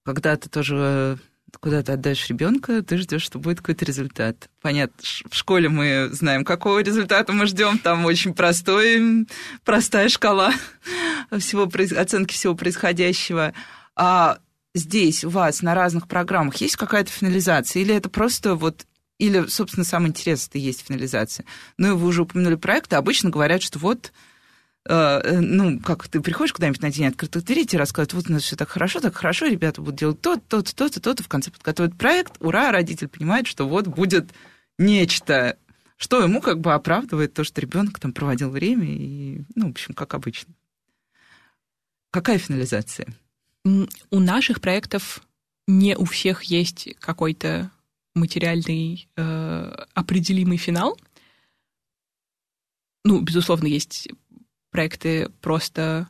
когда 0.04 0.36
ты 0.36 0.50
тоже 0.50 1.20
куда 1.60 1.84
ты 1.84 1.92
отдаешь 1.92 2.28
ребенка, 2.30 2.82
ты 2.82 2.98
ждешь, 2.98 3.24
что 3.24 3.38
будет 3.38 3.60
какой-то 3.60 3.86
результат. 3.86 4.50
Понятно, 4.62 4.96
в 5.30 5.36
школе 5.36 5.70
мы 5.70 6.10
знаем, 6.12 6.46
какого 6.46 6.80
результата 6.80 7.32
мы 7.34 7.46
ждем. 7.46 7.78
Там 7.78 8.06
очень 8.06 8.34
простой, 8.34 9.28
простая 9.66 10.10
шкала 10.10 10.54
всего, 11.38 11.70
оценки 12.00 12.34
всего 12.34 12.56
происходящего. 12.56 13.54
А 13.96 14.40
здесь 14.74 15.24
у 15.24 15.30
вас 15.30 15.62
на 15.62 15.76
разных 15.76 16.08
программах 16.08 16.56
есть 16.58 16.78
какая-то 16.78 17.12
финализация? 17.12 17.82
Или 17.82 17.96
это 17.96 18.10
просто 18.10 18.56
вот 18.56 18.86
или, 19.20 19.46
собственно, 19.46 19.84
самое 19.84 20.10
интересное 20.10 20.60
есть 20.60 20.88
финализация. 20.88 21.46
Ну, 21.78 21.90
и 21.90 21.92
вы 21.92 22.08
уже 22.08 22.24
упомянули 22.24 22.56
проекты. 22.56 22.96
Обычно 22.96 23.30
говорят, 23.30 23.62
что 23.62 23.78
вот 23.78 24.12
ну, 24.88 25.80
как 25.80 26.08
ты 26.08 26.22
приходишь 26.22 26.54
куда-нибудь 26.54 26.82
на 26.82 26.92
день 26.92 27.08
открытых 27.08 27.44
дверей, 27.46 27.66
тебе 27.66 27.80
рассказывают, 27.80 28.14
вот 28.14 28.30
у 28.30 28.34
нас 28.34 28.44
все 28.44 28.56
так 28.56 28.70
хорошо, 28.70 29.00
так 29.00 29.16
хорошо, 29.16 29.46
ребята 29.46 29.82
будут 29.82 30.00
делать 30.00 30.22
то, 30.22 30.38
то, 30.38 30.64
то, 30.64 30.74
то, 30.74 31.00
то, 31.00 31.14
то, 31.14 31.24
в 31.24 31.28
конце 31.28 31.52
подготовят 31.52 31.96
проект, 31.98 32.34
ура, 32.40 32.72
родитель 32.72 33.08
понимает, 33.08 33.46
что 33.46 33.68
вот 33.68 33.88
будет 33.88 34.32
нечто, 34.80 35.58
что 35.98 36.22
ему 36.22 36.42
как 36.42 36.60
бы 36.60 36.74
оправдывает 36.74 37.34
то, 37.34 37.44
что 37.44 37.62
ребенок 37.62 38.00
там 38.00 38.12
проводил 38.12 38.50
время, 38.50 38.88
и, 38.88 39.44
ну, 39.56 39.68
в 39.68 39.72
общем, 39.72 39.94
как 39.94 40.16
обычно. 40.16 40.54
Какая 42.10 42.40
финализация? 42.40 43.08
У 43.64 44.20
наших 44.20 44.62
проектов 44.62 45.22
не 45.68 45.96
у 45.96 46.06
всех 46.06 46.44
есть 46.44 46.90
какой-то 47.00 47.70
материальный 48.16 49.08
э, 49.16 49.86
определимый 49.94 50.58
финал. 50.58 50.98
Ну, 53.06 53.22
безусловно, 53.22 53.68
есть 53.68 54.10
проекты 54.72 55.30
просто... 55.42 56.08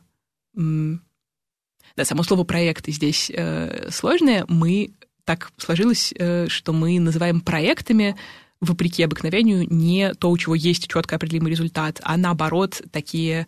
Да, 0.54 2.04
само 2.04 2.22
слово 2.22 2.44
проекты 2.44 2.90
здесь 2.92 3.30
э, 3.34 3.90
сложное. 3.90 4.46
Мы 4.48 4.94
так 5.24 5.52
сложилось, 5.58 6.14
э, 6.16 6.48
что 6.48 6.72
мы 6.72 6.98
называем 6.98 7.40
проектами 7.40 8.16
вопреки 8.60 9.02
обыкновению, 9.02 9.66
не 9.68 10.14
то, 10.14 10.30
у 10.30 10.38
чего 10.38 10.54
есть 10.54 10.88
четко 10.88 11.16
определимый 11.16 11.50
результат, 11.50 12.00
а 12.02 12.16
наоборот, 12.16 12.80
такие 12.92 13.46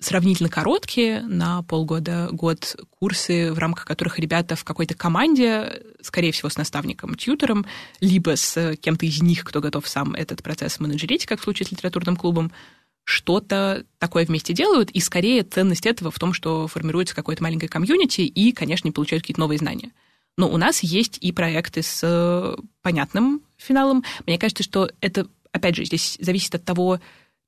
сравнительно 0.00 0.48
короткие, 0.48 1.20
на 1.22 1.62
полгода, 1.62 2.28
год 2.32 2.76
курсы, 2.98 3.52
в 3.52 3.58
рамках 3.58 3.84
которых 3.84 4.18
ребята 4.18 4.56
в 4.56 4.64
какой-то 4.64 4.94
команде, 4.94 5.82
скорее 6.00 6.32
всего, 6.32 6.48
с 6.48 6.56
наставником, 6.56 7.14
тьютером, 7.14 7.66
либо 8.00 8.34
с 8.34 8.76
кем-то 8.76 9.06
из 9.06 9.22
них, 9.22 9.44
кто 9.44 9.60
готов 9.60 9.86
сам 9.86 10.14
этот 10.14 10.42
процесс 10.42 10.80
менеджерить, 10.80 11.26
как 11.26 11.40
в 11.40 11.44
случае 11.44 11.66
с 11.66 11.70
литературным 11.70 12.16
клубом, 12.16 12.50
что-то 13.04 13.84
такое 13.98 14.24
вместе 14.24 14.52
делают, 14.52 14.90
и 14.90 15.00
скорее 15.00 15.42
ценность 15.42 15.86
этого 15.86 16.10
в 16.10 16.18
том, 16.18 16.32
что 16.32 16.66
формируется 16.66 17.14
какое-то 17.14 17.42
маленькое 17.42 17.68
комьюнити 17.68 18.22
и, 18.22 18.52
конечно, 18.52 18.90
получают 18.92 19.22
какие-то 19.22 19.40
новые 19.40 19.58
знания. 19.58 19.92
Но 20.36 20.48
у 20.48 20.56
нас 20.56 20.82
есть 20.82 21.18
и 21.20 21.32
проекты 21.32 21.82
с 21.82 22.56
понятным 22.82 23.42
финалом. 23.56 24.04
Мне 24.26 24.38
кажется, 24.38 24.62
что 24.62 24.90
это, 25.00 25.26
опять 25.52 25.76
же, 25.76 25.84
здесь 25.84 26.16
зависит 26.20 26.54
от 26.54 26.64
того, 26.64 27.00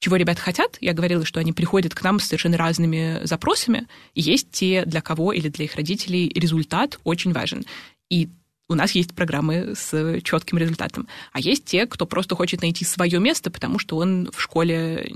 чего 0.03 0.17
ребята 0.17 0.41
хотят. 0.41 0.79
Я 0.81 0.95
говорила, 0.95 1.25
что 1.25 1.39
они 1.39 1.53
приходят 1.53 1.95
к 1.95 2.03
нам 2.03 2.19
с 2.19 2.25
совершенно 2.25 2.57
разными 2.57 3.21
запросами. 3.23 3.87
Есть 4.17 4.51
те, 4.51 4.85
для 4.85 5.01
кого 5.01 5.33
или 5.33 5.49
для 5.49 5.65
их 5.65 5.77
родителей 5.77 6.29
результат 6.35 6.99
очень 7.05 7.33
важен. 7.33 7.65
И 8.11 8.29
у 8.69 8.75
нас 8.75 8.93
есть 8.93 9.15
программы 9.15 9.75
с 9.77 10.21
четким 10.23 10.59
результатом. 10.59 11.07
А 11.33 11.39
есть 11.39 11.67
те, 11.67 11.87
кто 11.87 12.05
просто 12.05 12.35
хочет 12.35 12.63
найти 12.63 12.85
свое 12.85 13.21
место, 13.21 13.53
потому 13.53 13.79
что 13.79 13.97
он 13.97 14.29
в 14.35 14.43
школе, 14.43 15.15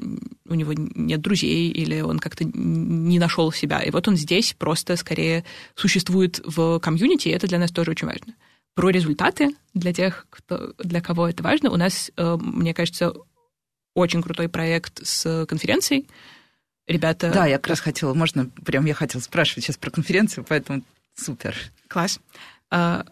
у 0.49 0.55
него 0.55 0.73
нет 0.73 1.21
друзей, 1.21 1.69
или 1.71 2.01
он 2.01 2.21
как-то 2.21 2.45
не 2.45 3.19
нашел 3.19 3.51
себя. 3.51 3.81
И 3.81 3.91
вот 3.91 4.07
он 4.07 4.17
здесь 4.17 4.55
просто 4.57 4.95
скорее 4.95 5.45
существует 5.75 6.41
в 6.45 6.79
комьюнити, 6.79 7.27
и 7.27 7.33
это 7.33 7.49
для 7.49 7.59
нас 7.59 7.73
тоже 7.73 7.91
очень 7.91 8.07
важно. 8.07 8.35
Про 8.77 8.91
результаты 8.91 9.57
для 9.75 9.93
тех, 9.93 10.29
кто, 10.31 10.75
для 10.79 11.01
кого 11.01 11.29
это 11.29 11.43
важно, 11.43 11.71
у 11.71 11.77
нас, 11.77 12.13
э, 12.17 12.37
мне 12.41 12.73
кажется, 12.73 13.15
очень 13.97 14.23
крутой 14.23 14.49
проект 14.49 15.05
с 15.05 15.47
конференцией. 15.47 16.07
Ребята... 16.87 17.33
Да, 17.33 17.47
я 17.47 17.57
как 17.57 17.69
раз 17.69 17.81
хотела, 17.81 18.15
можно, 18.15 18.47
прям 18.65 18.85
я 18.85 18.95
хотела 18.95 19.21
спрашивать 19.23 19.65
сейчас 19.65 19.79
про 19.79 19.91
конференцию, 19.91 20.45
поэтому 20.49 20.83
супер. 21.15 21.57
Класс. 21.89 22.21
А, 22.71 23.07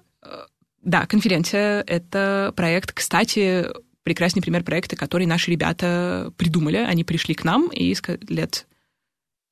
да, 0.82 1.06
конференция— 1.06 1.82
это 1.86 2.52
проект, 2.54 2.92
кстати, 2.92 3.66
прекрасный 4.02 4.42
пример 4.42 4.62
проекта, 4.62 4.94
который 4.94 5.26
наши 5.26 5.50
ребята 5.50 6.32
придумали. 6.36 6.76
Они 6.76 7.02
пришли 7.02 7.34
к 7.34 7.44
нам 7.44 7.68
и 7.72 7.96
лет, 8.28 8.66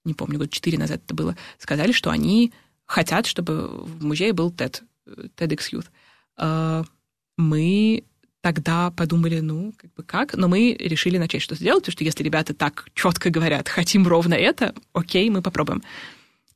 не 0.04 0.12
помню, 0.12 0.38
год 0.38 0.50
четыре 0.50 0.78
назад 0.78 1.00
это 1.04 1.14
было, 1.14 1.34
сказали, 1.58 1.92
что 1.92 2.10
они 2.10 2.52
хотят, 2.84 3.26
чтобы 3.26 3.68
в 3.68 4.04
музее 4.04 4.34
был 4.34 4.50
TED, 4.50 4.82
TEDx 5.06 5.72
Youth. 5.72 5.86
А, 6.36 6.84
мы 7.38 8.04
тогда 8.42 8.90
подумали, 8.90 9.40
ну, 9.40 9.72
как 9.78 9.94
бы 9.94 10.02
как, 10.02 10.34
но 10.34 10.48
мы 10.48 10.76
решили 10.78 11.16
начать 11.16 11.40
что-то 11.40 11.62
делать, 11.62 11.84
потому 11.84 11.92
что 11.94 12.04
если 12.04 12.22
ребята 12.22 12.52
так 12.52 12.88
четко 12.92 13.30
говорят, 13.30 13.68
хотим 13.68 14.06
ровно 14.06 14.34
это, 14.34 14.74
окей, 14.92 15.30
мы 15.30 15.40
попробуем. 15.40 15.82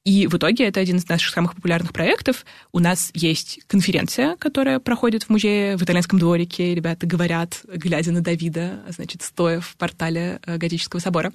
И 0.05 0.29
в 0.29 0.37
итоге 0.37 0.67
это 0.67 0.79
один 0.79 0.99
из 0.99 1.09
наших 1.09 1.33
самых 1.33 1.57
популярных 1.57 1.93
проектов. 1.93 2.45
У 2.71 2.79
нас 2.79 3.11
есть 3.13 3.61
конференция, 3.67 4.37
которая 4.37 4.79
проходит 4.79 5.25
в 5.25 5.31
музее 5.31 5.77
в 5.77 5.83
итальянском 5.83 6.21
дворике. 6.21 6.77
Ребята 6.77 7.09
говорят, 7.09 7.63
глядя 7.67 8.13
на 8.13 8.21
Давида, 8.21 8.85
значит, 8.89 9.23
стоя 9.23 9.61
в 9.61 9.75
портале 9.77 10.39
э, 10.47 10.59
Готического 10.59 11.01
собора. 11.01 11.33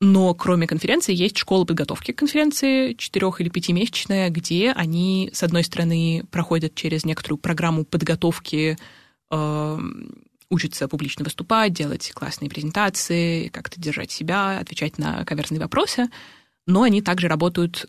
Но 0.00 0.34
кроме 0.34 0.66
конференции 0.66 1.14
есть 1.14 1.38
школа 1.38 1.64
подготовки 1.64 2.10
к 2.10 2.18
конференции, 2.18 2.94
четырех- 2.94 3.40
или 3.40 3.48
пятимесячная, 3.48 4.30
где 4.30 4.72
они, 4.72 5.30
с 5.32 5.44
одной 5.44 5.62
стороны, 5.62 6.24
проходят 6.32 6.74
через 6.74 7.04
некоторую 7.04 7.38
программу 7.38 7.84
подготовки 7.84 8.76
Эм, 9.30 10.24
учатся 10.50 10.88
публично 10.88 11.24
выступать, 11.24 11.72
делать 11.72 12.12
классные 12.12 12.48
презентации, 12.48 13.48
как-то 13.48 13.80
держать 13.80 14.10
себя, 14.10 14.58
отвечать 14.58 14.98
на 14.98 15.24
каверзные 15.24 15.60
вопросы, 15.60 16.08
но 16.66 16.82
они 16.82 17.02
также 17.02 17.28
работают 17.28 17.86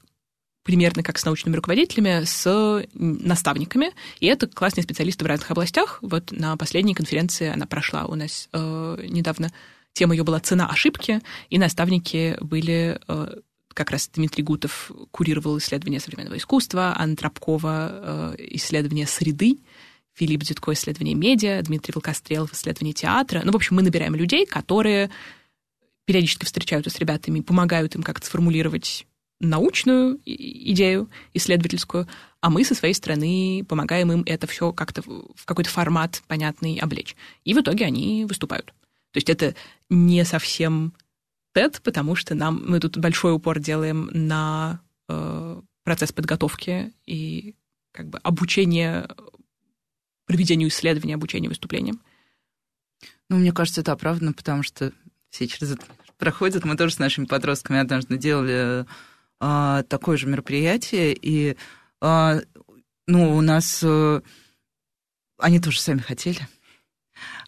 примерно 0.64 1.04
как 1.04 1.20
с 1.20 1.26
научными 1.26 1.56
руководителями, 1.56 2.24
с 2.24 2.88
наставниками. 2.94 3.92
И 4.20 4.26
это 4.26 4.48
классные 4.48 4.84
специалисты 4.84 5.24
в 5.24 5.28
разных 5.28 5.52
областях. 5.52 6.00
Вот 6.02 6.32
на 6.32 6.58
последней 6.58 6.96
конференции 6.96 7.48
она 7.48 7.68
прошла 7.68 8.06
у 8.06 8.16
нас 8.16 8.50
э, 8.52 9.06
недавно. 9.08 9.52
Тема 9.94 10.16
ее 10.16 10.24
была 10.24 10.40
«Цена 10.40 10.68
ошибки», 10.68 11.22
и 11.50 11.60
наставники 11.60 12.36
были 12.42 13.00
э, 13.08 13.36
как 13.76 13.92
раз 13.92 14.10
Дмитрий 14.14 14.44
Гутов 14.44 14.92
курировал 15.12 15.58
исследования 15.60 16.00
современного 16.00 16.38
искусства, 16.38 16.96
Анна 16.98 17.16
Тропкова 17.16 17.90
э, 17.92 18.36
исследования 18.56 19.06
среды, 19.06 19.60
Филипп 20.16 20.44
Дзютко 20.44 20.74
исследование 20.74 21.14
медиа, 21.16 21.62
Дмитрий 21.62 21.94
Волкострелов 21.94 22.54
исследование 22.54 22.94
театра. 22.94 23.42
Ну, 23.44 23.52
в 23.52 23.56
общем, 23.56 23.76
мы 23.76 23.82
набираем 23.82 24.16
людей, 24.16 24.46
которые 24.46 25.10
периодически 26.06 26.46
встречаются 26.46 26.90
с 26.90 27.00
ребятами, 27.00 27.42
помогают 27.42 27.96
им 27.96 28.04
как-то 28.04 28.26
сформулировать 28.26 29.06
научную 29.42 30.20
идею 30.24 31.10
исследовательскую, 31.34 32.08
а 32.40 32.50
мы 32.50 32.64
со 32.64 32.76
своей 32.76 32.94
стороны 32.94 33.66
помогаем 33.68 34.12
им 34.12 34.24
это 34.26 34.48
все 34.48 34.72
как-то 34.72 35.02
в 35.02 35.46
какой-то 35.46 35.70
формат 35.70 36.22
понятный 36.28 36.78
облечь. 36.78 37.16
И 37.44 37.54
в 37.54 37.60
итоге 37.60 37.86
они 37.86 38.26
выступают. 38.26 38.68
То 39.12 39.18
есть 39.18 39.30
это 39.30 39.56
не 39.90 40.24
совсем 40.24 40.94
TED, 41.56 41.82
потому 41.84 42.16
что 42.16 42.36
нам 42.36 42.64
мы 42.66 42.80
тут 42.80 42.98
большой 42.98 43.34
упор 43.34 43.60
делаем 43.60 44.10
на 44.14 44.82
э, 45.10 45.62
процесс 45.84 46.12
подготовки 46.12 46.94
и 47.06 47.56
как 47.92 48.10
бы 48.10 48.20
обучение 48.20 49.08
проведению 50.26 50.70
исследований, 50.70 51.14
обучению 51.14 51.50
выступлениям. 51.50 52.02
Ну, 53.30 53.38
мне 53.38 53.52
кажется, 53.52 53.82
это 53.82 53.92
оправдано, 53.92 54.34
потому 54.34 54.64
что 54.64 54.92
все 55.30 55.48
через 55.48 55.74
это 55.74 55.86
проходят. 56.18 56.64
Мы 56.64 56.78
тоже 56.78 56.94
с 56.94 57.00
нашими 57.00 57.26
подростками 57.26 57.80
однажды 57.80 58.18
делали 58.18 58.86
а, 59.40 59.84
такое 59.84 60.18
же 60.18 60.28
мероприятие, 60.28 61.18
и 61.20 61.58
а, 62.02 62.40
ну, 63.08 63.36
у 63.36 63.42
нас 63.42 63.82
а, 63.84 64.22
они 65.38 65.60
тоже 65.60 65.80
сами 65.82 66.00
хотели. 66.00 66.48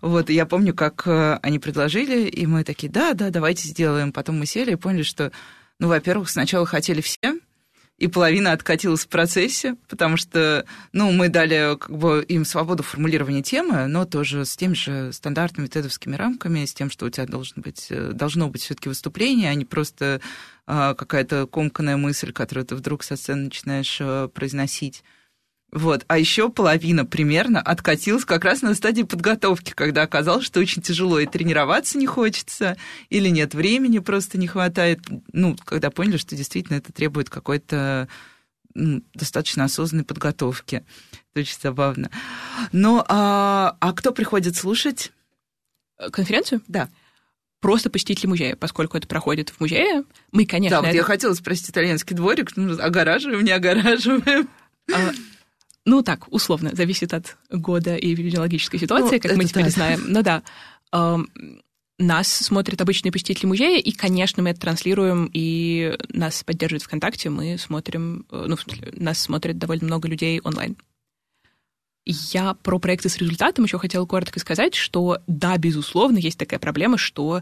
Вот, 0.01 0.30
я 0.30 0.45
помню, 0.45 0.73
как 0.73 1.07
э, 1.07 1.39
они 1.41 1.59
предложили, 1.59 2.28
и 2.30 2.45
мы 2.45 2.63
такие, 2.63 2.89
да, 2.91 3.13
да, 3.13 3.30
давайте 3.32 3.67
сделаем. 3.67 4.13
Потом 4.13 4.39
мы 4.39 4.45
сели 4.45 4.73
и 4.73 4.75
поняли, 4.75 5.03
что, 5.03 5.32
ну, 5.80 5.88
во-первых, 5.88 6.30
сначала 6.30 6.65
хотели 6.65 7.01
все, 7.01 7.37
и 7.98 8.08
половина 8.08 8.52
откатилась 8.52 9.06
в 9.06 9.08
процессе, 9.08 9.76
потому 9.88 10.18
что, 10.18 10.66
ну, 10.93 11.12
мы 11.12 11.30
дали 11.30 11.76
как 11.78 11.98
бы 11.98 12.24
им 12.28 12.45
свободу 12.45 12.84
формулирования 12.84 13.41
темы, 13.41 13.88
но 13.88 14.06
тоже 14.06 14.45
с 14.45 14.56
теми 14.56 14.76
же 14.76 15.12
стандартными 15.12 15.68
тедовскими 15.68 16.16
рамками, 16.16 16.66
с 16.66 16.74
тем, 16.74 16.91
что 16.91 17.08
у 17.08 17.10
тебя 17.10 17.26
должен 17.26 17.64
быть, 17.64 17.88
э, 17.89 18.12
должно 18.14 18.50
быть 18.50 18.62
все-таки 18.62 18.89
выступление, 18.89 19.50
а 19.50 19.56
не 19.56 19.66
просто 19.66 20.22
а, 20.68 20.93
какая-то 20.93 21.48
комканная 21.48 21.98
мысль, 21.98 22.32
которую 22.32 22.66
ты 22.66 22.76
вдруг 22.76 23.02
со 23.02 23.16
сцены 23.16 23.45
начинаешь 23.45 23.98
а, 24.00 24.28
произносить. 24.28 25.04
Вот. 25.72 26.05
А 26.07 26.18
еще 26.18 26.49
половина 26.49 27.05
примерно 27.05 27.61
откатилась 27.61 28.24
как 28.24 28.45
раз 28.45 28.61
на 28.61 28.74
стадии 28.74 29.03
подготовки, 29.03 29.74
когда 29.76 30.03
оказалось, 30.03 30.45
что 30.45 30.59
очень 30.59 30.82
тяжело 30.82 31.20
и 31.20 31.26
тренироваться 31.26 31.97
не 31.97 32.05
хочется, 32.05 32.78
или 33.09 33.28
нет 33.28 33.53
времени 33.53 33.99
просто 33.99 34.38
не 34.38 34.47
хватает. 34.47 35.01
Ну, 35.34 35.57
когда 35.65 35.91
поняли, 35.91 36.18
что 36.18 36.36
действительно 36.36 36.78
это 36.78 36.93
требует 36.93 37.30
какой-то 37.30 38.07
ну, 38.74 39.03
достаточно 39.13 39.65
осознанной 39.65 40.05
подготовки. 40.05 40.86
Это 41.34 41.41
очень 41.41 41.57
забавно. 41.61 42.11
Ну, 42.72 43.03
а, 43.07 43.76
а 43.80 43.93
кто 43.93 44.13
приходит 44.13 44.55
слушать? 44.55 45.11
Конференцию? 46.11 46.61
Да 46.68 46.89
просто 47.59 47.89
посетители 47.89 48.28
музея, 48.28 48.55
поскольку 48.55 48.97
это 48.97 49.07
проходит 49.07 49.49
в 49.49 49.59
музее. 49.59 50.03
Мы, 50.32 50.45
конечно... 50.45 50.78
Да, 50.78 50.82
вот 50.82 50.89
это... 50.89 50.97
я 50.97 51.03
хотела 51.03 51.34
спросить 51.34 51.70
итальянский 51.70 52.15
дворик, 52.15 52.55
ну, 52.55 52.80
огораживаем, 52.80 53.43
не 53.43 53.51
огораживаем. 53.51 54.47
А, 54.93 55.11
ну, 55.88 56.04
так, 56.04 56.28
условно, 56.32 56.72
зависит 56.74 57.14
от 57.14 57.38
года 57.50 57.96
и 57.96 58.14
эпидемиологической 58.14 58.78
ситуации, 58.78 59.16
ну, 59.16 59.22
как 59.22 59.38
мы 59.38 59.46
теперь 59.46 59.64
да. 59.64 59.70
знаем. 59.70 60.04
Ну 60.06 60.22
да. 60.22 60.44
Нас 61.98 62.28
смотрят 62.28 62.82
обычные 62.82 63.14
посетители 63.14 63.48
музея, 63.48 63.80
и, 63.80 63.92
конечно, 63.92 64.44
мы 64.44 64.50
это 64.50 64.60
транслируем, 64.60 65.30
и 65.34 65.98
нас 66.10 66.44
поддерживают 66.44 66.84
ВКонтакте, 66.84 67.30
мы 67.30 67.58
смотрим, 67.58 68.28
э, 68.30 68.46
ну, 68.48 68.56
в 68.56 68.62
смысле, 68.62 68.94
нас 68.98 69.18
смотрят 69.18 69.58
довольно 69.58 69.86
много 69.86 70.08
людей 70.08 70.40
онлайн. 70.44 70.76
Я 72.06 72.54
про 72.54 72.78
проекты 72.78 73.10
с 73.10 73.18
результатом 73.18 73.66
еще 73.66 73.80
хотела 73.80 74.06
коротко 74.06 74.40
сказать, 74.40 74.76
что 74.76 75.20
да, 75.26 75.58
безусловно, 75.58 76.20
есть 76.20 76.38
такая 76.38 76.60
проблема, 76.60 77.00
что 77.00 77.42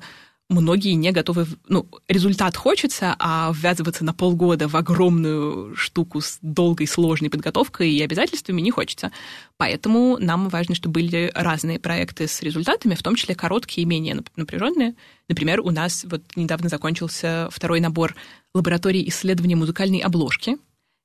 многие 0.49 0.93
не 0.93 1.11
готовы... 1.11 1.47
Ну, 1.67 1.87
результат 2.07 2.55
хочется, 2.55 3.15
а 3.19 3.51
ввязываться 3.53 4.03
на 4.03 4.13
полгода 4.13 4.67
в 4.67 4.75
огромную 4.75 5.75
штуку 5.75 6.21
с 6.21 6.37
долгой, 6.41 6.87
сложной 6.87 7.29
подготовкой 7.29 7.91
и 7.91 8.01
обязательствами 8.01 8.61
не 8.61 8.71
хочется. 8.71 9.11
Поэтому 9.57 10.17
нам 10.19 10.49
важно, 10.49 10.75
чтобы 10.75 10.93
были 10.93 11.31
разные 11.33 11.79
проекты 11.79 12.27
с 12.27 12.41
результатами, 12.41 12.95
в 12.95 13.03
том 13.03 13.15
числе 13.15 13.35
короткие 13.35 13.83
и 13.83 13.87
менее 13.87 14.21
напряженные. 14.35 14.95
Например, 15.27 15.61
у 15.61 15.71
нас 15.71 16.05
вот 16.09 16.23
недавно 16.35 16.69
закончился 16.69 17.49
второй 17.51 17.79
набор 17.79 18.15
лабораторий 18.53 19.07
исследования 19.09 19.55
музыкальной 19.55 19.99
обложки. 19.99 20.57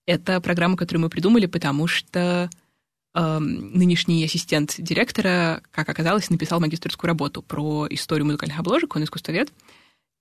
Это 0.06 0.40
программа, 0.40 0.76
которую 0.76 1.02
мы 1.02 1.08
придумали, 1.08 1.46
потому 1.46 1.86
что 1.86 2.50
нынешний 3.14 4.24
ассистент 4.24 4.76
директора, 4.78 5.62
как 5.72 5.88
оказалось, 5.88 6.30
написал 6.30 6.60
магистрскую 6.60 7.08
работу 7.08 7.42
про 7.42 7.86
историю 7.90 8.26
музыкальных 8.26 8.58
обложек, 8.58 8.94
он 8.94 9.04
искусствовед, 9.04 9.52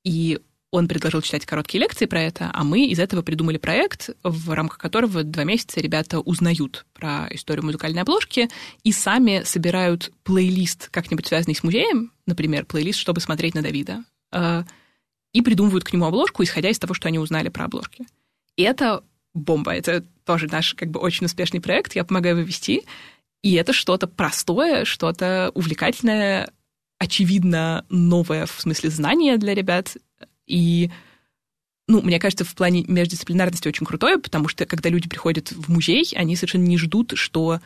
и 0.04 0.40
он 0.72 0.88
предложил 0.88 1.22
читать 1.22 1.46
короткие 1.46 1.82
лекции 1.82 2.06
про 2.06 2.22
это, 2.22 2.52
а 2.54 2.64
мы 2.64 2.86
из 2.86 3.00
этого 3.00 3.24
придумали 3.24 3.58
проект, 3.58 4.12
в 4.24 4.52
рамках 4.52 4.78
которого 4.78 5.24
два 5.24 5.44
месяца 5.44 5.80
ребята 5.80 6.20
узнают 6.20 6.86
про 6.94 7.28
историю 7.32 7.66
музыкальной 7.66 8.04
обложки 8.04 8.50
и 8.84 8.92
сами 8.92 9.42
собирают 9.46 10.12
плейлист, 10.24 10.90
как-нибудь 10.90 11.26
связанный 11.26 11.56
с 11.56 11.64
музеем, 11.64 12.12
например, 12.28 12.66
плейлист, 12.66 13.00
чтобы 13.00 13.20
смотреть 13.20 13.56
на 13.56 13.64
Давида, 13.64 14.04
э, 14.32 14.64
и 15.34 15.42
придумывают 15.42 15.84
к 15.84 15.94
нему 15.94 16.06
обложку, 16.06 16.44
исходя 16.44 16.70
из 16.70 16.78
того, 16.78 16.94
что 16.94 17.08
они 17.08 17.18
узнали 17.18 17.50
про 17.50 17.66
обложки. 17.66 18.06
И 18.56 18.62
это 18.62 19.04
бомба. 19.34 19.74
Это 19.74 20.06
тоже 20.26 20.48
наш 20.48 20.74
как 20.74 20.90
бы 20.90 21.00
очень 21.00 21.26
успешный 21.26 21.62
проект, 21.62 21.96
я 21.96 22.04
помогаю 22.04 22.38
его 22.38 22.48
вести. 22.48 22.84
И 23.42 23.54
это 23.54 23.74
что-то 23.74 24.08
простое, 24.08 24.86
что-то 24.86 25.52
увлекательное, 25.54 26.52
очевидно 26.98 27.86
новое 27.90 28.46
в 28.46 28.60
смысле 28.60 28.90
знания 28.90 29.38
для 29.38 29.54
ребят. 29.56 29.96
И 30.46 30.92
ну, 31.88 32.02
мне 32.02 32.20
кажется, 32.20 32.44
в 32.44 32.54
плане 32.54 32.84
междисциплинарности 32.88 33.68
очень 33.68 33.86
крутое, 33.86 34.20
потому 34.20 34.48
что 34.48 34.66
когда 34.66 34.90
люди 34.90 35.08
приходят 35.08 35.52
в 35.52 35.72
музей, 35.72 36.06
они 36.16 36.36
совершенно 36.36 36.66
не 36.66 36.78
ждут, 36.78 37.14
что 37.16 37.62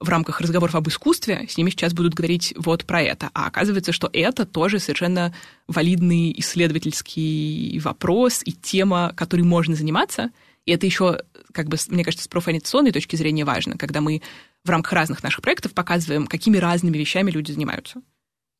в 0.00 0.08
рамках 0.08 0.40
разговоров 0.40 0.74
об 0.74 0.88
искусстве 0.88 1.46
с 1.48 1.56
ними 1.56 1.70
сейчас 1.70 1.94
будут 1.94 2.14
говорить 2.14 2.52
вот 2.56 2.84
про 2.84 3.00
это. 3.00 3.30
А 3.32 3.46
оказывается, 3.46 3.92
что 3.92 4.10
это 4.12 4.44
тоже 4.44 4.78
совершенно 4.78 5.34
валидный 5.66 6.34
исследовательский 6.38 7.78
вопрос 7.78 8.42
и 8.44 8.52
тема, 8.52 9.14
которой 9.16 9.42
можно 9.42 9.74
заниматься— 9.74 10.30
и 10.66 10.72
это 10.72 10.86
еще, 10.86 11.20
как 11.52 11.68
бы, 11.68 11.76
мне 11.88 12.04
кажется, 12.04 12.24
с 12.24 12.28
профориентационной 12.28 12.92
точки 12.92 13.16
зрения 13.16 13.44
важно, 13.44 13.76
когда 13.76 14.00
мы 14.00 14.22
в 14.64 14.70
рамках 14.70 14.92
разных 14.92 15.22
наших 15.22 15.42
проектов 15.42 15.74
показываем, 15.74 16.26
какими 16.26 16.56
разными 16.56 16.96
вещами 16.96 17.30
люди 17.30 17.52
занимаются. 17.52 18.00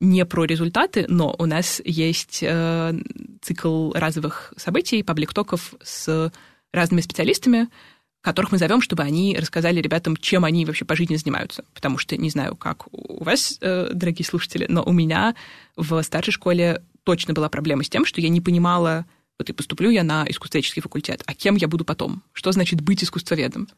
Не 0.01 0.27
про 0.27 0.45
результаты, 0.45 1.07
но 1.09 1.35
у 1.39 1.47
нас 1.47 1.81
есть 1.85 2.41
э, 2.43 2.93
цикл 3.41 3.93
разовых 3.93 4.53
событий, 4.57 5.03
паблик-токов 5.03 5.75
с 5.83 6.33
разными 6.73 7.01
специалистами, 7.01 7.69
которых 8.21 8.53
мы 8.53 8.59
зовем, 8.59 8.81
чтобы 8.81 9.03
они 9.03 9.37
рассказали 9.39 9.81
ребятам, 9.81 10.17
чем 10.17 10.45
они 10.45 10.65
вообще 10.65 10.85
по 10.85 10.97
жизни 10.97 11.17
занимаются. 11.17 11.65
Потому 11.75 11.99
что, 11.99 12.17
не 12.17 12.31
знаю, 12.31 12.57
как 12.57 12.87
у 12.93 13.23
вас, 13.23 13.59
э, 13.61 13.91
дорогие 13.95 14.27
слушатели, 14.27 14.67
но 14.69 14.83
у 14.83 14.93
меня 14.93 15.35
в 15.77 16.03
старшей 16.03 16.33
школе 16.33 16.83
точно 17.05 17.33
была 17.33 17.49
проблема 17.49 17.85
с 17.85 17.89
тем, 17.89 18.05
что 18.05 18.21
я 18.21 18.29
не 18.29 18.41
понимала, 18.41 19.07
вот 19.39 19.51
и 19.51 19.53
поступлю 19.53 19.91
я 19.91 20.05
на 20.05 20.25
искусствоведческий 20.29 20.83
факультет, 20.83 21.23
а 21.27 21.35
кем 21.35 21.57
я 21.57 21.69
буду 21.69 21.85
потом? 21.85 22.23
Что 22.33 22.53
значит 22.53 22.81
быть 22.81 23.03
искусствоведом? 23.03 23.69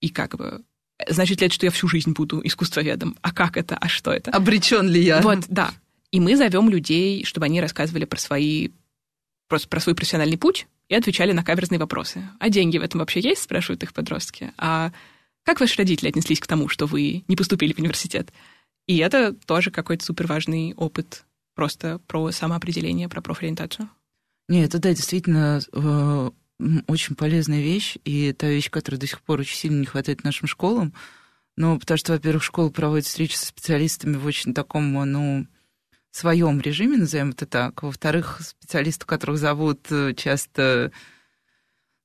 И 0.00 0.08
как 0.08 0.36
бы 0.36 0.64
значит 1.08 1.40
ли 1.40 1.46
это, 1.46 1.54
что 1.54 1.66
я 1.66 1.72
всю 1.72 1.88
жизнь 1.88 2.12
буду 2.12 2.40
искусствоведом? 2.44 3.16
А 3.22 3.32
как 3.32 3.56
это? 3.56 3.76
А 3.76 3.88
что 3.88 4.12
это? 4.12 4.30
Обречен 4.30 4.88
ли 4.88 5.02
я? 5.02 5.20
Вот, 5.20 5.44
да. 5.48 5.72
И 6.10 6.20
мы 6.20 6.36
зовем 6.36 6.68
людей, 6.68 7.24
чтобы 7.24 7.46
они 7.46 7.60
рассказывали 7.60 8.04
про 8.04 8.18
свои 8.18 8.70
просто 9.48 9.68
про 9.68 9.80
свой 9.80 9.94
профессиональный 9.94 10.38
путь 10.38 10.66
и 10.88 10.94
отвечали 10.94 11.32
на 11.32 11.44
каверзные 11.44 11.78
вопросы. 11.78 12.28
А 12.38 12.48
деньги 12.48 12.78
в 12.78 12.82
этом 12.82 13.00
вообще 13.00 13.20
есть, 13.20 13.42
спрашивают 13.42 13.82
их 13.82 13.92
подростки. 13.92 14.52
А 14.56 14.92
как 15.44 15.60
ваши 15.60 15.76
родители 15.76 16.08
отнеслись 16.08 16.40
к 16.40 16.46
тому, 16.46 16.68
что 16.68 16.86
вы 16.86 17.24
не 17.28 17.36
поступили 17.36 17.72
в 17.72 17.78
университет? 17.78 18.32
И 18.86 18.98
это 18.98 19.32
тоже 19.32 19.70
какой-то 19.70 20.04
супер 20.04 20.26
важный 20.26 20.74
опыт 20.74 21.24
просто 21.54 22.00
про 22.06 22.30
самоопределение, 22.30 23.08
про 23.08 23.20
профориентацию. 23.20 23.88
Нет, 24.50 24.70
это 24.70 24.80
да, 24.80 24.90
действительно 24.92 25.60
э, 25.72 26.30
очень 26.88 27.14
полезная 27.14 27.60
вещь, 27.60 27.98
и 28.04 28.32
та 28.32 28.48
вещь, 28.48 28.68
которая 28.68 28.98
до 29.00 29.06
сих 29.06 29.22
пор 29.22 29.38
очень 29.38 29.56
сильно 29.56 29.78
не 29.78 29.86
хватает 29.86 30.24
нашим 30.24 30.48
школам. 30.48 30.92
Ну, 31.56 31.78
потому 31.78 31.98
что, 31.98 32.14
во-первых, 32.14 32.42
школа 32.42 32.68
проводит 32.68 33.06
встречи 33.06 33.36
со 33.36 33.46
специалистами 33.46 34.16
в 34.16 34.26
очень 34.26 34.52
таком, 34.52 34.92
ну, 34.92 35.46
своем 36.10 36.60
режиме, 36.60 36.96
назовем 36.96 37.30
это 37.30 37.46
так. 37.46 37.84
Во-вторых, 37.84 38.40
специалисты, 38.40 39.06
которых 39.06 39.38
зовут 39.38 39.86
э, 39.92 40.14
часто, 40.14 40.90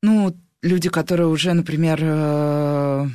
ну, 0.03 0.39
люди, 0.61 0.89
которые 0.89 1.29
уже, 1.29 1.51
например, 1.53 1.97
э, 1.99 3.07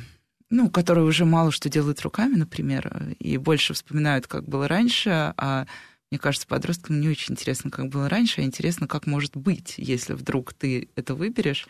ну, 0.49 0.69
которые 0.69 1.05
уже 1.05 1.23
мало 1.23 1.53
что 1.53 1.69
делают 1.69 2.01
руками, 2.01 2.35
например, 2.35 3.15
и 3.17 3.37
больше 3.37 3.75
вспоминают, 3.75 4.27
как 4.27 4.43
было 4.49 4.67
раньше, 4.67 5.33
а 5.37 5.67
мне 6.11 6.19
кажется, 6.19 6.45
подросткам 6.45 6.99
не 6.99 7.07
очень 7.07 7.33
интересно, 7.33 7.71
как 7.71 7.87
было 7.87 8.09
раньше, 8.09 8.41
а 8.41 8.43
интересно, 8.43 8.87
как 8.87 9.07
может 9.07 9.35
быть, 9.37 9.75
если 9.77 10.13
вдруг 10.13 10.53
ты 10.53 10.89
это 10.95 11.15
выберешь. 11.15 11.67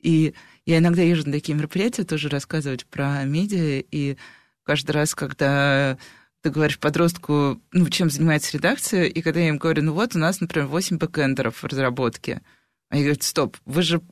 И 0.00 0.34
я 0.64 0.78
иногда 0.78 1.02
езжу 1.02 1.26
на 1.26 1.32
такие 1.32 1.56
мероприятия 1.56 2.04
тоже 2.04 2.28
рассказывать 2.28 2.86
про 2.86 3.22
медиа, 3.24 3.84
и 3.90 4.16
каждый 4.64 4.92
раз, 4.92 5.14
когда 5.14 5.98
ты 6.40 6.50
говоришь 6.50 6.78
подростку, 6.78 7.60
ну, 7.72 7.88
чем 7.88 8.10
занимается 8.10 8.56
редакция, 8.56 9.04
и 9.04 9.20
когда 9.20 9.40
я 9.40 9.50
им 9.50 9.58
говорю, 9.58 9.82
ну 9.82 9.92
вот 9.92 10.16
у 10.16 10.18
нас, 10.18 10.40
например, 10.40 10.66
8 10.66 10.98
бэкэндеров 10.98 11.62
в 11.62 11.66
разработке, 11.66 12.42
они 12.88 13.02
говорят, 13.02 13.22
стоп, 13.22 13.56
вы 13.64 13.82
же 13.82 14.02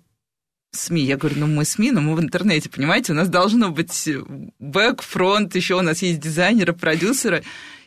СМИ. 0.73 1.03
Я 1.03 1.17
говорю, 1.17 1.41
ну 1.41 1.47
мы 1.49 1.65
СМИ, 1.65 1.91
но 1.91 2.01
мы 2.01 2.15
в 2.15 2.21
интернете, 2.21 2.69
понимаете, 2.69 3.13
у 3.13 3.17
нас 3.17 3.29
должно 3.29 3.71
быть 3.71 4.09
бэк, 4.59 5.03
фронт, 5.03 5.55
еще 5.57 5.75
у 5.77 5.83
нас 5.83 6.03
есть 6.03 6.21
дизайнеры, 6.21 6.73
продюсеры. 6.73 7.43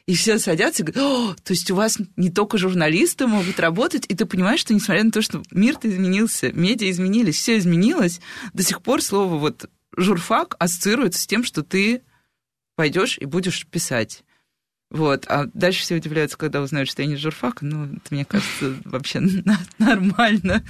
И 0.06 0.16
все 0.16 0.38
садятся 0.38 0.84
и 0.84 0.86
говорят, 0.86 1.42
то 1.44 1.54
есть 1.54 1.72
у 1.72 1.76
вас 1.76 1.98
не 2.18 2.30
только 2.30 2.58
журналисты 2.58 3.26
могут 3.26 3.60
работать, 3.60 4.06
и 4.10 4.16
ты 4.16 4.26
понимаешь, 4.26 4.60
что 4.60 4.74
несмотря 4.74 5.04
на 5.04 5.12
то, 5.12 5.22
что 5.22 5.42
мир-то 5.52 5.90
изменился, 5.90 6.52
медиа 6.52 6.90
изменились, 6.90 7.38
все 7.38 7.58
изменилось, 7.58 8.20
до 8.54 8.64
сих 8.64 8.82
пор 8.82 9.02
слово 9.02 9.38
вот 9.38 9.70
журфак 9.96 10.58
ассоциируется 10.60 11.22
с 11.22 11.28
тем, 11.28 11.46
что 11.46 11.64
ты 11.64 12.02
пойдешь 12.76 13.18
и 13.18 13.26
будешь 13.26 13.66
писать. 13.66 14.24
Вот. 14.90 15.26
А 15.28 15.46
дальше 15.54 15.82
все 15.82 15.96
удивляются, 15.96 16.38
когда 16.38 16.62
узнают, 16.62 16.90
что 16.90 17.02
я 17.02 17.08
не 17.08 17.16
журфак. 17.16 17.62
Ну, 17.62 17.86
это, 17.86 18.08
мне 18.12 18.26
кажется, 18.26 18.76
вообще 18.86 19.22
нормально. 19.80 20.64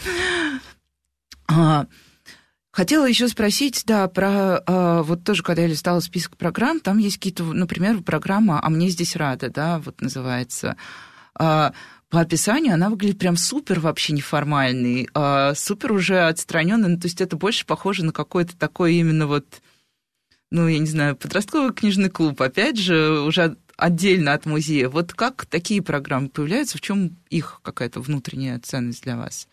Хотела 2.74 3.06
еще 3.06 3.28
спросить, 3.28 3.84
да, 3.86 4.08
про 4.08 4.64
а, 4.66 5.04
вот 5.04 5.24
тоже, 5.24 5.44
когда 5.44 5.62
я 5.62 5.68
листала 5.68 6.00
список 6.00 6.38
программ, 6.38 6.80
там 6.80 6.98
есть 6.98 7.18
какие-то, 7.18 7.44
например, 7.44 8.02
программа 8.02 8.60
«А 8.66 8.68
мне 8.72 8.90
здесь 8.90 9.16
рада», 9.16 9.52
да, 9.52 9.78
вот 9.78 10.02
называется. 10.02 10.76
А, 11.36 11.74
по 12.10 12.20
описанию 12.20 12.74
она 12.74 12.90
выглядит 12.90 13.20
прям 13.20 13.38
супер 13.38 13.80
вообще 13.80 14.14
неформальный, 14.14 15.08
а, 15.14 15.54
супер 15.54 15.92
уже 15.92 16.22
отстраненный, 16.22 16.90
ну, 16.90 17.00
то 17.00 17.06
есть 17.06 17.22
это 17.22 17.38
больше 17.38 17.68
похоже 17.68 18.04
на 18.04 18.12
какой-то 18.12 18.58
такой 18.58 18.96
именно 18.96 19.28
вот 19.28 19.62
ну, 20.50 20.68
я 20.68 20.80
не 20.80 20.88
знаю, 20.88 21.16
подростковый 21.16 21.74
книжный 21.74 22.10
клуб, 22.10 22.42
опять 22.42 22.78
же, 22.78 23.20
уже 23.22 23.56
отдельно 23.78 24.34
от 24.34 24.48
музея. 24.48 24.90
Вот 24.90 25.14
как 25.14 25.46
такие 25.46 25.82
программы 25.84 26.30
появляются, 26.30 26.78
в 26.78 26.82
чем 26.82 27.18
их 27.30 27.60
какая-то 27.64 28.02
внутренняя 28.02 28.60
ценность 28.60 29.04
для 29.04 29.18
вас? 29.18 29.48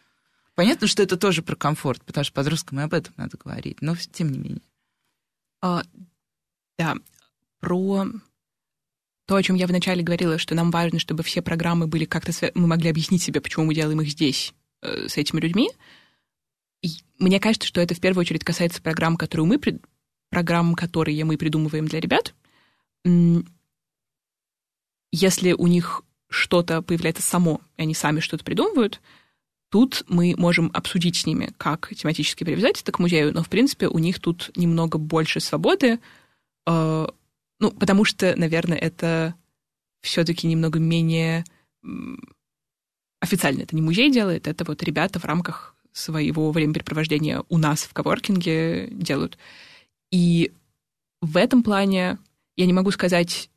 Понятно, 0.61 0.89
что 0.89 1.03
это 1.03 1.17
тоже 1.17 1.41
про 1.41 1.57
комфорт, 1.57 2.05
потому 2.05 2.23
что 2.23 2.35
подросткам 2.35 2.81
и 2.81 2.83
об 2.83 2.93
этом 2.93 3.15
надо 3.17 3.39
говорить, 3.39 3.81
но 3.81 3.97
тем 3.97 4.31
не 4.31 4.39
менее. 4.39 4.61
А, 5.63 5.83
да, 6.79 6.97
про 7.61 8.05
то, 9.27 9.37
о 9.37 9.43
чем 9.43 9.57
я 9.57 9.67
вначале 9.67 10.03
говорила, 10.03 10.37
что 10.37 10.55
нам 10.55 10.71
важно, 10.71 10.99
чтобы 10.99 11.23
все 11.23 11.41
программы 11.41 11.87
были 11.87 12.05
как-то... 12.05 12.33
Мы 12.55 12.67
могли 12.67 12.91
объяснить 12.91 13.23
себе, 13.23 13.41
почему 13.41 13.65
мы 13.65 13.75
делаем 13.75 14.03
их 14.03 14.11
здесь, 14.11 14.53
э, 14.83 15.09
с 15.09 15.17
этими 15.17 15.41
людьми. 15.41 15.71
И 16.83 16.91
мне 17.19 17.41
кажется, 17.41 17.67
что 17.67 17.81
это 17.81 17.95
в 17.95 18.01
первую 18.01 18.21
очередь 18.21 18.45
касается 18.45 18.83
программ, 18.83 19.17
которые 19.17 19.47
мы 19.47 19.59
программ, 20.29 20.75
которые 20.75 21.25
мы 21.25 21.39
придумываем 21.39 21.89
для 21.89 22.01
ребят, 22.01 22.35
если 25.11 25.53
у 25.53 25.67
них 25.69 26.03
что-то 26.29 26.83
появляется 26.83 27.23
само, 27.23 27.63
и 27.79 27.83
они 27.85 27.95
сами 27.95 28.21
что-то 28.21 28.45
придумывают, 28.45 29.01
тут 29.71 30.05
мы 30.09 30.35
можем 30.37 30.71
обсудить 30.75 31.17
с 31.17 31.27
ними, 31.27 31.53
как 31.57 31.93
тематически 31.95 32.45
привязать 32.45 32.83
это 32.83 32.93
к 32.93 32.99
музею, 32.99 33.33
но, 33.33 33.43
в 33.43 33.49
принципе, 33.49 33.89
у 33.89 33.99
них 33.99 34.21
тут 34.21 34.51
немного 34.57 34.99
больше 34.99 35.41
свободы, 35.41 36.01
э, 36.67 37.07
ну, 37.61 37.71
потому 37.73 38.05
что, 38.05 38.35
наверное, 38.37 38.79
это 38.79 39.35
все-таки 40.03 40.47
немного 40.47 40.79
менее 40.79 41.45
официально. 43.21 43.63
Это 43.63 43.77
не 43.77 43.83
музей 43.83 44.11
делает, 44.11 44.49
это 44.49 44.65
вот 44.65 44.83
ребята 44.83 45.21
в 45.21 45.25
рамках 45.25 45.77
своего 45.93 46.51
времяпрепровождения 46.53 47.43
у 47.49 47.59
нас 47.59 47.83
в 47.83 47.93
коворкинге 47.93 48.89
делают. 48.91 49.39
И 50.11 50.53
в 51.21 51.37
этом 51.37 51.63
плане 51.63 52.19
я 52.57 52.67
не 52.67 52.73
могу 52.73 52.91
сказать, 52.91 53.51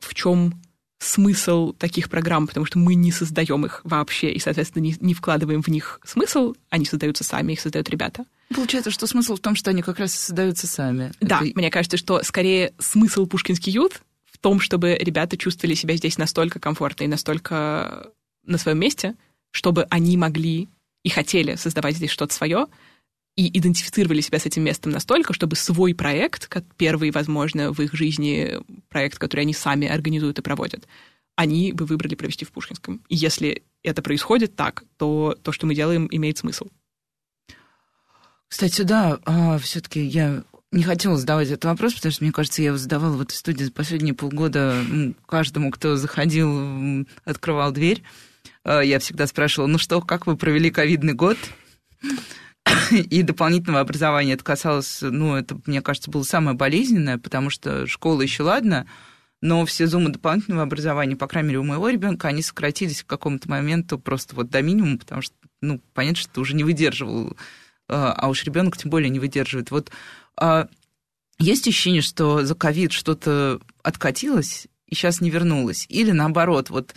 в 0.00 0.14
чем 0.14 0.60
смысл 0.98 1.72
таких 1.72 2.10
программ, 2.10 2.46
потому 2.46 2.66
что 2.66 2.78
мы 2.78 2.94
не 2.94 3.12
создаем 3.12 3.64
их 3.64 3.80
вообще 3.84 4.32
и, 4.32 4.38
соответственно, 4.40 4.82
не, 4.82 4.96
не 5.00 5.14
вкладываем 5.14 5.62
в 5.62 5.68
них 5.68 6.00
смысл, 6.04 6.54
они 6.70 6.84
создаются 6.84 7.24
сами, 7.24 7.52
их 7.52 7.60
создают 7.60 7.88
ребята. 7.88 8.24
Получается, 8.54 8.90
что 8.90 9.06
смысл 9.06 9.36
в 9.36 9.40
том, 9.40 9.54
что 9.54 9.70
они 9.70 9.82
как 9.82 9.98
раз 9.98 10.12
создаются 10.12 10.66
сами. 10.66 11.12
Да, 11.20 11.40
Это... 11.42 11.52
мне 11.54 11.70
кажется, 11.70 11.96
что 11.96 12.22
скорее 12.22 12.72
смысл 12.78 13.26
Пушкинский 13.26 13.72
ют 13.72 14.02
в 14.24 14.38
том, 14.38 14.60
чтобы 14.60 14.94
ребята 14.94 15.36
чувствовали 15.36 15.74
себя 15.74 15.96
здесь 15.96 16.18
настолько 16.18 16.58
комфортно 16.58 17.04
и 17.04 17.08
настолько 17.08 18.08
на 18.44 18.58
своем 18.58 18.78
месте, 18.78 19.14
чтобы 19.50 19.86
они 19.90 20.16
могли 20.16 20.68
и 21.02 21.10
хотели 21.10 21.54
создавать 21.54 21.96
здесь 21.96 22.10
что-то 22.10 22.34
свое, 22.34 22.66
и 23.38 23.56
идентифицировали 23.56 24.20
себя 24.20 24.40
с 24.40 24.46
этим 24.46 24.64
местом 24.64 24.90
настолько, 24.90 25.32
чтобы 25.32 25.54
свой 25.54 25.94
проект, 25.94 26.48
как 26.48 26.64
первый, 26.76 27.12
возможно, 27.12 27.72
в 27.72 27.78
их 27.78 27.94
жизни 27.94 28.58
проект, 28.88 29.16
который 29.18 29.42
они 29.42 29.54
сами 29.54 29.86
организуют 29.86 30.40
и 30.40 30.42
проводят, 30.42 30.88
они 31.36 31.72
бы 31.72 31.84
выбрали 31.84 32.16
провести 32.16 32.44
в 32.44 32.50
Пушкинском. 32.50 33.00
И 33.08 33.14
если 33.14 33.62
это 33.84 34.02
происходит 34.02 34.56
так, 34.56 34.82
то 34.96 35.38
то, 35.40 35.52
что 35.52 35.66
мы 35.66 35.76
делаем, 35.76 36.08
имеет 36.10 36.38
смысл. 36.38 36.66
Кстати, 38.48 38.82
да, 38.82 39.20
а, 39.24 39.58
все-таки 39.58 40.00
я 40.00 40.42
не 40.72 40.82
хотела 40.82 41.16
задавать 41.16 41.46
этот 41.46 41.66
вопрос, 41.66 41.94
потому 41.94 42.10
что, 42.10 42.24
мне 42.24 42.32
кажется, 42.32 42.60
я 42.60 42.68
его 42.68 42.76
задавала 42.76 43.16
в 43.16 43.20
этой 43.20 43.34
студии 43.34 43.62
за 43.62 43.70
последние 43.70 44.14
полгода 44.14 44.84
каждому, 45.26 45.70
кто 45.70 45.94
заходил, 45.94 47.06
открывал 47.24 47.70
дверь. 47.70 48.02
А, 48.64 48.80
я 48.80 48.98
всегда 48.98 49.28
спрашивала, 49.28 49.68
ну 49.68 49.78
что, 49.78 50.00
как 50.00 50.26
вы 50.26 50.36
провели 50.36 50.72
ковидный 50.72 51.12
год? 51.14 51.38
и 53.10 53.22
дополнительного 53.22 53.80
образования. 53.80 54.34
Это 54.34 54.44
касалось, 54.44 54.98
ну, 55.00 55.34
это, 55.34 55.60
мне 55.66 55.82
кажется, 55.82 56.10
было 56.10 56.22
самое 56.22 56.56
болезненное, 56.56 57.18
потому 57.18 57.50
что 57.50 57.86
школа 57.86 58.22
еще 58.22 58.42
ладно, 58.42 58.86
но 59.40 59.64
все 59.64 59.86
зумы 59.86 60.10
дополнительного 60.10 60.64
образования, 60.64 61.16
по 61.16 61.28
крайней 61.28 61.48
мере, 61.48 61.60
у 61.60 61.64
моего 61.64 61.88
ребенка, 61.88 62.28
они 62.28 62.42
сократились 62.42 63.02
к 63.02 63.06
какому-то 63.06 63.48
моменту 63.48 63.98
просто 63.98 64.34
вот 64.34 64.50
до 64.50 64.62
минимума, 64.62 64.98
потому 64.98 65.22
что, 65.22 65.34
ну, 65.60 65.80
понятно, 65.94 66.20
что 66.20 66.32
ты 66.34 66.40
уже 66.40 66.54
не 66.54 66.64
выдерживал, 66.64 67.36
а, 67.88 68.12
а 68.12 68.28
уж 68.28 68.44
ребенок 68.44 68.76
тем 68.76 68.90
более 68.90 69.10
не 69.10 69.20
выдерживает. 69.20 69.70
Вот 69.70 69.90
а, 70.36 70.68
есть 71.38 71.68
ощущение, 71.68 72.02
что 72.02 72.44
за 72.44 72.54
ковид 72.54 72.92
что-то 72.92 73.60
откатилось 73.82 74.66
и 74.86 74.94
сейчас 74.94 75.20
не 75.20 75.30
вернулось? 75.30 75.86
Или 75.88 76.10
наоборот, 76.10 76.70
вот 76.70 76.94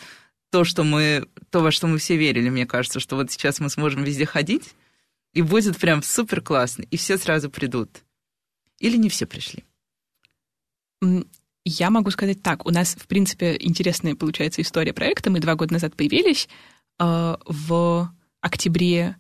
то, 0.50 0.64
что 0.64 0.84
мы, 0.84 1.28
то, 1.50 1.60
во 1.62 1.72
что 1.72 1.88
мы 1.88 1.98
все 2.00 2.18
верили, 2.18 2.50
мне 2.50 2.66
кажется, 2.66 3.00
что 3.00 3.16
вот 3.16 3.32
сейчас 3.32 3.60
мы 3.60 3.70
сможем 3.70 4.04
везде 4.04 4.26
ходить, 4.26 4.74
и 5.34 5.42
будет 5.42 5.78
прям 5.78 6.04
супер 6.04 6.42
классно, 6.42 6.84
и 6.84 6.98
все 6.98 7.18
сразу 7.18 7.50
придут. 7.50 8.04
Или 8.80 8.98
не 8.98 9.10
все 9.10 9.26
пришли? 9.26 9.64
Я 11.64 11.90
могу 11.90 12.10
сказать 12.12 12.42
так. 12.42 12.66
У 12.66 12.72
нас, 12.72 12.96
в 12.96 13.08
принципе, 13.08 13.56
интересная 13.60 14.16
получается 14.16 14.62
история 14.62 14.94
проекта. 14.94 15.30
Мы 15.30 15.40
два 15.40 15.56
года 15.56 15.74
назад 15.74 15.96
появились. 15.96 16.50
Э, 17.00 17.38
в 17.46 18.12
октябре 18.42 19.18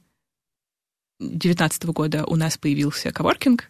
2019 1.20 1.84
года 1.86 2.26
у 2.26 2.36
нас 2.36 2.58
появился 2.58 3.12
коворкинг, 3.12 3.70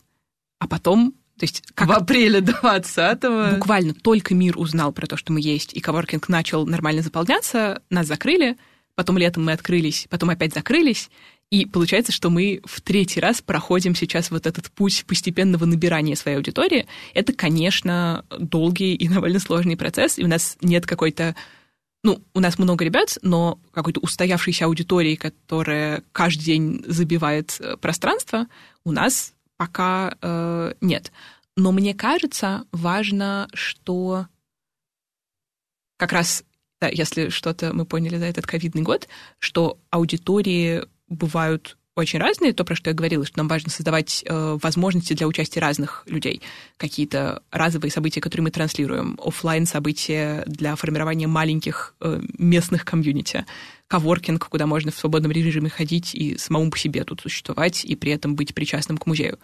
а 0.60 0.68
потом 0.68 1.14
то 1.38 1.46
есть 1.46 1.64
как 1.74 1.88
в 1.88 1.92
апреле 1.92 2.40
20-го. 2.40 3.56
Буквально 3.56 3.96
только 3.96 4.36
мир 4.36 4.60
узнал 4.60 4.94
про 4.94 5.08
то, 5.08 5.18
что 5.18 5.34
мы 5.34 5.42
есть, 5.42 5.74
и 5.74 5.80
коворкинг 5.80 6.30
начал 6.30 6.68
нормально 6.68 7.02
заполняться, 7.02 7.82
нас 7.90 8.06
закрыли, 8.06 8.58
потом 8.94 9.18
летом 9.18 9.46
мы 9.46 9.54
открылись, 9.54 10.06
потом 10.10 10.30
опять 10.30 10.54
закрылись, 10.54 11.10
и 11.52 11.66
получается, 11.66 12.14
что 12.14 12.30
мы 12.30 12.62
в 12.64 12.80
третий 12.80 13.20
раз 13.20 13.42
проходим 13.42 13.94
сейчас 13.94 14.32
вот 14.32 14.48
этот 14.48 14.72
путь 14.72 15.04
постепенного 15.06 15.66
набирания 15.66 16.16
своей 16.16 16.38
аудитории. 16.38 16.88
Это, 17.14 17.34
конечно, 17.34 18.26
долгий 18.30 18.96
и 18.96 19.08
довольно 19.10 19.40
сложный 19.40 19.78
процесс, 19.78 20.18
и 20.18 20.24
у 20.24 20.28
нас 20.28 20.58
нет 20.62 20.86
какой-то 20.86 21.36
ну, 22.04 22.20
у 22.34 22.40
нас 22.40 22.58
много 22.58 22.84
ребят, 22.84 23.20
но 23.22 23.60
какой-то 23.72 24.00
устоявшейся 24.00 24.66
аудитории, 24.66 25.14
которая 25.14 26.02
каждый 26.12 26.44
день 26.46 26.84
забивает 26.88 27.58
э, 27.60 27.78
пространство, 27.78 28.48
у 28.84 28.92
нас 28.92 29.34
пока 29.56 30.16
э, 30.20 30.74
нет. 30.82 31.12
Но 31.56 31.72
мне 31.72 31.94
кажется, 31.94 32.66
важно, 32.72 33.48
что 33.54 34.26
как 35.98 36.12
раз, 36.12 36.44
да, 36.80 36.88
если 36.88 37.30
что-то 37.30 37.72
мы 37.72 37.86
поняли 37.86 38.18
за 38.18 38.26
этот 38.26 38.48
ковидный 38.48 38.82
год, 38.82 39.08
что 39.38 39.78
аудитории 39.92 40.86
бывают 41.12 41.78
очень 41.96 42.20
разные, 42.20 42.54
то, 42.54 42.64
про 42.64 42.74
что 42.74 42.90
я 42.90 42.96
говорила, 42.96 43.26
что 43.26 43.38
нам 43.38 43.50
важно 43.50 43.70
создавать 43.70 44.24
э, 44.26 44.58
возможности 44.62 45.14
для 45.14 45.28
участия 45.28 45.60
разных 45.60 46.04
людей. 46.08 46.42
Какие-то 46.78 47.44
разовые 47.52 47.92
события, 47.92 48.22
которые 48.22 48.46
мы 48.46 48.52
транслируем, 48.52 49.20
офлайн 49.22 49.66
события 49.66 50.44
для 50.48 50.76
формирования 50.78 51.28
маленьких 51.28 51.94
э, 52.00 52.22
местных 52.38 52.86
комьюнити, 52.86 53.46
коворкинг, 53.88 54.48
куда 54.48 54.68
можно 54.68 54.92
в 54.92 54.98
свободном 54.98 55.32
режиме 55.32 55.70
ходить 55.70 56.16
и 56.16 56.38
самому 56.38 56.72
по 56.72 56.78
себе 56.78 57.04
тут 57.04 57.22
существовать, 57.22 57.84
и 57.84 57.96
при 57.98 58.14
этом 58.14 58.36
быть 58.36 58.56
причастным 58.56 58.98
к 58.98 59.06
музею. 59.06 59.38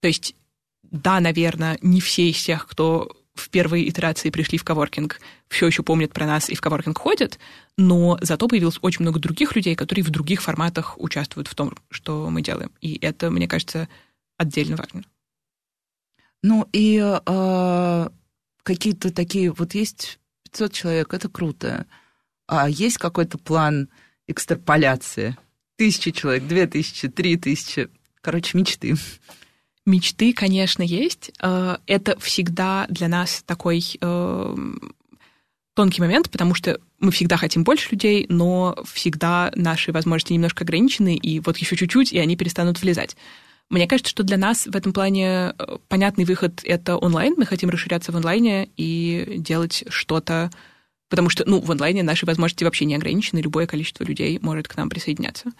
То 0.00 0.08
есть, 0.08 0.34
да, 0.82 1.20
наверное, 1.20 1.78
не 1.82 2.00
все 2.00 2.30
из 2.30 2.42
тех, 2.42 2.66
кто 2.66 3.14
в 3.34 3.48
первой 3.48 3.88
итерации 3.88 4.30
пришли 4.30 4.58
в 4.58 4.64
коворкинг, 4.64 5.20
все 5.48 5.66
еще 5.66 5.82
помнят 5.82 6.12
про 6.12 6.26
нас 6.26 6.50
и 6.50 6.54
в 6.54 6.60
коворкинг 6.60 6.98
ходят, 6.98 7.38
но 7.78 8.18
зато 8.20 8.46
появилось 8.46 8.78
очень 8.82 9.02
много 9.02 9.20
других 9.20 9.56
людей, 9.56 9.74
которые 9.74 10.04
в 10.04 10.10
других 10.10 10.42
форматах 10.42 11.00
участвуют 11.00 11.48
в 11.48 11.54
том, 11.54 11.74
что 11.90 12.28
мы 12.28 12.42
делаем. 12.42 12.70
И 12.80 12.98
это, 13.00 13.30
мне 13.30 13.48
кажется, 13.48 13.88
отдельно 14.36 14.76
важно. 14.76 15.04
Ну 16.42 16.68
и 16.72 16.98
э, 16.98 18.08
какие-то 18.62 19.12
такие, 19.12 19.50
вот 19.50 19.74
есть 19.74 20.18
500 20.44 20.72
человек, 20.72 21.14
это 21.14 21.28
круто. 21.28 21.86
А 22.46 22.68
есть 22.68 22.98
какой-то 22.98 23.38
план 23.38 23.88
экстраполяции? 24.26 25.36
Тысячи 25.76 26.10
человек, 26.10 26.46
две 26.46 26.66
тысячи, 26.66 27.08
три 27.08 27.36
тысячи. 27.36 27.88
Короче, 28.20 28.58
мечты. 28.58 28.94
Мечты, 29.84 30.32
конечно, 30.32 30.82
есть. 30.82 31.32
Э, 31.40 31.76
это 31.86 32.18
всегда 32.20 32.86
для 32.88 33.08
нас 33.08 33.42
такой 33.44 33.82
э, 34.00 34.56
тонкий 35.74 36.00
момент, 36.00 36.30
потому 36.30 36.54
что 36.54 36.78
мы 37.00 37.10
всегда 37.10 37.36
хотим 37.36 37.64
больше 37.64 37.88
людей, 37.90 38.26
но 38.28 38.76
всегда 38.84 39.50
наши 39.56 39.90
возможности 39.90 40.34
немножко 40.34 40.62
ограничены, 40.62 41.16
и 41.16 41.40
вот 41.40 41.56
еще 41.58 41.76
чуть-чуть, 41.76 42.12
и 42.12 42.18
они 42.18 42.36
перестанут 42.36 42.80
влезать. 42.80 43.16
Мне 43.70 43.88
кажется, 43.88 44.10
что 44.10 44.22
для 44.22 44.36
нас 44.36 44.66
в 44.66 44.76
этом 44.76 44.92
плане 44.92 45.54
э, 45.58 45.78
понятный 45.88 46.26
выход— 46.26 46.60
это 46.64 46.96
онлайн. 46.96 47.34
Мы 47.36 47.46
хотим 47.46 47.70
расширяться 47.70 48.12
в 48.12 48.16
онлайне 48.16 48.68
и 48.76 49.36
делать 49.38 49.84
что-то, 49.88 50.50
потому 51.08 51.28
что, 51.28 51.44
ну, 51.44 51.58
в 51.58 51.70
онлайне 51.72 52.02
наши 52.02 52.24
возможности 52.24 52.64
вообще 52.64 52.84
не 52.84 52.94
ограничены, 52.94 53.40
любое 53.40 53.66
количество 53.66 54.04
людей 54.04 54.38
может 54.42 54.68
к 54.68 54.76
нам 54.76 54.90
присоединяться. 54.90 55.50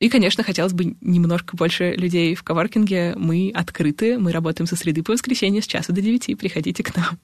И, 0.00 0.08
конечно, 0.08 0.42
хотелось 0.42 0.72
бы 0.72 0.96
немножко 1.00 1.56
больше 1.56 1.92
людей 1.92 2.34
в 2.34 2.42
коворкинге. 2.42 3.14
Мы 3.16 3.52
открыты, 3.54 4.18
мы 4.18 4.32
работаем 4.32 4.66
со 4.66 4.76
среды 4.76 5.02
по 5.02 5.12
воскресенье 5.12 5.62
с 5.62 5.66
часа 5.66 5.92
до 5.92 6.00
девяти. 6.00 6.34
Приходите 6.34 6.82
к 6.82 6.94
нам. 6.96 7.18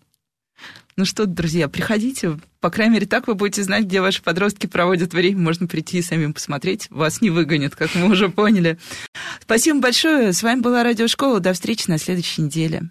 Ну 0.97 1.05
что, 1.05 1.27
друзья, 1.27 1.69
приходите. 1.69 2.39
По 2.61 2.71
крайней 2.71 2.95
мере, 2.95 3.07
так 3.07 3.27
вы 3.27 3.35
будете 3.35 3.63
знать, 3.63 3.85
где 3.85 4.01
ваши 4.01 4.23
подростки 4.23 4.67
проводят 4.67 5.15
время. 5.15 5.39
Можно 5.39 5.67
прийти 5.67 5.99
и 5.99 6.03
самим 6.03 6.35
посмотреть. 6.35 6.89
Вас 6.91 7.21
не 7.21 7.31
выгонят, 7.31 7.75
как 7.75 7.95
мы 7.95 8.11
уже 8.11 8.29
поняли. 8.29 8.79
Спасибо 9.41 9.81
большое. 9.81 10.33
С 10.33 10.43
вами 10.43 10.61
была 10.61 10.83
Радиошкола. 10.83 11.41
До 11.41 11.53
встречи 11.53 11.89
на 11.89 11.99
следующей 11.99 12.43
неделе. 12.43 12.91